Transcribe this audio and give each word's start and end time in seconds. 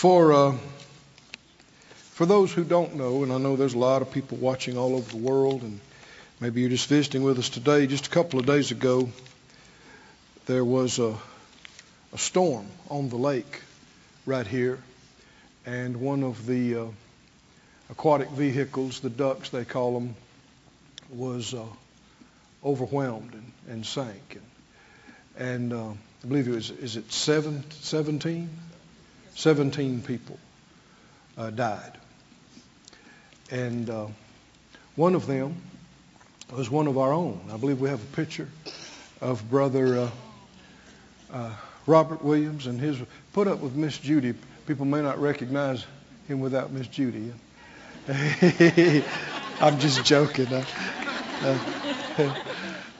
For 0.00 0.32
uh, 0.32 0.56
for 2.12 2.24
those 2.24 2.50
who 2.50 2.64
don't 2.64 2.94
know, 2.94 3.22
and 3.22 3.30
I 3.30 3.36
know 3.36 3.56
there's 3.56 3.74
a 3.74 3.78
lot 3.78 4.00
of 4.00 4.10
people 4.10 4.38
watching 4.38 4.78
all 4.78 4.96
over 4.96 5.10
the 5.10 5.18
world, 5.18 5.60
and 5.60 5.78
maybe 6.40 6.62
you're 6.62 6.70
just 6.70 6.88
visiting 6.88 7.22
with 7.22 7.38
us 7.38 7.50
today. 7.50 7.86
Just 7.86 8.06
a 8.06 8.08
couple 8.08 8.40
of 8.40 8.46
days 8.46 8.70
ago, 8.70 9.10
there 10.46 10.64
was 10.64 10.98
a, 10.98 11.14
a 12.14 12.16
storm 12.16 12.64
on 12.88 13.10
the 13.10 13.16
lake 13.16 13.60
right 14.24 14.46
here, 14.46 14.78
and 15.66 15.98
one 15.98 16.22
of 16.22 16.46
the 16.46 16.76
uh, 16.76 16.86
aquatic 17.90 18.30
vehicles, 18.30 19.00
the 19.00 19.10
ducks 19.10 19.50
they 19.50 19.66
call 19.66 19.92
them, 19.92 20.14
was 21.10 21.52
uh, 21.52 21.62
overwhelmed 22.64 23.34
and, 23.34 23.52
and 23.68 23.84
sank. 23.84 24.38
And, 25.36 25.46
and 25.46 25.72
uh, 25.74 25.90
I 25.90 26.26
believe 26.26 26.48
it 26.48 26.54
was, 26.54 26.70
is 26.70 26.96
it 26.96 27.12
seven, 27.12 27.70
17? 27.82 28.48
17 29.34 30.02
people 30.02 30.38
uh, 31.36 31.50
died. 31.50 31.92
And 33.50 33.88
uh, 33.88 34.06
one 34.96 35.14
of 35.14 35.26
them 35.26 35.56
was 36.52 36.70
one 36.70 36.86
of 36.86 36.98
our 36.98 37.12
own. 37.12 37.40
I 37.52 37.56
believe 37.56 37.80
we 37.80 37.88
have 37.88 38.02
a 38.02 38.16
picture 38.16 38.48
of 39.20 39.48
Brother 39.50 39.98
uh, 39.98 40.10
uh, 41.32 41.54
Robert 41.86 42.22
Williams 42.22 42.66
and 42.66 42.80
his 42.80 42.98
put 43.32 43.46
up 43.48 43.60
with 43.60 43.74
Miss 43.74 43.98
Judy. 43.98 44.34
People 44.66 44.84
may 44.84 45.02
not 45.02 45.20
recognize 45.20 45.84
him 46.28 46.40
without 46.40 46.70
Miss 46.72 46.86
Judy. 46.86 47.32
I'm 49.60 49.78
just 49.78 50.04
joking. 50.04 50.46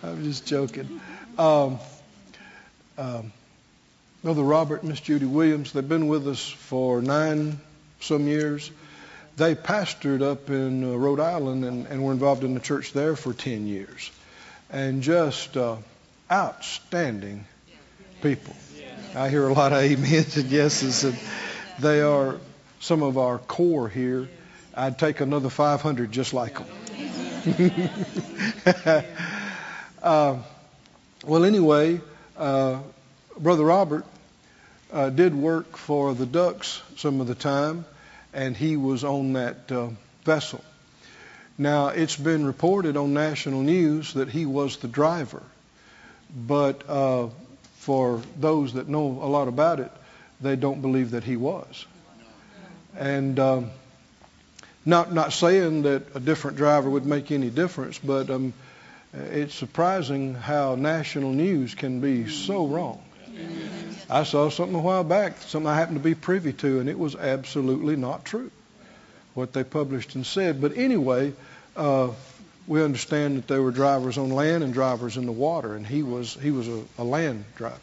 I'm 0.03 0.25
just 0.25 0.47
joking. 0.47 1.01
Um, 1.39 1.79
um, 2.99 3.33
Brother 4.23 4.43
Robert 4.43 4.83
and 4.83 4.91
Miss 4.91 5.01
Judy 5.01 5.25
Williams, 5.25 5.73
they've 5.73 5.89
been 5.89 6.07
with 6.07 6.29
us 6.29 6.47
for 6.47 7.01
nine 7.01 7.59
some 8.01 8.29
years. 8.29 8.71
They 9.39 9.55
pastored 9.55 10.21
up 10.21 10.51
in 10.51 10.85
uh, 10.85 10.95
Rhode 10.95 11.21
Island 11.21 11.65
and, 11.65 11.87
and, 11.87 12.05
were 12.05 12.13
involved 12.13 12.45
in 12.45 12.53
the 12.53 12.61
church 12.61 12.93
there 12.93 13.17
for 13.17 13.33
10 13.33 13.67
years. 13.67 14.11
And 14.69 15.03
just 15.03 15.57
uh, 15.57 15.77
outstanding 16.31 17.47
people. 18.21 18.55
I 19.15 19.31
hear 19.31 19.49
a 19.49 19.55
lot 19.55 19.73
of 19.73 19.79
amens 19.79 20.37
and 20.37 20.51
yeses, 20.51 21.05
and 21.05 21.19
they 21.79 22.03
are 22.03 22.39
some 22.79 23.03
of 23.03 23.17
our 23.17 23.39
core 23.39 23.89
here. 23.89 24.29
I'd 24.75 24.99
take 24.99 25.21
another 25.21 25.49
500 25.49 26.13
just 26.13 26.35
like 26.35 26.59
them. 26.59 26.67
uh, 30.03 30.37
well, 31.25 31.45
anyway, 31.47 32.03
uh, 32.37 32.81
Brother 33.41 33.65
Robert 33.65 34.05
uh, 34.93 35.09
did 35.09 35.35
work 35.35 35.79
for 35.79 36.15
the 36.15 36.27
Ducks 36.27 36.83
some 36.99 37.23
of 37.23 37.27
the 37.27 37.35
time, 37.35 37.87
and 38.35 38.55
he 38.55 38.77
was 38.77 39.03
on 39.03 39.33
that 39.33 39.73
uh, 39.73 39.89
vessel. 40.25 40.63
Now, 41.57 41.89
it's 41.89 42.17
been 42.17 42.45
reported 42.45 42.99
on 42.99 43.15
national 43.15 43.63
news 43.63 44.13
that 44.13 44.29
he 44.29 44.45
was 44.45 44.77
the 44.77 44.89
driver, 44.89 45.43
but 46.37 46.85
uh, 46.87 47.29
for 47.79 48.21
those 48.39 48.75
that 48.75 48.91
know 48.91 49.07
a 49.07 49.29
lot 49.29 49.49
about 49.49 49.81
it, 49.81 49.91
they 50.43 50.57
don't 50.57 50.83
believe 50.83 51.13
that 51.13 51.25
he 51.25 51.37
was. 51.37 51.87
And 52.95 53.41
um, 53.41 53.71
not 54.85 55.15
not 55.15 55.33
saying 55.33 55.83
that 55.83 56.15
a 56.15 56.21
different 56.21 56.59
driver 56.59 56.91
would 56.91 57.07
make 57.07 57.31
any 57.31 57.49
difference, 57.49 57.99
but 57.99 58.29
um, 58.29 58.53
it's 59.15 59.55
surprising 59.55 60.35
how 60.35 60.75
national 60.75 61.33
news 61.33 61.75
can 61.75 62.01
be 62.01 62.29
so 62.29 62.67
wrong. 62.67 63.01
I 64.11 64.25
saw 64.25 64.51
something 64.51 64.75
a 64.75 64.81
while 64.81 65.05
back, 65.05 65.41
something 65.43 65.69
I 65.69 65.77
happened 65.77 65.99
to 65.99 66.03
be 66.03 66.15
privy 66.15 66.53
to, 66.55 66.81
and 66.81 66.89
it 66.89 66.99
was 66.99 67.15
absolutely 67.15 67.95
not 67.97 68.25
true 68.25 68.51
what 69.35 69.53
they 69.53 69.63
published 69.63 70.17
and 70.17 70.27
said. 70.27 70.61
But 70.61 70.77
anyway, 70.77 71.33
uh, 71.77 72.11
we 72.67 72.83
understand 72.83 73.39
that 73.39 73.49
there 73.49 73.63
were 73.63 73.71
drivers 73.71 74.19
on 74.19 74.31
land 74.31 74.65
and 74.65 74.73
drivers 74.73 75.17
in 75.17 75.27
the 75.27 75.33
water, 75.33 75.75
and 75.75 75.87
he 75.87 76.03
was 76.03 76.35
he 76.35 76.51
was 76.51 76.69
a, 76.69 76.83
a 76.99 77.05
land 77.05 77.45
driver. 77.57 77.79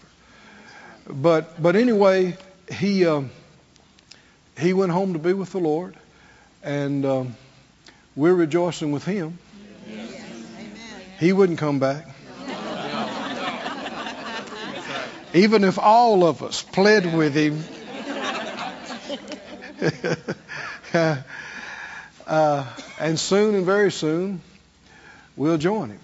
But 1.10 1.62
but 1.62 1.76
anyway, 1.76 2.38
he 2.72 3.06
um, 3.06 3.30
he 4.60 4.74
went 4.74 4.92
home 4.92 5.14
to 5.14 5.20
be 5.20 5.34
with 5.34 5.52
the 5.52 5.60
Lord, 5.60 5.96
and 6.62 7.06
um, 7.06 7.36
we're 8.16 8.34
rejoicing 8.34 8.92
with 8.92 9.06
him. 9.06 9.40
He 11.20 11.34
wouldn't 11.34 11.58
come 11.58 11.80
back. 11.80 12.06
Even 15.34 15.64
if 15.64 15.78
all 15.78 16.24
of 16.26 16.44
us 16.44 16.64
pled 16.64 17.16
with 17.16 17.36
him. 17.36 17.64
uh, 22.26 22.66
and 23.00 23.20
soon 23.20 23.56
and 23.56 23.66
very 23.66 23.92
soon, 23.92 24.42
we'll 25.36 25.58
join 25.58 25.90
him. 25.90 26.00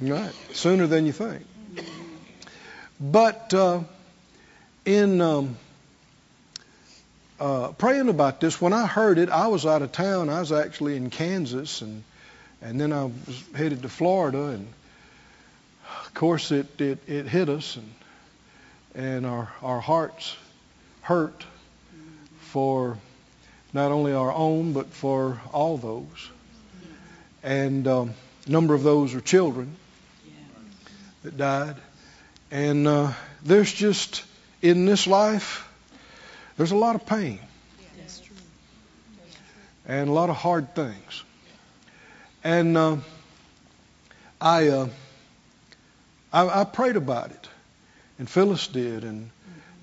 Right. 0.00 0.32
Sooner 0.52 0.86
than 0.86 1.06
you 1.06 1.12
think. 1.12 1.44
But 3.00 3.52
uh, 3.54 3.80
in 4.84 5.20
um, 5.20 5.56
uh, 7.40 7.68
praying 7.72 8.08
about 8.08 8.40
this, 8.40 8.60
when 8.60 8.72
I 8.72 8.86
heard 8.86 9.18
it, 9.18 9.28
I 9.28 9.48
was 9.48 9.66
out 9.66 9.82
of 9.82 9.92
town. 9.92 10.28
I 10.28 10.40
was 10.40 10.52
actually 10.52 10.96
in 10.96 11.10
Kansas, 11.10 11.80
and 11.82 12.02
and 12.60 12.80
then 12.80 12.92
I 12.92 13.04
was 13.04 13.44
headed 13.54 13.82
to 13.82 13.88
Florida, 13.88 14.46
and 14.46 14.72
of 16.08 16.14
course 16.14 16.50
it 16.50 16.80
it, 16.80 16.98
it 17.06 17.28
hit 17.28 17.48
us, 17.48 17.76
and 17.76 17.94
and 18.94 19.26
our 19.26 19.52
our 19.62 19.80
hearts 19.80 20.36
hurt 21.02 21.44
for 22.40 22.98
not 23.72 23.92
only 23.92 24.12
our 24.12 24.32
own 24.32 24.72
but 24.72 24.86
for 24.86 25.40
all 25.52 25.76
those, 25.76 26.30
and 27.42 27.86
um, 27.86 28.14
a 28.46 28.50
number 28.50 28.74
of 28.74 28.82
those 28.82 29.14
are 29.14 29.20
children 29.20 29.76
that 31.22 31.36
died, 31.36 31.76
and 32.50 32.88
uh, 32.88 33.12
there's 33.44 33.72
just 33.72 34.24
in 34.62 34.86
this 34.86 35.06
life 35.06 35.68
there's 36.56 36.72
a 36.72 36.76
lot 36.76 36.96
of 36.96 37.06
pain 37.06 37.38
and 39.86 40.08
a 40.08 40.12
lot 40.12 40.30
of 40.30 40.36
hard 40.36 40.74
things. 40.74 41.24
And 42.44 42.76
uh, 42.76 42.96
I, 44.40 44.68
uh, 44.68 44.88
I, 46.32 46.60
I 46.60 46.64
prayed 46.64 46.96
about 46.96 47.30
it, 47.30 47.48
and 48.18 48.28
Phyllis 48.28 48.66
did, 48.68 49.04
and 49.04 49.30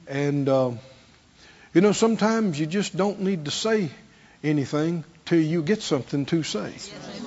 and 0.07 0.47
uh, 0.47 0.71
you 1.73 1.81
know 1.81 1.91
sometimes 1.91 2.59
you 2.59 2.65
just 2.65 2.95
don't 2.95 3.21
need 3.21 3.45
to 3.45 3.51
say 3.51 3.89
anything 4.43 5.03
till 5.25 5.41
you 5.41 5.61
get 5.61 5.81
something 5.81 6.25
to 6.27 6.43
say. 6.43 6.73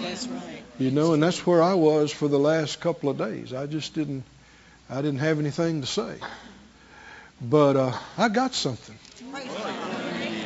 That's 0.01 0.27
right. 0.29 0.63
You 0.79 0.93
know, 0.93 1.13
and 1.13 1.23
that's 1.23 1.45
where 1.45 1.63
I 1.63 1.75
was 1.75 2.13
for 2.13 2.29
the 2.29 2.39
last 2.39 2.81
couple 2.81 3.11
of 3.11 3.19
days. 3.19 3.53
I 3.53 3.67
just 3.67 3.95
didn't, 3.95 4.23
I 4.89 4.97
didn't 4.97 5.19
have 5.19 5.41
anything 5.41 5.81
to 5.81 5.87
say, 5.87 6.17
but 7.41 7.77
uh, 7.77 7.93
I 8.17 8.29
got 8.29 8.55
something. 8.55 8.97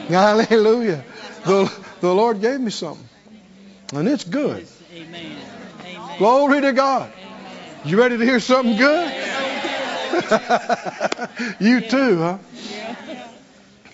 Hallelujah. 0.08 1.04
The, 1.44 1.72
the 2.00 2.14
Lord 2.14 2.40
gave 2.40 2.60
me 2.60 2.70
something. 2.70 3.08
And 3.92 4.08
it's 4.08 4.24
good. 4.24 4.66
Amen. 4.94 5.36
Amen. 5.84 6.18
Glory 6.18 6.60
to 6.62 6.72
God. 6.72 7.12
You 7.84 7.98
ready 7.98 8.16
to 8.16 8.24
hear 8.24 8.38
something 8.38 8.76
good? 8.76 9.12
you 11.58 11.80
too, 11.80 12.18
huh? 12.18 12.38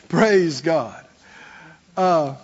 Praise 0.09 0.61
God. 0.61 1.07
Uh, 1.97 2.35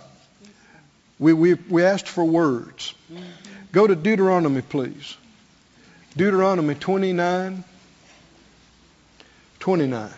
we, 1.19 1.33
we, 1.33 1.53
we 1.53 1.83
asked 1.83 2.07
for 2.07 2.25
words. 2.25 2.95
Go 3.71 3.85
to 3.85 3.95
Deuteronomy, 3.95 4.63
please. 4.63 5.17
Deuteronomy 6.17 6.73
29. 6.73 7.63
29. 9.59 10.09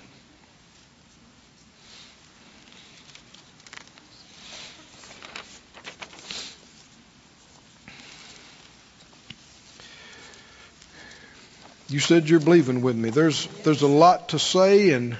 You 11.89 11.99
said 11.99 12.29
you're 12.29 12.41
believing 12.41 12.81
with 12.81 12.97
me. 12.97 13.11
There's 13.11 13.47
there's 13.63 13.81
a 13.81 13.87
lot 13.87 14.29
to 14.29 14.39
say 14.39 14.91
and 14.91 15.15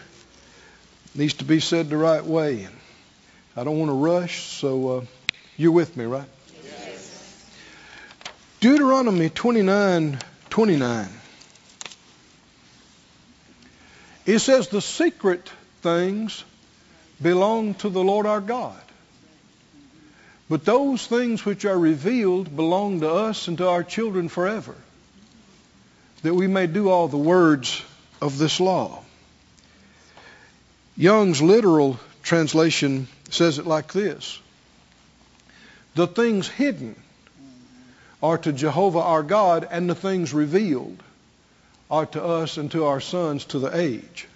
needs 1.16 1.36
to 1.36 1.46
be 1.46 1.62
said 1.62 1.90
the 1.90 1.98
right 1.98 2.24
way. 2.24 2.68
I 3.56 3.64
don't 3.64 3.80
want 3.80 3.90
to 3.90 3.96
rush, 3.96 4.44
so 4.44 4.90
uh, 4.90 5.06
you're 5.56 5.72
with 5.72 5.96
me, 5.96 6.04
right? 6.04 6.28
Yes. 6.64 7.50
Deuteronomy 8.60 9.30
29, 9.30 10.19
29. 10.50 11.08
It 14.25 14.40
says 14.40 14.68
the 14.68 14.81
secret 14.81 15.50
things 15.81 16.44
belong 17.22 17.75
to 17.75 17.90
the 17.90 18.04
Lord 18.04 18.25
our 18.25 18.42
God. 18.42 18.80
But 20.50 20.66
those 20.66 21.08
things 21.08 21.46
which 21.46 21.64
are 21.64 21.80
revealed 21.80 22.54
belong 22.54 23.00
to 23.00 23.10
us 23.10 23.48
and 23.48 23.58
to 23.58 23.69
our 23.69 23.84
children 23.84 24.28
forever 24.28 24.75
that 26.28 26.34
we 26.34 26.46
may 26.46 26.68
do 26.68 26.90
all 26.90 27.08
the 27.08 27.16
words 27.16 27.82
of 28.22 28.38
this 28.38 28.60
law. 28.60 29.02
Young's 30.98 31.42
literal 31.42 31.98
translation 32.22 33.08
says 33.30 33.60
it 33.60 33.66
like 33.66 33.94
this 33.94 34.38
The 35.96 36.06
things 36.06 36.50
hidden 36.50 37.02
are 38.22 38.38
to 38.40 38.52
Jehovah 38.52 39.00
our 39.00 39.24
God, 39.24 39.70
and 39.72 39.90
the 39.90 39.96
things 39.96 40.34
revealed 40.34 41.02
are 41.90 42.08
to 42.08 42.22
us 42.22 42.58
and 42.58 42.70
to 42.72 42.84
our 42.84 43.00
sons 43.00 43.46
to 43.46 43.60
the 43.60 43.74
age. 43.74 44.28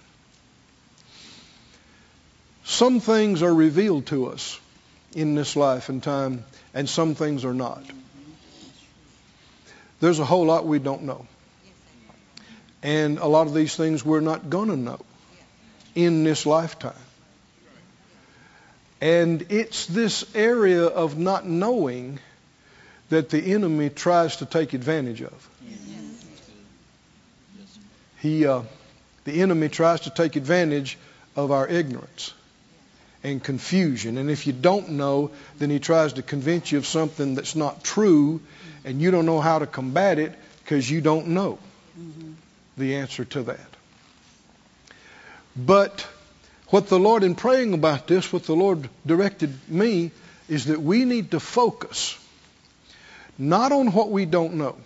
Some 2.64 3.00
things 3.00 3.42
are 3.42 3.54
revealed 3.54 4.06
to 4.06 4.28
us 4.28 4.58
in 5.14 5.34
this 5.34 5.56
life 5.56 5.90
and 5.90 6.02
time, 6.02 6.46
and 6.72 6.88
some 6.88 7.14
things 7.14 7.44
are 7.44 7.52
not. 7.52 7.84
There's 10.00 10.20
a 10.20 10.24
whole 10.24 10.46
lot 10.46 10.64
we 10.64 10.78
don't 10.78 11.02
know. 11.02 11.26
And 12.82 13.18
a 13.18 13.26
lot 13.26 13.46
of 13.46 13.54
these 13.54 13.76
things 13.76 14.04
we're 14.04 14.20
not 14.20 14.50
going 14.50 14.68
to 14.68 14.76
know 14.76 15.00
in 15.94 16.24
this 16.24 16.46
lifetime. 16.46 16.94
And 19.00 19.46
it's 19.50 19.86
this 19.86 20.24
area 20.34 20.84
of 20.84 21.18
not 21.18 21.46
knowing 21.46 22.18
that 23.10 23.30
the 23.30 23.52
enemy 23.52 23.90
tries 23.90 24.36
to 24.36 24.46
take 24.46 24.74
advantage 24.74 25.22
of. 25.22 25.48
He, 28.20 28.46
uh, 28.46 28.62
the 29.24 29.42
enemy 29.42 29.68
tries 29.68 30.02
to 30.02 30.10
take 30.10 30.36
advantage 30.36 30.96
of 31.34 31.50
our 31.50 31.66
ignorance 31.66 32.32
and 33.24 33.42
confusion. 33.42 34.18
And 34.18 34.30
if 34.30 34.46
you 34.46 34.52
don't 34.52 34.90
know, 34.90 35.32
then 35.58 35.70
he 35.70 35.80
tries 35.80 36.14
to 36.14 36.22
convince 36.22 36.70
you 36.70 36.78
of 36.78 36.86
something 36.86 37.34
that's 37.34 37.56
not 37.56 37.82
true, 37.82 38.40
and 38.84 39.00
you 39.00 39.10
don't 39.10 39.26
know 39.26 39.40
how 39.40 39.58
to 39.58 39.66
combat 39.66 40.18
it 40.18 40.32
because 40.62 40.88
you 40.88 41.00
don't 41.00 41.28
know 41.28 41.58
mm-hmm. 41.98 42.31
The 42.82 42.96
answer 42.96 43.24
to 43.24 43.44
that. 43.44 43.60
But 45.56 46.06
what 46.68 46.88
the 46.88 46.98
Lord, 46.98 47.22
in 47.22 47.34
praying 47.34 47.74
about 47.74 48.06
this, 48.06 48.32
what 48.32 48.44
the 48.44 48.56
Lord 48.56 48.88
directed 49.06 49.56
me 49.68 50.10
is 50.48 50.66
that 50.66 50.82
we 50.82 51.04
need 51.04 51.30
to 51.30 51.40
focus 51.40 52.18
not 53.38 53.72
on 53.72 53.92
what 53.92 54.10
we 54.10 54.24
don't 54.26 54.54
know, 54.54 54.76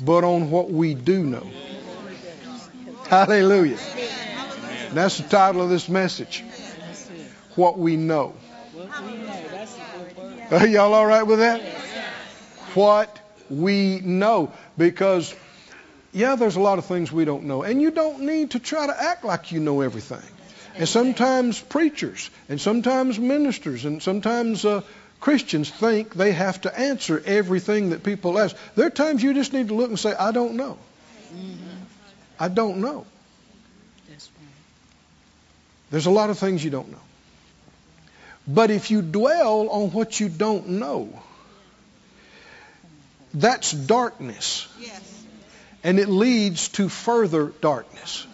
but 0.00 0.24
on 0.24 0.50
what 0.50 0.70
we 0.70 0.94
do 0.94 1.22
know. 1.24 1.46
Hallelujah. 3.08 3.78
That's 4.92 5.18
the 5.18 5.28
title 5.28 5.62
of 5.62 5.70
this 5.70 5.88
message. 5.88 6.44
What 7.54 7.78
we 7.78 7.96
know. 7.96 8.34
Are 10.50 10.66
y'all 10.66 10.92
all 10.92 11.06
right 11.06 11.22
with 11.22 11.38
that? 11.38 11.62
What 12.74 13.18
we 13.48 14.00
know. 14.00 14.52
Because, 14.76 15.34
yeah, 16.12 16.36
there's 16.36 16.56
a 16.56 16.60
lot 16.60 16.78
of 16.78 16.86
things 16.86 17.10
we 17.10 17.24
don't 17.24 17.44
know. 17.44 17.62
And 17.62 17.80
you 17.80 17.90
don't 17.90 18.20
need 18.20 18.52
to 18.52 18.58
try 18.58 18.86
to 18.86 19.02
act 19.02 19.24
like 19.24 19.52
you 19.52 19.60
know 19.60 19.80
everything. 19.80 20.22
And 20.76 20.88
sometimes 20.88 21.60
preachers, 21.60 22.30
and 22.48 22.60
sometimes 22.60 23.18
ministers, 23.18 23.84
and 23.84 24.02
sometimes 24.02 24.64
uh, 24.64 24.82
Christians 25.20 25.70
think 25.70 26.14
they 26.14 26.32
have 26.32 26.60
to 26.62 26.78
answer 26.78 27.22
everything 27.24 27.90
that 27.90 28.02
people 28.02 28.38
ask. 28.38 28.56
There 28.74 28.86
are 28.86 28.90
times 28.90 29.22
you 29.22 29.34
just 29.34 29.52
need 29.52 29.68
to 29.68 29.74
look 29.74 29.88
and 29.88 29.98
say, 29.98 30.14
I 30.14 30.32
don't 30.32 30.54
know. 30.54 30.78
Mm-hmm. 31.34 31.68
I 32.38 32.48
don't 32.48 32.78
know. 32.78 33.06
There's 35.90 36.06
a 36.06 36.10
lot 36.10 36.30
of 36.30 36.38
things 36.38 36.64
you 36.64 36.70
don't 36.70 36.90
know. 36.90 37.04
But 38.48 38.70
if 38.70 38.90
you 38.90 39.02
dwell 39.02 39.68
on 39.68 39.90
what 39.90 40.18
you 40.18 40.30
don't 40.30 40.68
know, 40.80 41.22
that's 43.34 43.72
darkness. 43.72 44.66
And 45.84 45.98
it 45.98 46.08
leads 46.08 46.68
to 46.70 46.88
further 46.88 47.52
darkness. 47.60 48.26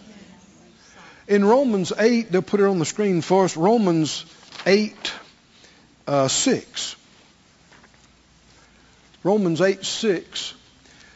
In 1.27 1.45
Romans 1.45 1.93
8, 1.97 2.31
they'll 2.31 2.41
put 2.41 2.59
it 2.59 2.65
on 2.65 2.79
the 2.79 2.85
screen 2.85 3.21
for 3.21 3.45
us. 3.45 3.55
Romans 3.55 4.25
8, 4.65 5.13
uh, 6.07 6.27
6. 6.27 6.95
Romans 9.23 9.61
8, 9.61 9.83
6 9.83 10.53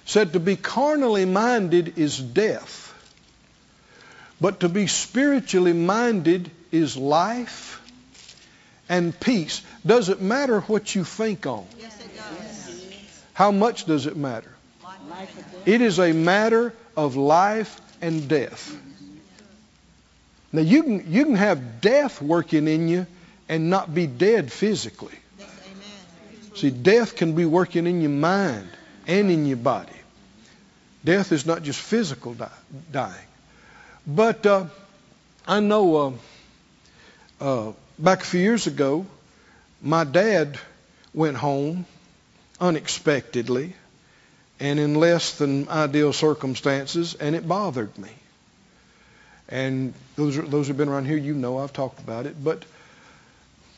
said 0.06 0.34
to 0.34 0.40
be 0.40 0.56
carnally 0.56 1.26
minded 1.26 1.98
is 1.98 2.18
death, 2.20 2.94
but 4.42 4.60
to 4.60 4.70
be 4.70 4.88
spiritually 4.88 5.74
minded 5.74 6.52
is 6.72 6.98
life 6.98 7.82
and 8.90 9.18
peace. 9.18 9.62
Does 9.86 10.10
it 10.10 10.22
matter 10.22 10.60
what 10.62 10.94
you 10.94 11.04
think 11.04 11.48
on? 11.48 11.66
Yes, 11.80 12.00
it 12.02 12.16
does. 12.16 13.02
How 13.34 13.52
much 13.52 13.86
does 13.86 14.06
it 14.06 14.18
matter? 14.18 14.53
It 15.66 15.82
is 15.82 16.00
a 16.00 16.14
matter 16.14 16.74
of 16.96 17.16
life 17.16 17.80
and 18.02 18.28
death. 18.28 18.76
Now 20.52 20.62
you 20.62 20.84
can 20.84 21.12
you 21.12 21.26
can 21.26 21.36
have 21.36 21.82
death 21.82 22.22
working 22.22 22.68
in 22.68 22.88
you 22.88 23.08
and 23.50 23.70
not 23.70 23.94
be 23.94 24.08
dead 24.08 24.52
physically. 24.52 25.18
See, 26.56 26.70
death 26.70 27.16
can 27.16 27.34
be 27.34 27.46
working 27.46 27.88
in 27.88 28.02
your 28.02 28.12
mind 28.12 28.70
and 29.08 29.32
in 29.32 29.46
your 29.48 29.58
body. 29.58 29.92
Death 31.04 31.32
is 31.32 31.46
not 31.46 31.64
just 31.64 31.80
physical 31.80 32.34
die, 32.36 32.50
dying. 32.92 33.28
But 34.06 34.46
uh, 34.46 34.66
I 35.48 35.60
know 35.60 35.96
uh, 35.96 36.12
uh, 37.44 37.72
back 37.98 38.22
a 38.22 38.26
few 38.26 38.40
years 38.40 38.68
ago, 38.68 39.06
my 39.82 40.04
dad 40.04 40.60
went 41.14 41.38
home 41.38 41.86
unexpectedly 42.60 43.74
and 44.60 44.80
in 44.80 44.96
less 44.96 45.38
than 45.38 45.68
ideal 45.70 46.14
circumstances, 46.14 47.16
and 47.16 47.36
it 47.36 47.48
bothered 47.48 47.98
me. 47.98 48.10
And 49.50 49.94
those, 50.16 50.38
are, 50.38 50.42
those 50.42 50.68
who've 50.68 50.78
been 50.78 50.90
around 50.90 51.06
here, 51.06 51.18
you 51.18 51.34
know 51.34 51.60
I've 51.60 51.74
talked 51.74 52.00
about 52.00 52.26
it. 52.26 52.42
But 52.42 52.64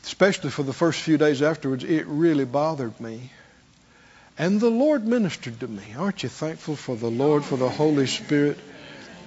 especially 0.03 0.51
for 0.51 0.63
the 0.63 0.73
first 0.73 1.01
few 1.01 1.17
days 1.17 1.41
afterwards, 1.41 1.83
it 1.83 2.05
really 2.07 2.45
bothered 2.45 2.99
me. 2.99 3.31
And 4.37 4.59
the 4.59 4.69
Lord 4.69 5.05
ministered 5.07 5.59
to 5.61 5.67
me. 5.67 5.83
Aren't 5.97 6.23
you 6.23 6.29
thankful 6.29 6.75
for 6.75 6.95
the 6.95 7.09
Lord, 7.09 7.43
for 7.43 7.57
the 7.57 7.69
Holy 7.69 8.05
Spirit? 8.05 8.59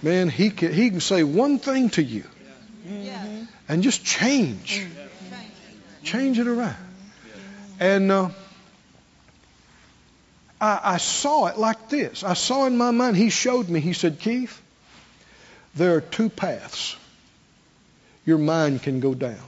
Man, 0.03 0.29
He 0.29 0.51
can, 0.51 0.73
he 0.73 0.91
can 0.91 1.01
say 1.01 1.25
one 1.25 1.59
thing 1.59 1.91
to 1.91 2.03
you 2.03 2.25
and 3.69 3.83
just 3.83 4.05
change. 4.05 4.87
Change 6.05 6.39
it 6.39 6.47
around. 6.47 6.77
And 7.81 8.11
uh, 8.11 8.31
I, 10.61 10.81
I 10.83 10.97
saw 10.99 11.47
it 11.47 11.59
like 11.59 11.89
this. 11.89 12.25
I 12.25 12.35
saw 12.35 12.67
in 12.67 12.77
my 12.77 12.91
mind, 12.91 13.17
He 13.17 13.31
showed 13.31 13.69
me, 13.69 13.81
He 13.81 13.93
said, 13.93 14.19
Keith, 14.19 14.61
there 15.75 15.97
are 15.97 16.01
two 16.01 16.29
paths 16.29 16.97
your 18.25 18.39
mind 18.39 18.83
can 18.83 19.01
go 19.01 19.15
down. 19.15 19.39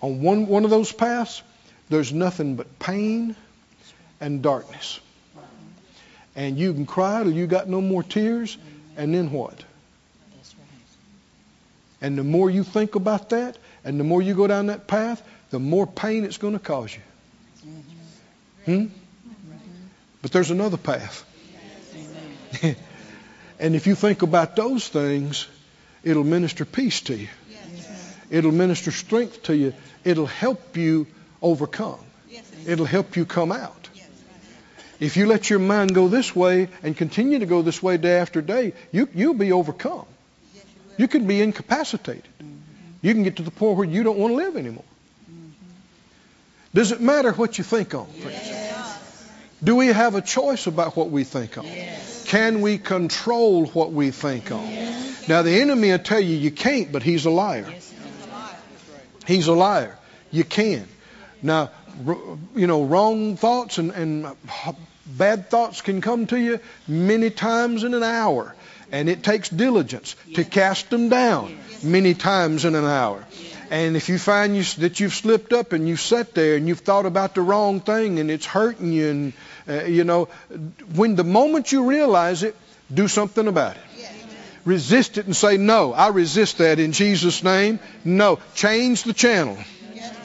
On 0.00 0.22
one, 0.22 0.46
one 0.46 0.64
of 0.64 0.70
those 0.70 0.92
paths, 0.92 1.42
there's 1.88 2.12
nothing 2.12 2.56
but 2.56 2.78
pain 2.78 3.36
and 4.20 4.42
darkness. 4.42 4.98
And 6.34 6.58
you 6.58 6.74
can 6.74 6.84
cry 6.84 7.22
till 7.22 7.32
you 7.32 7.46
got 7.46 7.68
no 7.68 7.80
more 7.80 8.02
tears, 8.02 8.58
and 8.96 9.14
then 9.14 9.30
what? 9.30 9.64
And 12.00 12.18
the 12.18 12.24
more 12.24 12.50
you 12.50 12.62
think 12.62 12.94
about 12.94 13.30
that, 13.30 13.56
and 13.84 13.98
the 13.98 14.04
more 14.04 14.20
you 14.20 14.34
go 14.34 14.46
down 14.46 14.66
that 14.66 14.86
path, 14.86 15.22
the 15.50 15.58
more 15.60 15.86
pain 15.86 16.24
it's 16.24 16.38
going 16.38 16.52
to 16.52 16.58
cause 16.58 16.94
you. 16.94 17.00
Hmm? 18.66 18.86
But 20.22 20.32
there's 20.32 20.50
another 20.50 20.76
path. 20.76 21.24
And 23.58 23.74
if 23.74 23.86
you 23.86 23.94
think 23.94 24.22
about 24.22 24.56
those 24.56 24.86
things, 24.86 25.46
it'll 26.04 26.24
minister 26.24 26.64
peace 26.64 27.00
to 27.02 27.16
you. 27.16 27.28
It'll 28.30 28.52
minister 28.52 28.90
strength 28.90 29.44
to 29.44 29.56
you. 29.56 29.72
It'll 30.04 30.26
help 30.26 30.76
you 30.76 31.06
overcome. 31.40 32.00
It'll 32.66 32.86
help 32.86 33.16
you 33.16 33.24
come 33.24 33.52
out. 33.52 33.88
If 34.98 35.16
you 35.16 35.26
let 35.26 35.50
your 35.50 35.58
mind 35.58 35.94
go 35.94 36.08
this 36.08 36.34
way 36.34 36.68
and 36.82 36.96
continue 36.96 37.38
to 37.38 37.46
go 37.46 37.62
this 37.62 37.82
way 37.82 37.98
day 37.98 38.18
after 38.18 38.40
day, 38.40 38.72
you, 38.92 39.08
you'll 39.14 39.34
be 39.34 39.52
overcome. 39.52 40.06
You 40.96 41.06
can 41.06 41.26
be 41.26 41.42
incapacitated. 41.42 42.24
You 43.02 43.12
can 43.12 43.22
get 43.22 43.36
to 43.36 43.42
the 43.42 43.50
point 43.50 43.76
where 43.76 43.86
you 43.86 44.02
don't 44.02 44.18
want 44.18 44.32
to 44.32 44.36
live 44.36 44.56
anymore. 44.56 44.84
Does 46.76 46.92
it 46.92 47.00
matter 47.00 47.32
what 47.32 47.56
you 47.56 47.64
think 47.64 47.94
on, 47.94 48.06
Do 49.64 49.76
we 49.76 49.86
have 49.86 50.14
a 50.14 50.20
choice 50.20 50.66
about 50.66 50.94
what 50.94 51.10
we 51.10 51.24
think 51.24 51.56
on? 51.56 51.66
Can 52.26 52.60
we 52.60 52.76
control 52.76 53.64
what 53.68 53.92
we 53.92 54.10
think 54.10 54.52
on? 54.52 54.68
Now, 55.26 55.40
the 55.40 55.62
enemy 55.62 55.90
will 55.90 55.98
tell 55.98 56.20
you 56.20 56.36
you 56.36 56.50
can't, 56.50 56.92
but 56.92 57.02
he's 57.02 57.24
a 57.24 57.30
liar. 57.30 57.66
He's 59.26 59.46
a 59.46 59.54
liar. 59.54 59.96
You 60.30 60.44
can. 60.44 60.86
Now, 61.40 61.70
you 62.54 62.66
know, 62.66 62.84
wrong 62.84 63.38
thoughts 63.38 63.78
and, 63.78 63.92
and 63.92 64.26
bad 65.06 65.48
thoughts 65.48 65.80
can 65.80 66.02
come 66.02 66.26
to 66.26 66.38
you 66.38 66.60
many 66.86 67.30
times 67.30 67.84
in 67.84 67.94
an 67.94 68.02
hour. 68.02 68.54
And 68.92 69.08
it 69.08 69.22
takes 69.22 69.48
diligence 69.48 70.14
to 70.34 70.44
cast 70.44 70.90
them 70.90 71.08
down 71.08 71.56
many 71.82 72.12
times 72.12 72.66
in 72.66 72.74
an 72.74 72.84
hour. 72.84 73.24
And 73.70 73.96
if 73.96 74.08
you 74.08 74.18
find 74.18 74.56
you, 74.56 74.62
that 74.78 75.00
you've 75.00 75.14
slipped 75.14 75.52
up 75.52 75.72
and 75.72 75.88
you've 75.88 76.00
sat 76.00 76.34
there 76.34 76.56
and 76.56 76.68
you've 76.68 76.80
thought 76.80 77.06
about 77.06 77.34
the 77.34 77.40
wrong 77.42 77.80
thing 77.80 78.18
and 78.18 78.30
it's 78.30 78.46
hurting 78.46 78.92
you, 78.92 79.10
and 79.10 79.32
uh, 79.68 79.84
you 79.84 80.04
know, 80.04 80.28
when 80.94 81.16
the 81.16 81.24
moment 81.24 81.72
you 81.72 81.84
realize 81.88 82.42
it, 82.42 82.56
do 82.92 83.08
something 83.08 83.48
about 83.48 83.76
it. 83.76 83.82
resist 84.64 85.18
it 85.18 85.26
and 85.26 85.34
say, 85.34 85.56
No, 85.56 85.92
I 85.92 86.08
resist 86.08 86.58
that 86.58 86.78
in 86.78 86.92
Jesus' 86.92 87.42
name. 87.42 87.80
No. 88.04 88.38
Change 88.54 89.04
the 89.04 89.14
channel. 89.14 89.58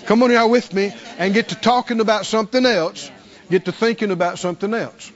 Come 0.05 0.23
on 0.23 0.33
now 0.33 0.47
with 0.47 0.73
me 0.73 0.93
and 1.17 1.33
get 1.33 1.49
to 1.49 1.55
talking 1.55 1.99
about 1.99 2.25
something 2.25 2.65
else. 2.65 3.09
Get 3.49 3.65
to 3.65 3.71
thinking 3.71 4.11
about 4.11 4.39
something 4.39 4.73
else. 4.73 5.11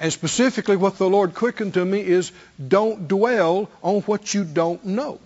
And 0.00 0.12
specifically, 0.12 0.76
what 0.76 0.98
the 0.98 1.08
Lord 1.08 1.34
quickened 1.34 1.74
to 1.74 1.84
me 1.84 2.00
is 2.00 2.32
don't 2.66 3.08
dwell 3.08 3.70
on 3.82 4.02
what 4.02 4.34
you 4.34 4.44
don't 4.44 4.84
know. 4.84 5.20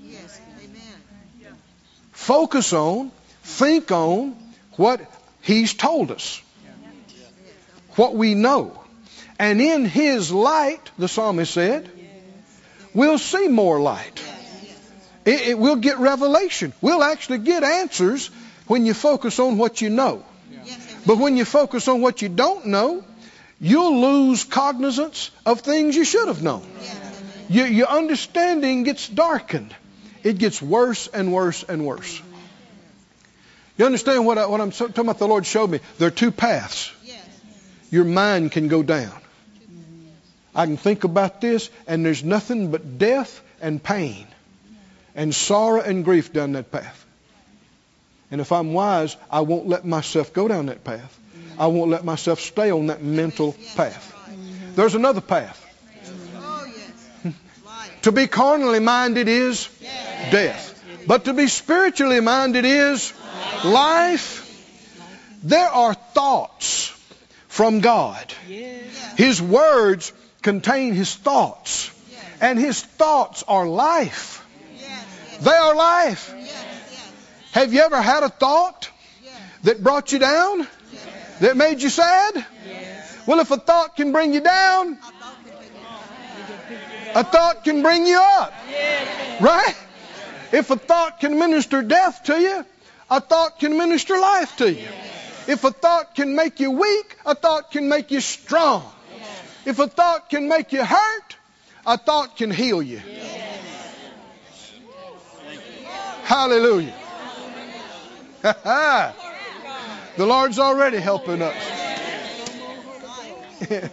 Yes. 0.00 0.40
Amen. 0.62 1.56
Focus 2.22 2.72
on, 2.72 3.10
think 3.42 3.90
on 3.90 4.36
what 4.76 5.00
He's 5.40 5.74
told 5.74 6.12
us, 6.12 6.40
what 7.96 8.14
we 8.14 8.36
know. 8.36 8.80
And 9.40 9.60
in 9.60 9.84
His 9.84 10.30
light, 10.30 10.88
the 10.96 11.08
psalmist 11.08 11.52
said, 11.52 11.90
we'll 12.94 13.18
see 13.18 13.48
more 13.48 13.80
light. 13.80 14.22
It, 15.24 15.48
it, 15.48 15.58
we'll 15.58 15.82
get 15.88 15.98
revelation. 15.98 16.72
We'll 16.80 17.02
actually 17.02 17.38
get 17.38 17.64
answers 17.64 18.30
when 18.68 18.86
you 18.86 18.94
focus 18.94 19.40
on 19.40 19.58
what 19.58 19.80
you 19.80 19.90
know. 19.90 20.24
But 21.04 21.18
when 21.18 21.36
you 21.36 21.44
focus 21.44 21.88
on 21.88 22.02
what 22.02 22.22
you 22.22 22.28
don't 22.28 22.66
know, 22.66 23.02
you'll 23.60 24.00
lose 24.00 24.44
cognizance 24.44 25.32
of 25.44 25.62
things 25.62 25.96
you 25.96 26.04
should 26.04 26.28
have 26.28 26.40
known. 26.40 26.62
Your 27.48 27.88
understanding 27.88 28.84
gets 28.84 29.08
darkened. 29.08 29.74
It 30.22 30.38
gets 30.38 30.62
worse 30.62 31.08
and 31.08 31.32
worse 31.32 31.62
and 31.62 31.84
worse. 31.86 32.22
You 33.76 33.86
understand 33.86 34.26
what, 34.26 34.38
I, 34.38 34.46
what 34.46 34.60
I'm 34.60 34.70
talking 34.70 34.98
about? 34.98 35.18
The 35.18 35.26
Lord 35.26 35.46
showed 35.46 35.70
me. 35.70 35.80
There 35.98 36.08
are 36.08 36.12
two 36.12 36.30
paths. 36.30 36.92
Your 37.90 38.04
mind 38.04 38.52
can 38.52 38.68
go 38.68 38.82
down. 38.82 39.12
I 40.54 40.66
can 40.66 40.76
think 40.76 41.04
about 41.04 41.40
this, 41.40 41.70
and 41.86 42.04
there's 42.04 42.22
nothing 42.22 42.70
but 42.70 42.98
death 42.98 43.42
and 43.60 43.82
pain 43.82 44.26
and 45.14 45.34
sorrow 45.34 45.80
and 45.80 46.04
grief 46.04 46.32
down 46.32 46.52
that 46.52 46.70
path. 46.70 47.04
And 48.30 48.40
if 48.40 48.52
I'm 48.52 48.72
wise, 48.72 49.16
I 49.30 49.40
won't 49.40 49.68
let 49.68 49.84
myself 49.84 50.32
go 50.32 50.48
down 50.48 50.66
that 50.66 50.84
path. 50.84 51.18
I 51.58 51.66
won't 51.66 51.90
let 51.90 52.04
myself 52.04 52.40
stay 52.40 52.70
on 52.70 52.86
that 52.86 53.02
mental 53.02 53.54
path. 53.76 54.14
There's 54.74 54.94
another 54.94 55.20
path. 55.20 55.61
To 58.02 58.12
be 58.12 58.26
carnally 58.26 58.80
minded 58.80 59.28
is 59.28 59.68
death. 60.30 60.68
But 61.06 61.24
to 61.24 61.32
be 61.32 61.48
spiritually 61.48 62.20
minded 62.20 62.64
is 62.64 63.12
life. 63.64 64.40
There 65.42 65.68
are 65.68 65.94
thoughts 65.94 66.92
from 67.48 67.80
God. 67.80 68.32
His 69.16 69.40
words 69.42 70.12
contain 70.42 70.94
His 70.94 71.14
thoughts. 71.14 71.90
And 72.40 72.58
His 72.58 72.80
thoughts 72.80 73.44
are 73.46 73.66
life. 73.66 74.44
They 75.40 75.50
are 75.50 75.74
life. 75.74 76.34
Have 77.52 77.72
you 77.72 77.80
ever 77.80 78.00
had 78.00 78.22
a 78.22 78.28
thought 78.28 78.88
that 79.64 79.82
brought 79.82 80.12
you 80.12 80.18
down? 80.18 80.66
That 81.40 81.56
made 81.56 81.82
you 81.82 81.88
sad? 81.88 82.46
Well, 83.26 83.40
if 83.40 83.50
a 83.50 83.56
thought 83.56 83.96
can 83.96 84.12
bring 84.12 84.32
you 84.32 84.40
down, 84.40 84.98
I 85.02 85.10
thought 85.20 85.36
we 85.44 85.50
could- 85.50 87.01
a 87.14 87.24
thought 87.24 87.64
can 87.64 87.82
bring 87.82 88.06
you 88.06 88.18
up. 88.18 88.52
Right? 89.40 89.74
If 90.52 90.70
a 90.70 90.76
thought 90.76 91.20
can 91.20 91.38
minister 91.38 91.82
death 91.82 92.24
to 92.24 92.38
you, 92.38 92.64
a 93.10 93.20
thought 93.20 93.58
can 93.58 93.76
minister 93.76 94.18
life 94.18 94.56
to 94.56 94.72
you. 94.72 94.88
If 95.48 95.64
a 95.64 95.70
thought 95.70 96.14
can 96.14 96.36
make 96.36 96.60
you 96.60 96.70
weak, 96.70 97.16
a 97.26 97.34
thought 97.34 97.70
can 97.70 97.88
make 97.88 98.10
you 98.10 98.20
strong. 98.20 98.84
If 99.64 99.78
a 99.78 99.88
thought 99.88 100.30
can 100.30 100.48
make 100.48 100.72
you 100.72 100.84
hurt, 100.84 101.36
a 101.86 101.98
thought 101.98 102.36
can 102.36 102.50
heal 102.50 102.82
you. 102.82 103.00
Hallelujah. 106.24 106.94
the 108.42 109.14
Lord's 110.26 110.58
already 110.58 110.98
helping 110.98 111.42
us. 111.42 111.54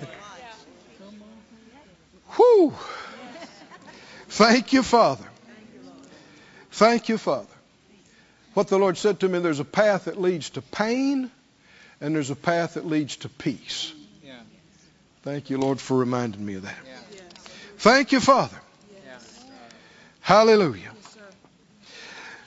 Whew. 2.35 2.73
Thank 4.39 4.71
you, 4.71 4.83
Father. 4.83 5.25
Thank 6.71 7.09
you, 7.09 7.17
Father. 7.17 7.53
What 8.53 8.69
the 8.69 8.79
Lord 8.79 8.97
said 8.97 9.19
to 9.19 9.27
me, 9.27 9.39
there's 9.39 9.59
a 9.59 9.65
path 9.65 10.05
that 10.05 10.17
leads 10.17 10.51
to 10.51 10.61
pain 10.61 11.29
and 11.99 12.15
there's 12.15 12.29
a 12.29 12.37
path 12.37 12.75
that 12.75 12.85
leads 12.85 13.17
to 13.17 13.27
peace. 13.27 13.91
Thank 15.23 15.49
you, 15.49 15.57
Lord, 15.57 15.81
for 15.81 15.97
reminding 15.97 16.45
me 16.45 16.53
of 16.53 16.61
that. 16.61 16.77
Thank 17.79 18.13
you, 18.13 18.21
Father. 18.21 18.55
Hallelujah. 20.21 20.93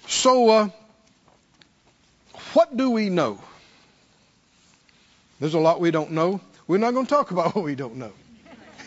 So, 0.07 0.49
uh, 0.49 0.69
what 2.55 2.75
do 2.75 2.89
we 2.89 3.11
know? 3.11 3.39
There's 5.41 5.53
a 5.53 5.61
lot 5.61 5.79
we 5.79 5.91
don't 5.91 6.13
know. 6.13 6.41
We're 6.67 6.79
not 6.79 6.95
going 6.95 7.05
to 7.05 7.15
talk 7.15 7.33
about 7.33 7.55
what 7.55 7.65
we 7.65 7.75
don't 7.75 7.97
know. 7.97 8.13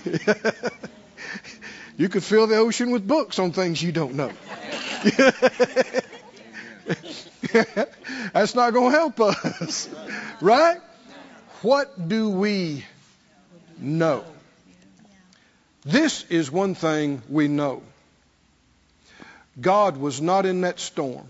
you 1.98 2.10
could 2.10 2.24
fill 2.24 2.48
the 2.48 2.58
ocean 2.58 2.92
with 2.92 3.08
books 3.08 3.40
on 3.40 3.52
things 3.52 3.82
you 3.82 3.92
don't 3.92 4.16
know. 4.16 4.32
That's 8.34 8.56
not 8.56 8.74
going 8.74 8.92
to 8.92 8.98
help 8.98 9.20
us. 9.22 9.90
Right? 10.42 10.80
What 11.62 12.08
do 12.10 12.30
we 12.30 12.86
know? 13.78 14.26
This 15.84 16.26
is 16.30 16.52
one 16.52 16.76
thing 16.76 17.22
we 17.30 17.48
know. 17.48 17.84
God 19.60 19.98
was 19.98 20.22
not 20.22 20.46
in 20.46 20.62
that 20.62 20.80
storm. 20.80 21.28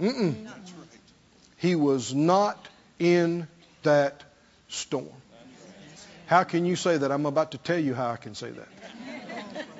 Mm-mm. 0.00 0.50
He 1.58 1.76
was 1.76 2.12
not 2.14 2.68
in 2.98 3.46
that 3.82 4.24
storm. 4.72 5.08
How 6.26 6.44
can 6.44 6.64
you 6.64 6.76
say 6.76 6.96
that? 6.96 7.12
I'm 7.12 7.26
about 7.26 7.52
to 7.52 7.58
tell 7.58 7.78
you 7.78 7.94
how 7.94 8.10
I 8.10 8.16
can 8.16 8.34
say 8.34 8.50
that. 8.50 8.68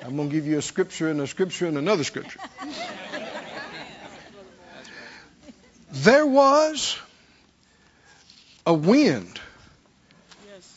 I'm 0.05 0.15
going 0.15 0.29
to 0.29 0.35
give 0.35 0.45
you 0.45 0.57
a 0.57 0.61
scripture 0.61 1.09
and 1.09 1.19
a 1.21 1.27
scripture 1.27 1.67
and 1.67 1.77
another 1.77 2.03
scripture. 2.03 2.39
There 5.91 6.25
was 6.25 6.97
a 8.65 8.73
wind 8.73 9.39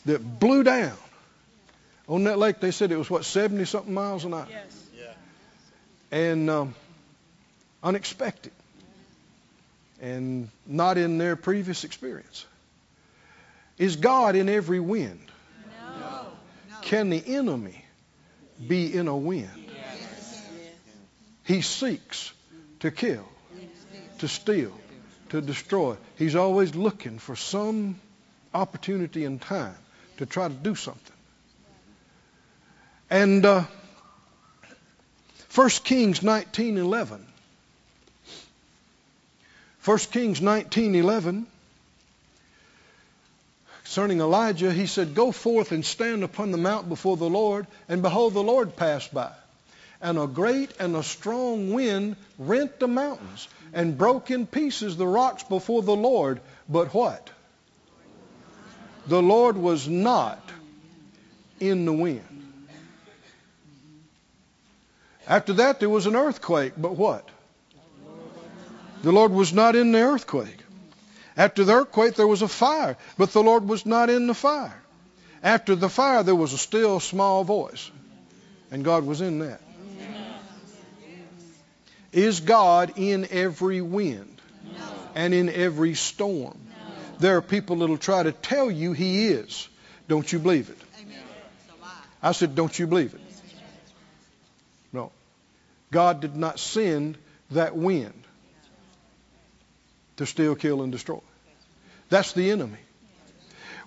that 0.05 0.39
blew 0.39 0.63
down. 0.63 0.95
On 2.07 2.23
that 2.23 2.39
lake, 2.39 2.59
they 2.59 2.71
said 2.71 2.91
it 2.91 2.97
was, 2.97 3.09
what, 3.09 3.25
70 3.25 3.65
something 3.65 3.93
miles 3.93 4.23
an 4.23 4.33
hour? 4.33 4.47
And 6.11 6.49
um, 6.49 6.75
unexpected. 7.83 8.53
And 10.01 10.49
not 10.65 10.97
in 10.97 11.17
their 11.17 11.35
previous 11.35 11.83
experience. 11.83 12.45
Is 13.77 13.95
God 13.95 14.35
in 14.35 14.49
every 14.49 14.79
wind? 14.79 15.19
No. 15.99 16.27
Can 16.81 17.09
the 17.09 17.23
enemy 17.25 17.85
be 18.65 18.93
in 18.93 19.07
a 19.07 19.15
wind? 19.15 19.49
Yes. 19.67 20.47
He 21.43 21.61
seeks 21.61 22.31
to 22.79 22.89
kill, 22.89 23.27
to 24.19 24.27
steal, 24.27 24.73
to 25.29 25.41
destroy. 25.41 25.95
He's 26.15 26.35
always 26.35 26.75
looking 26.75 27.19
for 27.19 27.35
some 27.35 27.99
opportunity 28.53 29.25
and 29.25 29.39
time 29.39 29.77
to 30.17 30.25
try 30.25 30.47
to 30.47 30.53
do 30.53 30.73
something. 30.73 31.15
And 33.09 33.45
uh, 33.45 33.63
1 35.53 35.69
Kings 35.83 36.19
19:11. 36.21 37.19
1 39.85 39.97
Kings 40.11 40.39
19:11 40.41 41.45
concerning 43.87 44.19
Elijah, 44.19 44.73
he 44.73 44.85
said, 44.85 45.15
"Go 45.15 45.31
forth 45.31 45.71
and 45.71 45.85
stand 45.85 46.21
upon 46.21 46.51
the 46.51 46.57
mount 46.57 46.89
before 46.89 47.15
the 47.15 47.29
Lord, 47.29 47.67
and 47.87 48.01
behold, 48.01 48.33
the 48.33 48.43
Lord 48.43 48.75
passed 48.75 49.13
by, 49.13 49.31
and 50.01 50.19
a 50.19 50.27
great 50.27 50.71
and 50.77 50.93
a 50.93 51.01
strong 51.01 51.71
wind 51.71 52.17
rent 52.37 52.81
the 52.81 52.89
mountains 52.89 53.47
and 53.71 53.97
broke 53.97 54.29
in 54.29 54.45
pieces 54.45 54.97
the 54.97 55.07
rocks 55.07 55.43
before 55.43 55.83
the 55.83 55.95
Lord. 55.95 56.41
But 56.67 56.93
what? 56.93 57.29
The 59.07 59.21
Lord 59.21 59.55
was 59.55 59.87
not 59.87 60.43
in 61.61 61.85
the 61.85 61.93
wind. 61.93 62.67
After 65.25 65.53
that, 65.53 65.79
there 65.79 65.89
was 65.89 66.07
an 66.07 66.15
earthquake, 66.17 66.73
but 66.75 66.97
what? 66.97 67.27
The 69.01 69.13
Lord 69.13 69.31
was 69.31 69.53
not 69.53 69.77
in 69.77 69.93
the 69.93 70.01
earthquake. 70.01 70.59
After 71.37 71.63
the 71.63 71.73
earthquake, 71.73 72.15
there 72.15 72.27
was 72.27 72.41
a 72.41 72.47
fire, 72.47 72.97
but 73.17 73.31
the 73.31 73.43
Lord 73.43 73.67
was 73.67 73.85
not 73.85 74.09
in 74.09 74.25
the 74.25 74.33
fire. 74.33 74.81
After 75.43 75.75
the 75.75 75.87
fire, 75.87 76.23
there 76.23 76.35
was 76.35 76.51
a 76.51 76.57
still 76.57 76.99
small 76.99 77.43
voice, 77.43 77.91
and 78.71 78.83
God 78.83 79.05
was 79.05 79.21
in 79.21 79.39
that. 79.39 79.61
Is 82.11 82.39
God 82.39 82.93
in 82.95 83.27
every 83.29 83.81
wind 83.81 84.41
and 85.13 85.33
in 85.33 85.49
every 85.49 85.93
storm? 85.93 86.57
There 87.19 87.37
are 87.37 87.41
people 87.41 87.77
that'll 87.77 87.97
try 87.97 88.23
to 88.23 88.31
tell 88.31 88.71
you 88.71 88.93
he 88.93 89.27
is. 89.27 89.69
Don't 90.07 90.31
you 90.31 90.39
believe 90.39 90.69
it? 90.69 90.77
Amen. 91.01 91.19
I 92.23 92.31
said, 92.31 92.55
don't 92.55 92.77
you 92.77 92.87
believe 92.87 93.13
it? 93.13 93.21
No. 94.91 95.11
God 95.91 96.21
did 96.21 96.35
not 96.35 96.59
send 96.59 97.17
that 97.51 97.75
wind 97.75 98.23
to 100.15 100.25
steal, 100.25 100.55
kill, 100.55 100.81
and 100.81 100.91
destroy. 100.91 101.19
That's 102.09 102.31
the 102.31 102.51
enemy. 102.51 102.77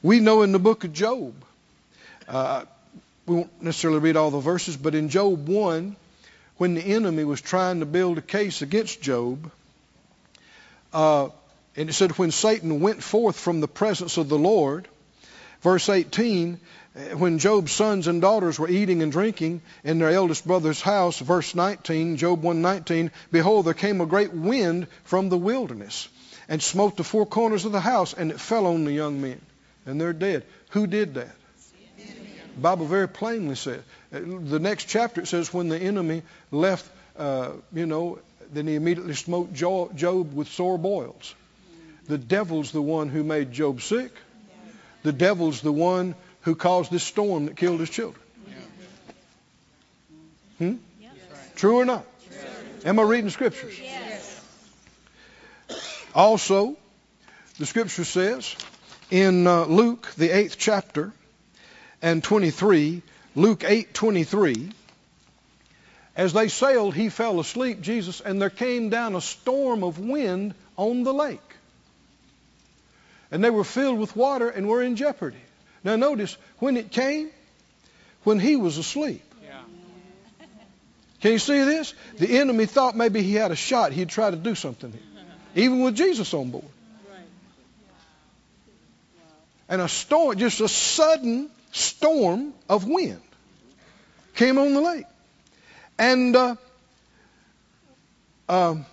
We 0.02 0.20
know 0.20 0.42
in 0.42 0.52
the 0.52 0.58
book 0.58 0.84
of 0.84 0.92
Job, 0.92 1.34
uh, 2.28 2.64
we 3.26 3.36
won't 3.36 3.62
necessarily 3.62 4.00
read 4.00 4.16
all 4.16 4.30
the 4.30 4.40
verses, 4.40 4.76
but 4.76 4.94
in 4.94 5.08
Job 5.08 5.48
1, 5.48 5.96
when 6.58 6.74
the 6.74 6.82
enemy 6.82 7.24
was 7.24 7.40
trying 7.40 7.80
to 7.80 7.86
build 7.86 8.18
a 8.18 8.22
case 8.22 8.60
against 8.60 9.00
Job, 9.00 9.50
uh, 10.92 11.28
and 11.76 11.88
it 11.88 11.92
said, 11.92 12.18
when 12.18 12.30
Satan 12.30 12.80
went 12.80 13.02
forth 13.02 13.38
from 13.38 13.60
the 13.60 13.68
presence 13.68 14.16
of 14.18 14.28
the 14.28 14.38
Lord, 14.38 14.86
verse 15.62 15.88
18, 15.88 16.60
uh, 16.94 17.00
when 17.16 17.38
Job's 17.38 17.72
sons 17.72 18.06
and 18.06 18.20
daughters 18.20 18.58
were 18.58 18.68
eating 18.68 19.02
and 19.02 19.12
drinking 19.12 19.62
in 19.82 19.98
their 19.98 20.10
eldest 20.10 20.46
brother's 20.46 20.82
house, 20.82 21.18
verse 21.18 21.54
19, 21.54 22.18
Job 22.18 22.42
1:19, 22.42 23.10
behold, 23.32 23.64
there 23.64 23.74
came 23.74 24.00
a 24.00 24.06
great 24.06 24.34
wind 24.34 24.88
from 25.04 25.30
the 25.30 25.38
wilderness 25.38 26.08
and 26.50 26.60
smote 26.60 26.96
the 26.96 27.04
four 27.04 27.24
corners 27.24 27.64
of 27.64 27.72
the 27.72 27.80
house, 27.80 28.12
and 28.12 28.32
it 28.32 28.40
fell 28.40 28.66
on 28.66 28.84
the 28.84 28.92
young 28.92 29.22
men, 29.22 29.40
and 29.86 30.00
they're 30.00 30.12
dead. 30.12 30.44
Who 30.70 30.86
did 30.86 31.14
that? 31.14 31.34
The 31.96 32.60
Bible 32.60 32.86
very 32.86 33.08
plainly 33.08 33.54
says. 33.54 33.80
The 34.10 34.58
next 34.58 34.86
chapter 34.86 35.20
it 35.20 35.28
says 35.28 35.54
when 35.54 35.68
the 35.68 35.78
enemy 35.78 36.22
left, 36.50 36.84
uh, 37.16 37.52
you 37.72 37.86
know, 37.86 38.18
then 38.52 38.66
he 38.66 38.74
immediately 38.74 39.14
smote 39.14 39.54
Job 39.54 40.34
with 40.34 40.48
sore 40.48 40.76
boils. 40.76 41.34
The 42.08 42.18
devil's 42.18 42.72
the 42.72 42.82
one 42.82 43.08
who 43.08 43.22
made 43.22 43.52
Job 43.52 43.80
sick. 43.80 44.10
The 45.04 45.12
devil's 45.12 45.60
the 45.60 45.72
one 45.72 46.16
who 46.42 46.56
caused 46.56 46.90
this 46.90 47.04
storm 47.04 47.46
that 47.46 47.56
killed 47.56 47.78
his 47.78 47.90
children. 47.90 48.22
Hmm? 50.58 50.74
True 51.54 51.76
or 51.76 51.84
not? 51.84 52.04
Am 52.84 52.98
I 52.98 53.02
reading 53.02 53.30
scriptures? 53.30 53.78
Also, 56.14 56.76
the 57.58 57.66
scripture 57.66 58.04
says 58.04 58.56
in 59.10 59.46
uh, 59.46 59.64
Luke, 59.64 60.12
the 60.16 60.30
eighth 60.30 60.56
chapter, 60.58 61.12
and 62.02 62.22
23, 62.22 63.02
Luke 63.34 63.64
8 63.64 63.94
23, 63.94 64.70
as 66.16 66.32
they 66.32 66.48
sailed, 66.48 66.94
he 66.94 67.08
fell 67.08 67.40
asleep, 67.40 67.80
Jesus, 67.80 68.20
and 68.20 68.42
there 68.42 68.50
came 68.50 68.90
down 68.90 69.14
a 69.14 69.20
storm 69.20 69.84
of 69.84 69.98
wind 69.98 70.54
on 70.76 71.04
the 71.04 71.14
lake. 71.14 71.40
And 73.30 73.44
they 73.44 73.50
were 73.50 73.64
filled 73.64 73.98
with 73.98 74.16
water 74.16 74.50
and 74.50 74.68
were 74.68 74.82
in 74.82 74.96
jeopardy. 74.96 75.40
Now, 75.84 75.96
notice, 75.96 76.36
when 76.58 76.76
it 76.76 76.90
came, 76.90 77.30
when 78.24 78.38
he 78.38 78.56
was 78.56 78.76
asleep. 78.76 79.22
Can 81.20 81.32
you 81.32 81.38
see 81.38 81.64
this? 81.64 81.94
The 82.18 82.38
enemy 82.38 82.66
thought 82.66 82.96
maybe 82.96 83.22
he 83.22 83.34
had 83.34 83.50
a 83.50 83.56
shot. 83.56 83.92
He'd 83.92 84.08
try 84.08 84.30
to 84.30 84.36
do 84.36 84.54
something 84.54 84.90
here, 84.90 85.00
even 85.54 85.80
with 85.80 85.96
Jesus 85.96 86.32
on 86.34 86.50
board. 86.50 86.64
And 89.68 89.80
a 89.80 89.88
storm, 89.88 90.36
just 90.36 90.60
a 90.60 90.68
sudden 90.68 91.48
storm 91.70 92.52
of 92.68 92.88
wind 92.88 93.20
came 94.34 94.58
on 94.58 94.74
the 94.74 94.80
lake. 94.80 95.06
And 95.96 96.34
uh, 96.34 96.56
um, 98.48 98.86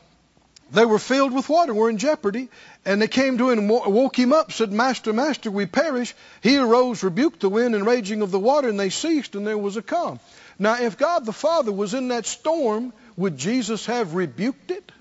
they 0.71 0.85
were 0.85 0.99
filled 0.99 1.33
with 1.33 1.49
water, 1.49 1.73
were 1.73 1.89
in 1.89 1.97
jeopardy. 1.97 2.49
And 2.85 3.01
they 3.01 3.07
came 3.07 3.37
to 3.37 3.49
him 3.49 3.59
and 3.59 3.69
woke 3.69 4.17
him 4.17 4.31
up, 4.31 4.51
said, 4.51 4.71
Master, 4.71 5.13
Master, 5.13 5.49
we 5.49 5.65
perish. 5.65 6.13
He 6.41 6.57
arose, 6.57 7.03
rebuked 7.03 7.41
the 7.41 7.49
wind 7.49 7.75
and 7.75 7.85
raging 7.85 8.21
of 8.21 8.31
the 8.31 8.39
water, 8.39 8.69
and 8.69 8.79
they 8.79 8.89
ceased, 8.89 9.35
and 9.35 9.45
there 9.45 9.57
was 9.57 9.77
a 9.77 9.81
calm. 9.81 10.19
Now, 10.59 10.81
if 10.81 10.97
God 10.97 11.25
the 11.25 11.33
Father 11.33 11.71
was 11.71 11.93
in 11.93 12.09
that 12.09 12.25
storm, 12.25 12.93
would 13.17 13.37
Jesus 13.37 13.87
have 13.87 14.15
rebuked 14.15 14.71
it? 14.71 14.91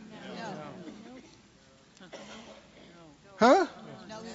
Huh? 3.37 3.67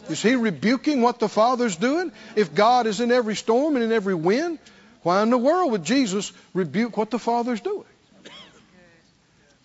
Is 0.09 0.21
he 0.21 0.35
rebuking 0.35 1.01
what 1.01 1.19
the 1.19 1.29
Father's 1.29 1.75
doing? 1.75 2.11
If 2.35 2.53
God 2.53 2.87
is 2.87 2.99
in 2.99 3.11
every 3.11 3.35
storm 3.35 3.75
and 3.75 3.83
in 3.83 3.91
every 3.91 4.15
wind, 4.15 4.59
why 5.03 5.23
in 5.23 5.29
the 5.29 5.37
world 5.37 5.71
would 5.71 5.83
Jesus 5.83 6.31
rebuke 6.53 6.97
what 6.97 7.09
the 7.09 7.19
Father's 7.19 7.61
doing? 7.61 7.85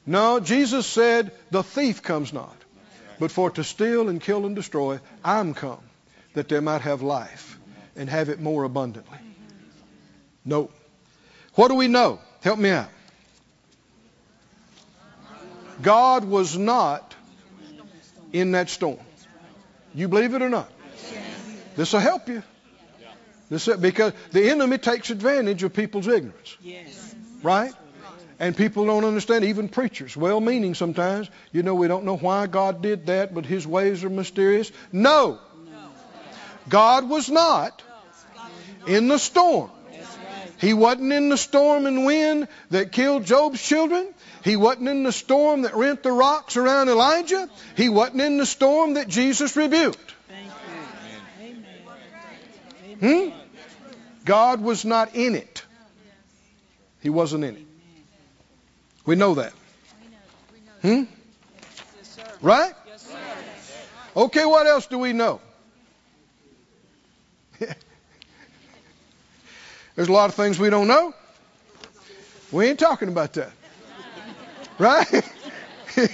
No, 0.06 0.38
Jesus 0.40 0.86
said, 0.86 1.32
The 1.50 1.62
thief 1.62 2.02
comes 2.02 2.32
not, 2.32 2.56
but 3.18 3.32
for 3.32 3.50
to 3.52 3.64
steal 3.64 4.08
and 4.08 4.20
kill 4.20 4.46
and 4.46 4.54
destroy, 4.54 5.00
I'm 5.24 5.52
come, 5.52 5.80
that 6.34 6.48
they 6.48 6.60
might 6.60 6.82
have 6.82 7.02
life 7.02 7.58
and 7.96 8.08
have 8.08 8.28
it 8.28 8.40
more 8.40 8.62
abundantly. 8.64 9.18
No. 10.44 10.70
What 11.54 11.68
do 11.68 11.74
we 11.74 11.88
know? 11.88 12.20
Help 12.42 12.58
me 12.58 12.70
out. 12.70 12.88
God 15.82 16.24
was 16.24 16.56
not 16.56 17.14
in 18.32 18.52
that 18.52 18.70
storm. 18.70 19.05
You 19.96 20.08
believe 20.08 20.34
it 20.34 20.42
or 20.42 20.50
not? 20.50 20.70
This 21.74 21.92
will 21.92 22.00
help 22.00 22.28
you. 22.28 22.42
This 23.48 23.66
because 23.66 24.12
the 24.32 24.50
enemy 24.50 24.76
takes 24.78 25.10
advantage 25.10 25.62
of 25.62 25.72
people's 25.72 26.06
ignorance, 26.06 26.56
Yes. 26.60 27.14
right? 27.42 27.72
And 28.38 28.54
people 28.54 28.84
don't 28.84 29.04
understand, 29.04 29.44
even 29.44 29.68
preachers, 29.68 30.14
well 30.16 30.40
meaning 30.40 30.74
sometimes, 30.74 31.30
you 31.52 31.62
know, 31.62 31.74
we 31.74 31.88
don't 31.88 32.04
know 32.04 32.16
why 32.16 32.46
God 32.46 32.82
did 32.82 33.06
that, 33.06 33.34
but 33.34 33.46
his 33.46 33.66
ways 33.66 34.04
are 34.04 34.10
mysterious. 34.10 34.70
No. 34.92 35.38
God 36.68 37.08
was 37.08 37.30
not 37.30 37.82
in 38.86 39.08
the 39.08 39.18
storm. 39.18 39.70
He 40.58 40.72
wasn't 40.74 41.12
in 41.12 41.28
the 41.28 41.36
storm 41.36 41.86
and 41.86 42.04
wind 42.04 42.48
that 42.70 42.90
killed 42.92 43.24
Job's 43.24 43.62
children. 43.62 44.08
He 44.46 44.54
wasn't 44.54 44.86
in 44.88 45.02
the 45.02 45.10
storm 45.10 45.62
that 45.62 45.74
rent 45.74 46.04
the 46.04 46.12
rocks 46.12 46.56
around 46.56 46.88
Elijah. 46.88 47.50
He 47.76 47.88
wasn't 47.88 48.20
in 48.20 48.36
the 48.36 48.46
storm 48.46 48.94
that 48.94 49.08
Jesus 49.08 49.56
rebuked. 49.56 50.14
Thank 50.28 50.52
you. 51.40 51.56
Amen. 53.02 53.30
Hmm? 53.32 53.38
God 54.24 54.60
was 54.60 54.84
not 54.84 55.16
in 55.16 55.34
it. 55.34 55.64
He 57.00 57.10
wasn't 57.10 57.42
in 57.42 57.56
it. 57.56 57.66
We 59.04 59.16
know 59.16 59.34
that. 59.34 59.52
Hmm? 60.80 61.02
Right? 62.40 62.72
Okay, 64.16 64.44
what 64.44 64.68
else 64.68 64.86
do 64.86 64.98
we 64.98 65.12
know? 65.12 65.40
There's 69.96 70.06
a 70.06 70.12
lot 70.12 70.28
of 70.28 70.36
things 70.36 70.56
we 70.56 70.70
don't 70.70 70.86
know. 70.86 71.14
We 72.52 72.66
ain't 72.66 72.78
talking 72.78 73.08
about 73.08 73.32
that. 73.32 73.50
Right? 74.78 75.08
There 75.94 76.08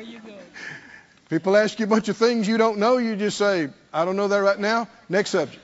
you 0.02 0.18
go. 0.20 0.32
People 1.28 1.56
ask 1.56 1.78
you 1.78 1.84
a 1.84 1.88
bunch 1.88 2.08
of 2.08 2.16
things 2.16 2.48
you 2.48 2.58
don't 2.58 2.78
know, 2.78 2.98
you 2.98 3.16
just 3.16 3.38
say, 3.38 3.68
I 3.92 4.04
don't 4.04 4.16
know 4.16 4.28
that 4.28 4.38
right 4.38 4.58
now. 4.58 4.88
Next 5.08 5.30
subject. 5.30 5.62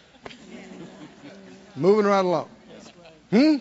Moving 1.76 2.06
right 2.06 2.24
along. 2.24 2.48
Hmm? 3.30 3.56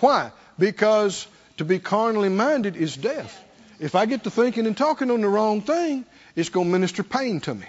Why? 0.00 0.32
Because 0.58 1.26
to 1.58 1.64
be 1.64 1.78
carnally 1.78 2.28
minded 2.28 2.76
is 2.76 2.96
death. 2.96 3.44
If 3.78 3.94
I 3.94 4.06
get 4.06 4.24
to 4.24 4.30
thinking 4.30 4.66
and 4.66 4.76
talking 4.76 5.10
on 5.10 5.20
the 5.20 5.28
wrong 5.28 5.62
thing, 5.62 6.04
it's 6.36 6.48
going 6.48 6.66
to 6.66 6.72
minister 6.72 7.02
pain 7.02 7.40
to 7.40 7.54
me. 7.54 7.66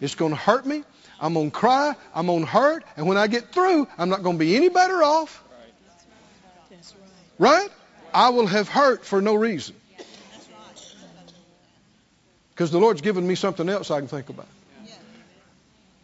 It's 0.00 0.14
going 0.14 0.32
to 0.32 0.36
hurt 0.36 0.66
me. 0.66 0.84
I'm 1.20 1.34
going 1.34 1.50
to 1.50 1.56
cry. 1.56 1.94
I'm 2.14 2.26
going 2.26 2.40
to 2.40 2.46
hurt. 2.46 2.84
And 2.96 3.06
when 3.06 3.16
I 3.16 3.26
get 3.26 3.52
through, 3.52 3.88
I'm 3.96 4.08
not 4.08 4.22
going 4.22 4.36
to 4.36 4.40
be 4.40 4.56
any 4.56 4.68
better 4.68 5.02
off. 5.02 5.42
That's 6.70 6.94
right. 7.38 7.68
I 8.14 8.28
will 8.28 8.46
have 8.46 8.68
hurt 8.68 9.04
for 9.04 9.20
no 9.20 9.34
reason. 9.34 9.74
Because 12.50 12.70
the 12.70 12.78
Lord's 12.78 13.00
given 13.00 13.26
me 13.26 13.34
something 13.34 13.68
else 13.68 13.90
I 13.90 13.98
can 13.98 14.06
think 14.06 14.28
about. 14.28 14.46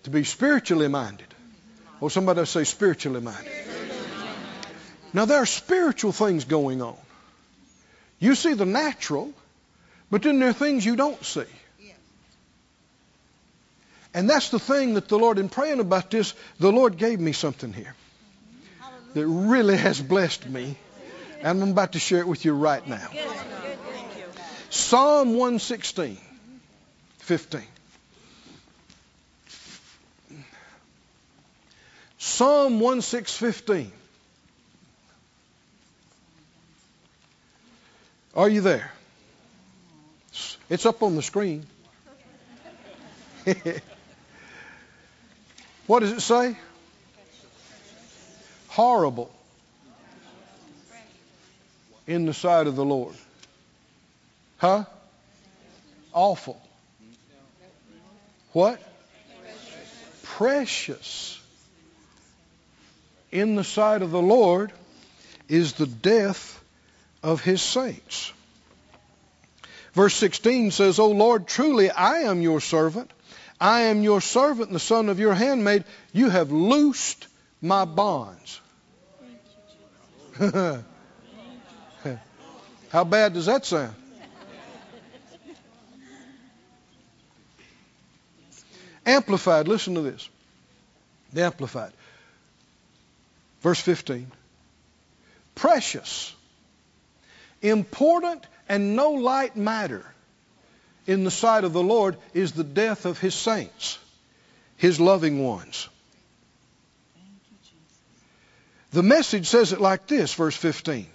To 0.03 0.11
be 0.11 0.25
spiritually 0.25 0.89
minded. 0.89 1.29
Or 2.01 2.11
somebody 2.11 2.45
say 2.47 2.65
spiritually 2.65 3.21
minded. 3.21 3.53
Now 5.13 5.25
there 5.25 5.39
are 5.39 5.47
spiritual 5.47 6.11
things 6.11 6.45
going 6.45 6.83
on. 6.83 6.97
You 8.19 8.35
see 8.35 8.55
the 8.55 8.67
natural, 8.67 9.33
but 10.11 10.23
then 10.23 10.41
there 10.41 10.51
are 10.51 10.53
things 10.53 10.85
you 10.85 10.97
don't 10.97 11.25
see. 11.25 11.45
And 14.13 14.29
that's 14.29 14.49
the 14.49 14.59
thing 14.59 14.95
that 14.95 15.07
the 15.07 15.19
Lord, 15.19 15.39
in 15.39 15.49
praying 15.49 15.79
about 15.79 16.11
this, 16.11 16.35
the 16.59 16.73
Lord 16.73 16.97
gave 16.97 17.21
me 17.21 17.31
something 17.33 17.73
here 17.73 17.95
that 19.15 19.27
really 19.27 19.77
has 19.77 20.01
blessed 20.01 20.49
me. 20.49 20.77
And 21.43 21.63
I'm 21.63 21.71
about 21.71 21.93
to 21.93 21.99
share 21.99 22.21
it 22.21 22.29
with 22.29 22.45
you 22.45 22.53
right 22.53 22.87
now. 22.87 23.09
Psalm 24.69 25.31
116, 25.31 26.19
15. 27.19 27.63
Psalm 32.19 32.79
1615. 32.81 33.91
Are 38.37 38.49
you 38.49 38.61
there? 38.61 38.93
It's 40.69 40.87
up 40.87 41.03
on 41.03 41.17
the 41.17 41.23
screen. 41.23 41.67
what 45.87 46.01
does 46.01 46.13
it 46.13 46.21
say? 46.21 46.57
Horrible 48.69 49.33
in 52.07 52.27
the 52.27 52.35
sight 52.35 52.67
of 52.67 52.77
the 52.77 52.85
Lord. 52.85 53.15
Huh? 54.59 54.85
Awful. 56.13 56.61
What? 58.53 58.81
Precious 60.23 61.41
in 63.31 63.55
the 63.55 63.65
sight 63.65 64.03
of 64.03 64.11
the 64.11 64.23
Lord 64.23 64.73
is 65.49 65.75
the 65.75 65.87
death 65.87 66.63
of 67.23 67.43
his 67.43 67.63
saints. 67.63 68.33
Verse 69.93 70.15
16 70.15 70.71
says, 70.71 70.99
O 70.99 71.09
Lord, 71.09 71.47
truly 71.47 71.91
I 71.91 72.21
am 72.21 72.43
your 72.43 72.61
servant. 72.61 73.11
I 73.61 73.83
am 73.83 74.03
your 74.03 74.21
servant 74.21 74.73
the 74.73 74.79
son 74.79 75.09
of 75.09 75.19
your 75.19 75.35
handmaid. 75.35 75.85
You 76.13 76.31
have 76.31 76.51
loosed 76.51 77.27
my 77.61 77.85
bonds. 77.85 78.61
How 82.91 83.05
bad 83.05 83.35
does 83.35 83.47
that 83.47 83.65
sound? 83.65 83.95
Amplified, 89.07 89.69
listen 89.69 89.95
to 89.95 90.03
this. 90.03 90.29
The 91.33 91.45
Amplified. 91.45 91.93
Verse 93.61 93.81
15. 93.81 94.31
Precious, 95.55 96.35
important, 97.63 98.47
and 98.69 98.97
no 98.97 99.13
light 99.13 99.57
matter 99.57 100.05
in 101.07 101.25
the 101.25 101.31
sight 101.31 101.65
of 101.65 101.73
the 101.73 101.83
Lord 101.83 102.17
is 102.35 102.53
the 102.53 102.65
death 102.65 103.05
of 103.05 103.19
his 103.19 103.35
saints, 103.35 103.99
his 104.77 104.99
loving 104.99 105.45
ones. 105.45 105.89
The 108.93 109.03
message 109.03 109.47
says 109.47 109.73
it 109.73 109.81
like 109.81 110.07
this, 110.07 110.35
verse 110.35 110.57
15. 110.57 111.07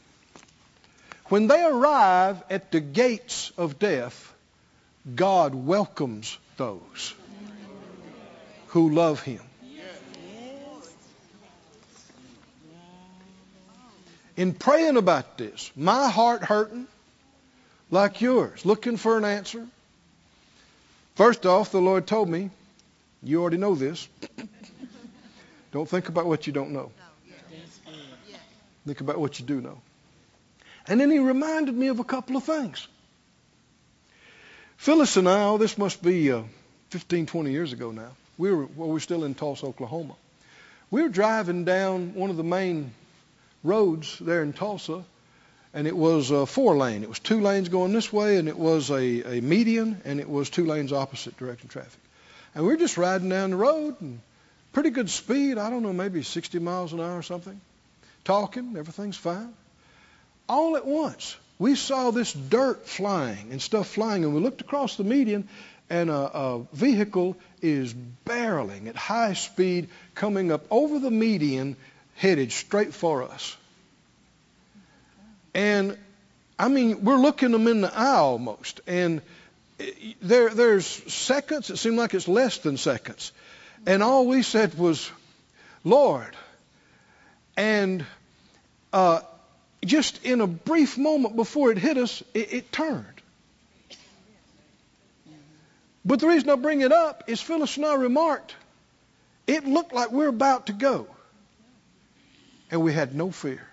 When 1.27 1.47
they 1.47 1.63
arrive 1.63 2.43
at 2.51 2.71
the 2.71 2.79
gates 2.79 3.51
of 3.57 3.79
death, 3.79 4.33
God 5.15 5.55
welcomes 5.55 6.37
those 6.57 7.15
who 8.67 8.91
love 8.91 9.21
him. 9.21 9.41
In 14.37 14.53
praying 14.53 14.97
about 14.97 15.37
this, 15.37 15.71
my 15.75 16.09
heart 16.09 16.43
hurting 16.43 16.87
like 17.89 18.21
yours, 18.21 18.65
looking 18.65 18.97
for 18.97 19.17
an 19.17 19.25
answer. 19.25 19.65
First 21.15 21.45
off, 21.45 21.71
the 21.71 21.79
Lord 21.79 22.05
told 22.05 22.27
me, 22.29 22.51
you 23.23 23.41
already 23.41 23.57
know 23.57 23.73
this. 23.75 24.07
don't 25.71 25.87
think 25.87 26.09
about 26.09 26.25
what 26.25 26.45
you 26.45 26.53
don't 26.53 26.71
know. 26.71 26.91
Think 28.85 29.01
about 29.01 29.17
what 29.19 29.39
you 29.39 29.45
do 29.45 29.61
know. 29.61 29.81
And 30.87 30.99
then 30.99 31.09
he 31.09 31.19
reminded 31.19 31.75
me 31.75 31.87
of 31.87 31.99
a 31.99 32.03
couple 32.03 32.37
of 32.37 32.43
things. 32.43 32.87
Phyllis 34.77 35.17
and 35.17 35.27
I, 35.27 35.45
oh, 35.45 35.57
this 35.57 35.77
must 35.77 36.03
be 36.03 36.31
uh, 36.31 36.43
15, 36.89 37.25
20 37.25 37.51
years 37.51 37.73
ago 37.73 37.91
now. 37.91 38.11
We 38.37 38.51
were, 38.51 38.65
well, 38.65 38.87
we 38.89 38.93
were 38.93 38.99
still 38.99 39.23
in 39.23 39.33
Tulsa, 39.33 39.65
Oklahoma. 39.65 40.15
We 40.91 41.01
were 41.01 41.09
driving 41.09 41.65
down 41.65 42.13
one 42.13 42.29
of 42.29 42.37
the 42.37 42.43
main 42.43 42.93
roads 43.63 44.19
there 44.19 44.43
in 44.43 44.53
Tulsa, 44.53 45.03
and 45.73 45.87
it 45.87 45.95
was 45.95 46.31
a 46.31 46.45
four 46.45 46.77
lane. 46.77 47.01
It 47.03 47.09
was 47.09 47.19
two 47.19 47.41
lanes 47.41 47.69
going 47.69 47.93
this 47.93 48.13
way, 48.13 48.37
and 48.37 48.47
it 48.47 48.57
was 48.57 48.91
a, 48.91 49.37
a 49.37 49.41
median, 49.41 50.01
and 50.05 50.19
it 50.19 50.29
was 50.29 50.49
two 50.49 50.65
lanes 50.65 50.93
opposite 50.93 51.35
direction 51.37 51.69
traffic. 51.69 51.99
And 52.53 52.63
we 52.63 52.69
were 52.71 52.77
just 52.77 52.97
riding 52.97 53.29
down 53.29 53.49
the 53.51 53.57
road, 53.57 53.99
and 54.01 54.21
pretty 54.71 54.91
good 54.91 55.09
speed. 55.09 55.57
I 55.57 55.69
don't 55.69 55.81
know, 55.81 55.93
maybe 55.93 56.21
60 56.21 56.59
miles 56.59 56.93
an 56.93 56.99
hour 56.99 57.17
or 57.17 57.23
something. 57.23 57.59
Talking, 58.23 58.75
everything's 58.77 59.17
fine. 59.17 59.53
All 60.47 60.77
at 60.77 60.85
once, 60.85 61.35
we 61.57 61.75
saw 61.75 62.11
this 62.11 62.33
dirt 62.33 62.87
flying 62.87 63.51
and 63.51 63.61
stuff 63.61 63.87
flying, 63.87 64.23
and 64.23 64.33
we 64.35 64.41
looked 64.41 64.61
across 64.61 64.97
the 64.97 65.03
median, 65.03 65.47
and 65.89 66.09
a, 66.09 66.13
a 66.37 66.67
vehicle 66.73 67.37
is 67.61 67.93
barreling 68.25 68.87
at 68.87 68.95
high 68.95 69.33
speed 69.33 69.89
coming 70.13 70.51
up 70.51 70.65
over 70.69 70.99
the 70.99 71.11
median 71.11 71.75
headed 72.15 72.51
straight 72.51 72.93
for 72.93 73.23
us. 73.23 73.55
And 75.53 75.97
I 76.57 76.67
mean, 76.67 77.03
we're 77.03 77.17
looking 77.17 77.51
them 77.51 77.67
in 77.67 77.81
the 77.81 77.93
eye 77.93 78.15
almost. 78.15 78.81
And 78.87 79.21
there, 80.21 80.49
there's 80.49 80.85
seconds, 80.85 81.69
it 81.69 81.77
seemed 81.77 81.97
like 81.97 82.13
it's 82.13 82.27
less 82.27 82.59
than 82.59 82.77
seconds. 82.77 83.31
And 83.85 84.01
all 84.01 84.27
we 84.27 84.41
said 84.41 84.77
was, 84.77 85.09
Lord. 85.83 86.35
And 87.57 88.05
uh, 88.93 89.21
just 89.83 90.23
in 90.23 90.41
a 90.41 90.47
brief 90.47 90.97
moment 90.97 91.35
before 91.35 91.71
it 91.71 91.77
hit 91.77 91.97
us, 91.97 92.23
it, 92.33 92.53
it 92.53 92.71
turned. 92.71 93.05
But 96.05 96.19
the 96.19 96.27
reason 96.27 96.49
I 96.49 96.55
bring 96.55 96.81
it 96.81 96.91
up 96.91 97.23
is 97.27 97.41
Phyllis 97.41 97.77
and 97.77 97.85
I 97.85 97.95
remarked, 97.95 98.55
it 99.47 99.65
looked 99.65 99.91
like 99.91 100.11
we 100.11 100.19
we're 100.19 100.27
about 100.27 100.67
to 100.67 100.73
go 100.73 101.07
and 102.69 102.83
we 102.83 102.93
had 102.93 103.15
no 103.15 103.31
fear. 103.31 103.65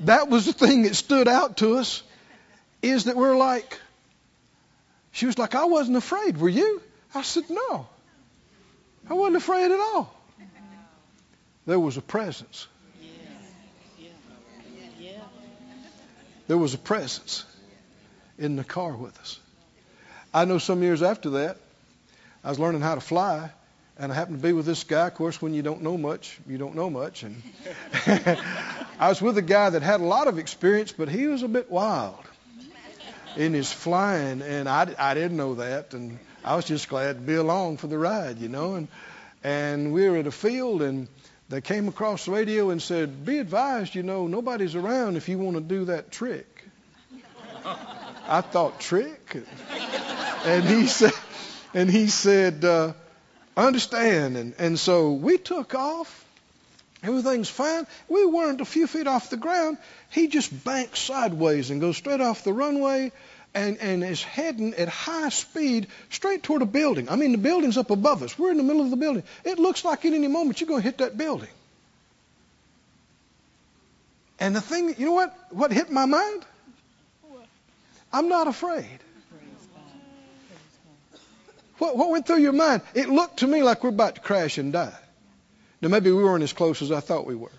That 0.00 0.28
was 0.28 0.46
the 0.46 0.54
thing 0.54 0.82
that 0.82 0.96
stood 0.96 1.28
out 1.28 1.58
to 1.58 1.76
us 1.76 2.02
is 2.80 3.04
that 3.04 3.16
we're 3.16 3.36
like, 3.36 3.78
she 5.12 5.26
was 5.26 5.36
like, 5.36 5.54
I 5.54 5.66
wasn't 5.66 5.98
afraid. 5.98 6.38
Were 6.38 6.48
you? 6.48 6.80
I 7.14 7.22
said, 7.22 7.44
no. 7.50 7.86
I 9.08 9.14
wasn't 9.14 9.36
afraid 9.36 9.70
at 9.70 9.78
all. 9.78 10.14
There 11.66 11.78
was 11.78 11.98
a 11.98 12.02
presence. 12.02 12.66
There 16.50 16.58
was 16.58 16.74
a 16.74 16.78
presence 16.78 17.44
in 18.36 18.56
the 18.56 18.64
car 18.64 18.92
with 18.96 19.16
us. 19.20 19.38
I 20.34 20.46
know 20.46 20.58
some 20.58 20.82
years 20.82 21.00
after 21.00 21.30
that, 21.30 21.58
I 22.42 22.48
was 22.48 22.58
learning 22.58 22.80
how 22.80 22.96
to 22.96 23.00
fly, 23.00 23.52
and 23.96 24.10
I 24.10 24.16
happened 24.16 24.38
to 24.38 24.42
be 24.42 24.52
with 24.52 24.66
this 24.66 24.82
guy. 24.82 25.06
Of 25.06 25.14
course, 25.14 25.40
when 25.40 25.54
you 25.54 25.62
don't 25.62 25.82
know 25.82 25.96
much, 25.96 26.40
you 26.48 26.58
don't 26.58 26.74
know 26.74 26.90
much. 26.90 27.22
And 27.22 27.40
I 28.98 29.08
was 29.10 29.22
with 29.22 29.38
a 29.38 29.42
guy 29.42 29.70
that 29.70 29.82
had 29.82 30.00
a 30.00 30.04
lot 30.04 30.26
of 30.26 30.40
experience, 30.40 30.90
but 30.90 31.08
he 31.08 31.28
was 31.28 31.44
a 31.44 31.48
bit 31.48 31.70
wild 31.70 32.24
in 33.36 33.54
his 33.54 33.72
flying, 33.72 34.42
and 34.42 34.68
I, 34.68 34.92
I 34.98 35.14
didn't 35.14 35.36
know 35.36 35.54
that, 35.54 35.94
and 35.94 36.18
I 36.44 36.56
was 36.56 36.64
just 36.64 36.88
glad 36.88 37.14
to 37.14 37.20
be 37.20 37.36
along 37.36 37.76
for 37.76 37.86
the 37.86 37.96
ride, 37.96 38.38
you 38.38 38.48
know. 38.48 38.74
And 38.74 38.88
and 39.44 39.92
we 39.92 40.08
were 40.08 40.16
at 40.16 40.26
a 40.26 40.32
field, 40.32 40.82
and 40.82 41.06
they 41.50 41.60
came 41.60 41.88
across 41.88 42.24
the 42.24 42.30
radio 42.30 42.70
and 42.70 42.80
said, 42.80 43.26
"Be 43.26 43.38
advised, 43.38 43.94
you 43.94 44.02
know, 44.02 44.26
nobody's 44.26 44.74
around 44.74 45.16
if 45.16 45.28
you 45.28 45.38
want 45.38 45.56
to 45.56 45.62
do 45.62 45.84
that 45.86 46.10
trick." 46.10 46.64
I 48.26 48.40
thought 48.40 48.80
trick, 48.80 49.36
and 50.46 50.64
he 50.64 50.86
said, 50.98 51.12
and 51.74 51.90
he 51.90 52.06
said. 52.06 52.64
Uh, 52.64 52.94
understand. 53.56 54.36
And, 54.36 54.54
and 54.58 54.78
so 54.78 55.12
we 55.12 55.38
took 55.38 55.74
off. 55.74 56.24
Everything's 57.02 57.48
fine. 57.48 57.86
We 58.08 58.26
weren't 58.26 58.60
a 58.60 58.66
few 58.66 58.86
feet 58.86 59.06
off 59.06 59.30
the 59.30 59.38
ground. 59.38 59.78
He 60.10 60.28
just 60.28 60.64
banks 60.64 61.00
sideways 61.00 61.70
and 61.70 61.80
goes 61.80 61.96
straight 61.96 62.20
off 62.20 62.44
the 62.44 62.52
runway 62.52 63.10
and, 63.54 63.78
and 63.78 64.04
is 64.04 64.22
heading 64.22 64.74
at 64.74 64.88
high 64.88 65.28
speed 65.28 65.88
straight 66.10 66.42
toward 66.42 66.62
a 66.62 66.66
building. 66.66 67.08
I 67.08 67.16
mean, 67.16 67.32
the 67.32 67.38
building's 67.38 67.76
up 67.76 67.90
above 67.90 68.22
us. 68.22 68.38
We're 68.38 68.50
in 68.50 68.56
the 68.56 68.62
middle 68.62 68.82
of 68.82 68.90
the 68.90 68.96
building. 68.96 69.24
It 69.44 69.58
looks 69.58 69.84
like 69.84 70.04
at 70.04 70.12
any 70.12 70.28
moment 70.28 70.60
you're 70.60 70.68
going 70.68 70.82
to 70.82 70.84
hit 70.84 70.98
that 70.98 71.18
building. 71.18 71.48
And 74.38 74.56
the 74.56 74.60
thing, 74.60 74.94
you 74.96 75.06
know 75.06 75.12
what? 75.12 75.36
What 75.50 75.72
hit 75.72 75.90
my 75.90 76.06
mind? 76.06 76.44
I'm 78.12 78.28
not 78.28 78.48
afraid. 78.48 78.98
What, 81.78 81.96
what 81.96 82.10
went 82.10 82.26
through 82.26 82.40
your 82.40 82.52
mind? 82.52 82.82
It 82.94 83.08
looked 83.08 83.38
to 83.38 83.46
me 83.46 83.62
like 83.62 83.82
we're 83.82 83.90
about 83.90 84.16
to 84.16 84.20
crash 84.20 84.58
and 84.58 84.72
die. 84.72 84.94
Now, 85.80 85.88
maybe 85.88 86.10
we 86.10 86.22
weren't 86.22 86.42
as 86.42 86.52
close 86.52 86.82
as 86.82 86.92
I 86.92 87.00
thought 87.00 87.26
we 87.26 87.34
were. 87.34 87.52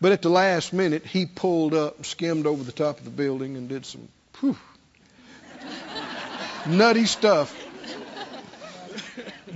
But 0.00 0.12
at 0.12 0.20
the 0.20 0.28
last 0.28 0.72
minute, 0.72 1.06
he 1.06 1.24
pulled 1.24 1.72
up, 1.72 2.04
skimmed 2.04 2.46
over 2.46 2.62
the 2.62 2.72
top 2.72 2.98
of 2.98 3.04
the 3.04 3.10
building, 3.10 3.56
and 3.56 3.68
did 3.68 3.86
some 3.86 4.08
whew, 4.40 4.56
nutty 6.66 7.06
stuff. 7.06 7.54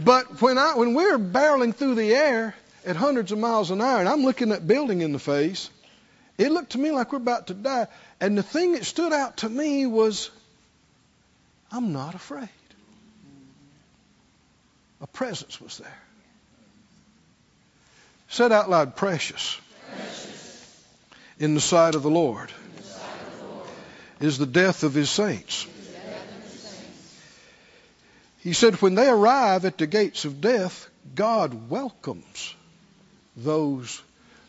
But 0.05 0.41
when 0.41 0.59
I 0.59 0.75
when 0.75 0.95
we 0.95 1.11
were 1.11 1.19
barreling 1.19 1.75
through 1.75 1.97
the 1.97 2.15
air 2.15 2.55
at 2.87 2.97
hundreds 2.97 3.33
of 3.33 3.39
miles 3.39 3.71
an 3.71 3.81
hour, 3.81 3.99
and 3.99 4.09
I'm 4.09 4.23
looking 4.23 4.53
at 4.53 4.67
building 4.67 5.01
in 5.01 5.13
the 5.13 5.19
face, 5.19 5.71
it 6.37 6.53
looked 6.53 6.73
to 6.73 6.79
me 6.79 6.93
like 6.93 7.13
we're 7.13 7.19
about 7.19 7.49
to 7.49 7.55
die. 7.55 7.89
And 8.21 8.39
the 8.39 8.43
thing 8.43 8.73
that 8.73 8.85
stood 8.85 9.13
out 9.13 9.39
to 9.39 9.49
me 9.49 9.87
was, 9.87 10.31
I'm 11.73 11.93
not 11.93 12.15
afraid 12.15 12.49
a 15.01 15.07
presence 15.07 15.61
was 15.61 15.79
there. 15.79 15.99
Said 18.29 18.53
out 18.53 18.69
loud, 18.69 18.97
precious. 18.97 19.59
precious. 19.91 20.85
In 21.39 21.55
the 21.55 21.61
sight 21.61 21.95
of 21.95 22.03
the 22.03 22.11
Lord, 22.11 22.51
the 22.77 23.45
Lord. 23.47 23.69
is 24.21 24.39
the 24.39 24.47
death 24.47 24.83
of 24.83 24.93
his 24.93 25.09
saints. 25.09 25.67
He 28.49 28.55
said, 28.55 28.81
when 28.81 28.95
they 28.95 29.07
arrive 29.07 29.67
at 29.67 29.77
the 29.77 29.87
gates 29.87 30.25
of 30.25 30.41
death, 30.41 30.89
God 31.15 31.69
welcomes 31.69 32.55
those 33.37 34.01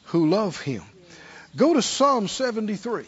who 0.06 0.30
love 0.30 0.62
him. 0.62 0.84
Go 1.58 1.74
to 1.74 1.82
Psalm 1.82 2.30
73. 2.30 3.06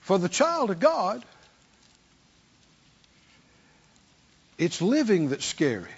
For 0.00 0.18
the 0.18 0.30
child 0.30 0.70
of 0.70 0.80
God, 0.80 1.22
it's 4.56 4.80
living 4.80 5.28
that's 5.28 5.44
scary, 5.44 5.90